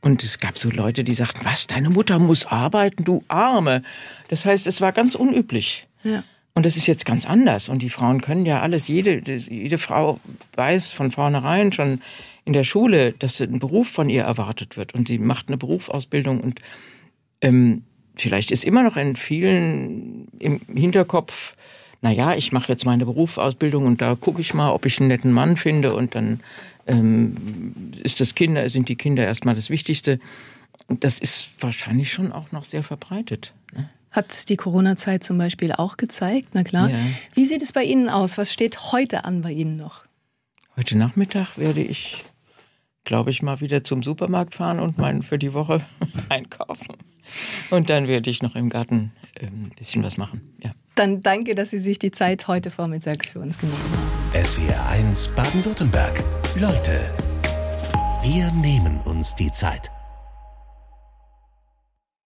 Und 0.00 0.22
es 0.24 0.40
gab 0.40 0.58
so 0.58 0.70
Leute, 0.70 1.04
die 1.04 1.14
sagten, 1.14 1.44
was, 1.44 1.68
deine 1.68 1.90
Mutter 1.90 2.18
muss 2.18 2.46
arbeiten, 2.46 3.04
du 3.04 3.22
Arme. 3.28 3.82
Das 4.28 4.44
heißt, 4.44 4.66
es 4.66 4.80
war 4.80 4.92
ganz 4.92 5.14
unüblich. 5.14 5.88
Ja. 6.02 6.24
Und 6.54 6.66
das 6.66 6.76
ist 6.76 6.86
jetzt 6.86 7.06
ganz 7.06 7.24
anders. 7.24 7.68
Und 7.68 7.80
die 7.82 7.88
Frauen 7.88 8.20
können 8.20 8.44
ja 8.44 8.60
alles, 8.60 8.88
jede, 8.88 9.20
jede 9.20 9.78
Frau 9.78 10.20
weiß 10.54 10.88
von 10.88 11.12
vornherein 11.12 11.72
schon 11.72 12.02
in 12.44 12.52
der 12.52 12.64
Schule, 12.64 13.12
dass 13.12 13.40
ein 13.40 13.58
Beruf 13.58 13.88
von 13.88 14.10
ihr 14.10 14.24
erwartet 14.24 14.76
wird. 14.76 14.94
Und 14.94 15.06
sie 15.06 15.18
macht 15.18 15.48
eine 15.48 15.56
Berufsausbildung 15.56 16.40
und 16.40 16.60
ähm, 17.40 17.84
vielleicht 18.16 18.50
ist 18.50 18.64
immer 18.64 18.82
noch 18.82 18.96
in 18.96 19.16
vielen 19.16 20.28
im 20.38 20.60
Hinterkopf, 20.74 21.56
naja, 22.02 22.34
ich 22.34 22.50
mache 22.50 22.68
jetzt 22.68 22.84
meine 22.84 23.06
Berufsausbildung 23.06 23.86
und 23.86 24.02
da 24.02 24.16
gucke 24.16 24.40
ich 24.40 24.54
mal, 24.54 24.70
ob 24.72 24.86
ich 24.86 24.98
einen 24.98 25.08
netten 25.08 25.30
Mann 25.32 25.56
finde 25.56 25.94
und 25.94 26.16
dann 26.16 26.40
ähm, 26.86 27.34
ist 28.02 28.20
das 28.20 28.34
Kinder, 28.34 28.68
sind 28.68 28.88
die 28.88 28.96
Kinder 28.96 29.24
erstmal 29.24 29.54
das 29.54 29.70
Wichtigste. 29.70 30.18
Das 30.88 31.20
ist 31.20 31.50
wahrscheinlich 31.60 32.12
schon 32.12 32.32
auch 32.32 32.50
noch 32.50 32.64
sehr 32.64 32.82
verbreitet. 32.82 33.54
Ne? 33.72 33.88
Hat 34.10 34.48
die 34.48 34.56
Corona-Zeit 34.56 35.22
zum 35.22 35.38
Beispiel 35.38 35.72
auch 35.72 35.96
gezeigt, 35.96 36.48
na 36.54 36.64
klar. 36.64 36.90
Ja. 36.90 36.98
Wie 37.34 37.46
sieht 37.46 37.62
es 37.62 37.72
bei 37.72 37.84
Ihnen 37.84 38.08
aus? 38.08 38.36
Was 38.36 38.52
steht 38.52 38.92
heute 38.92 39.24
an 39.24 39.42
bei 39.42 39.52
Ihnen 39.52 39.76
noch? 39.76 40.04
Heute 40.76 40.98
Nachmittag 40.98 41.56
werde 41.56 41.82
ich, 41.82 42.24
glaube 43.04 43.30
ich, 43.30 43.42
mal 43.42 43.60
wieder 43.60 43.84
zum 43.84 44.02
Supermarkt 44.02 44.56
fahren 44.56 44.80
und 44.80 44.98
meinen 44.98 45.22
für 45.22 45.38
die 45.38 45.54
Woche 45.54 45.86
einkaufen. 46.28 46.96
Und 47.70 47.90
dann 47.90 48.08
werde 48.08 48.30
ich 48.30 48.42
noch 48.42 48.56
im 48.56 48.68
Garten 48.68 49.12
ähm, 49.40 49.64
ein 49.64 49.72
bisschen 49.76 50.02
was 50.02 50.16
machen. 50.16 50.40
Ja. 50.62 50.72
Dann 50.94 51.22
danke, 51.22 51.54
dass 51.54 51.70
Sie 51.70 51.78
sich 51.78 51.98
die 51.98 52.10
Zeit 52.10 52.48
heute 52.48 52.70
Vormittag 52.70 53.24
für 53.24 53.40
uns 53.40 53.58
genommen 53.58 53.80
haben. 54.32 54.44
SWR 54.44 54.86
1 54.88 55.28
Baden-Württemberg. 55.28 56.22
Leute, 56.56 57.10
wir 58.22 58.52
nehmen 58.52 59.00
uns 59.04 59.34
die 59.34 59.50
Zeit. 59.50 59.90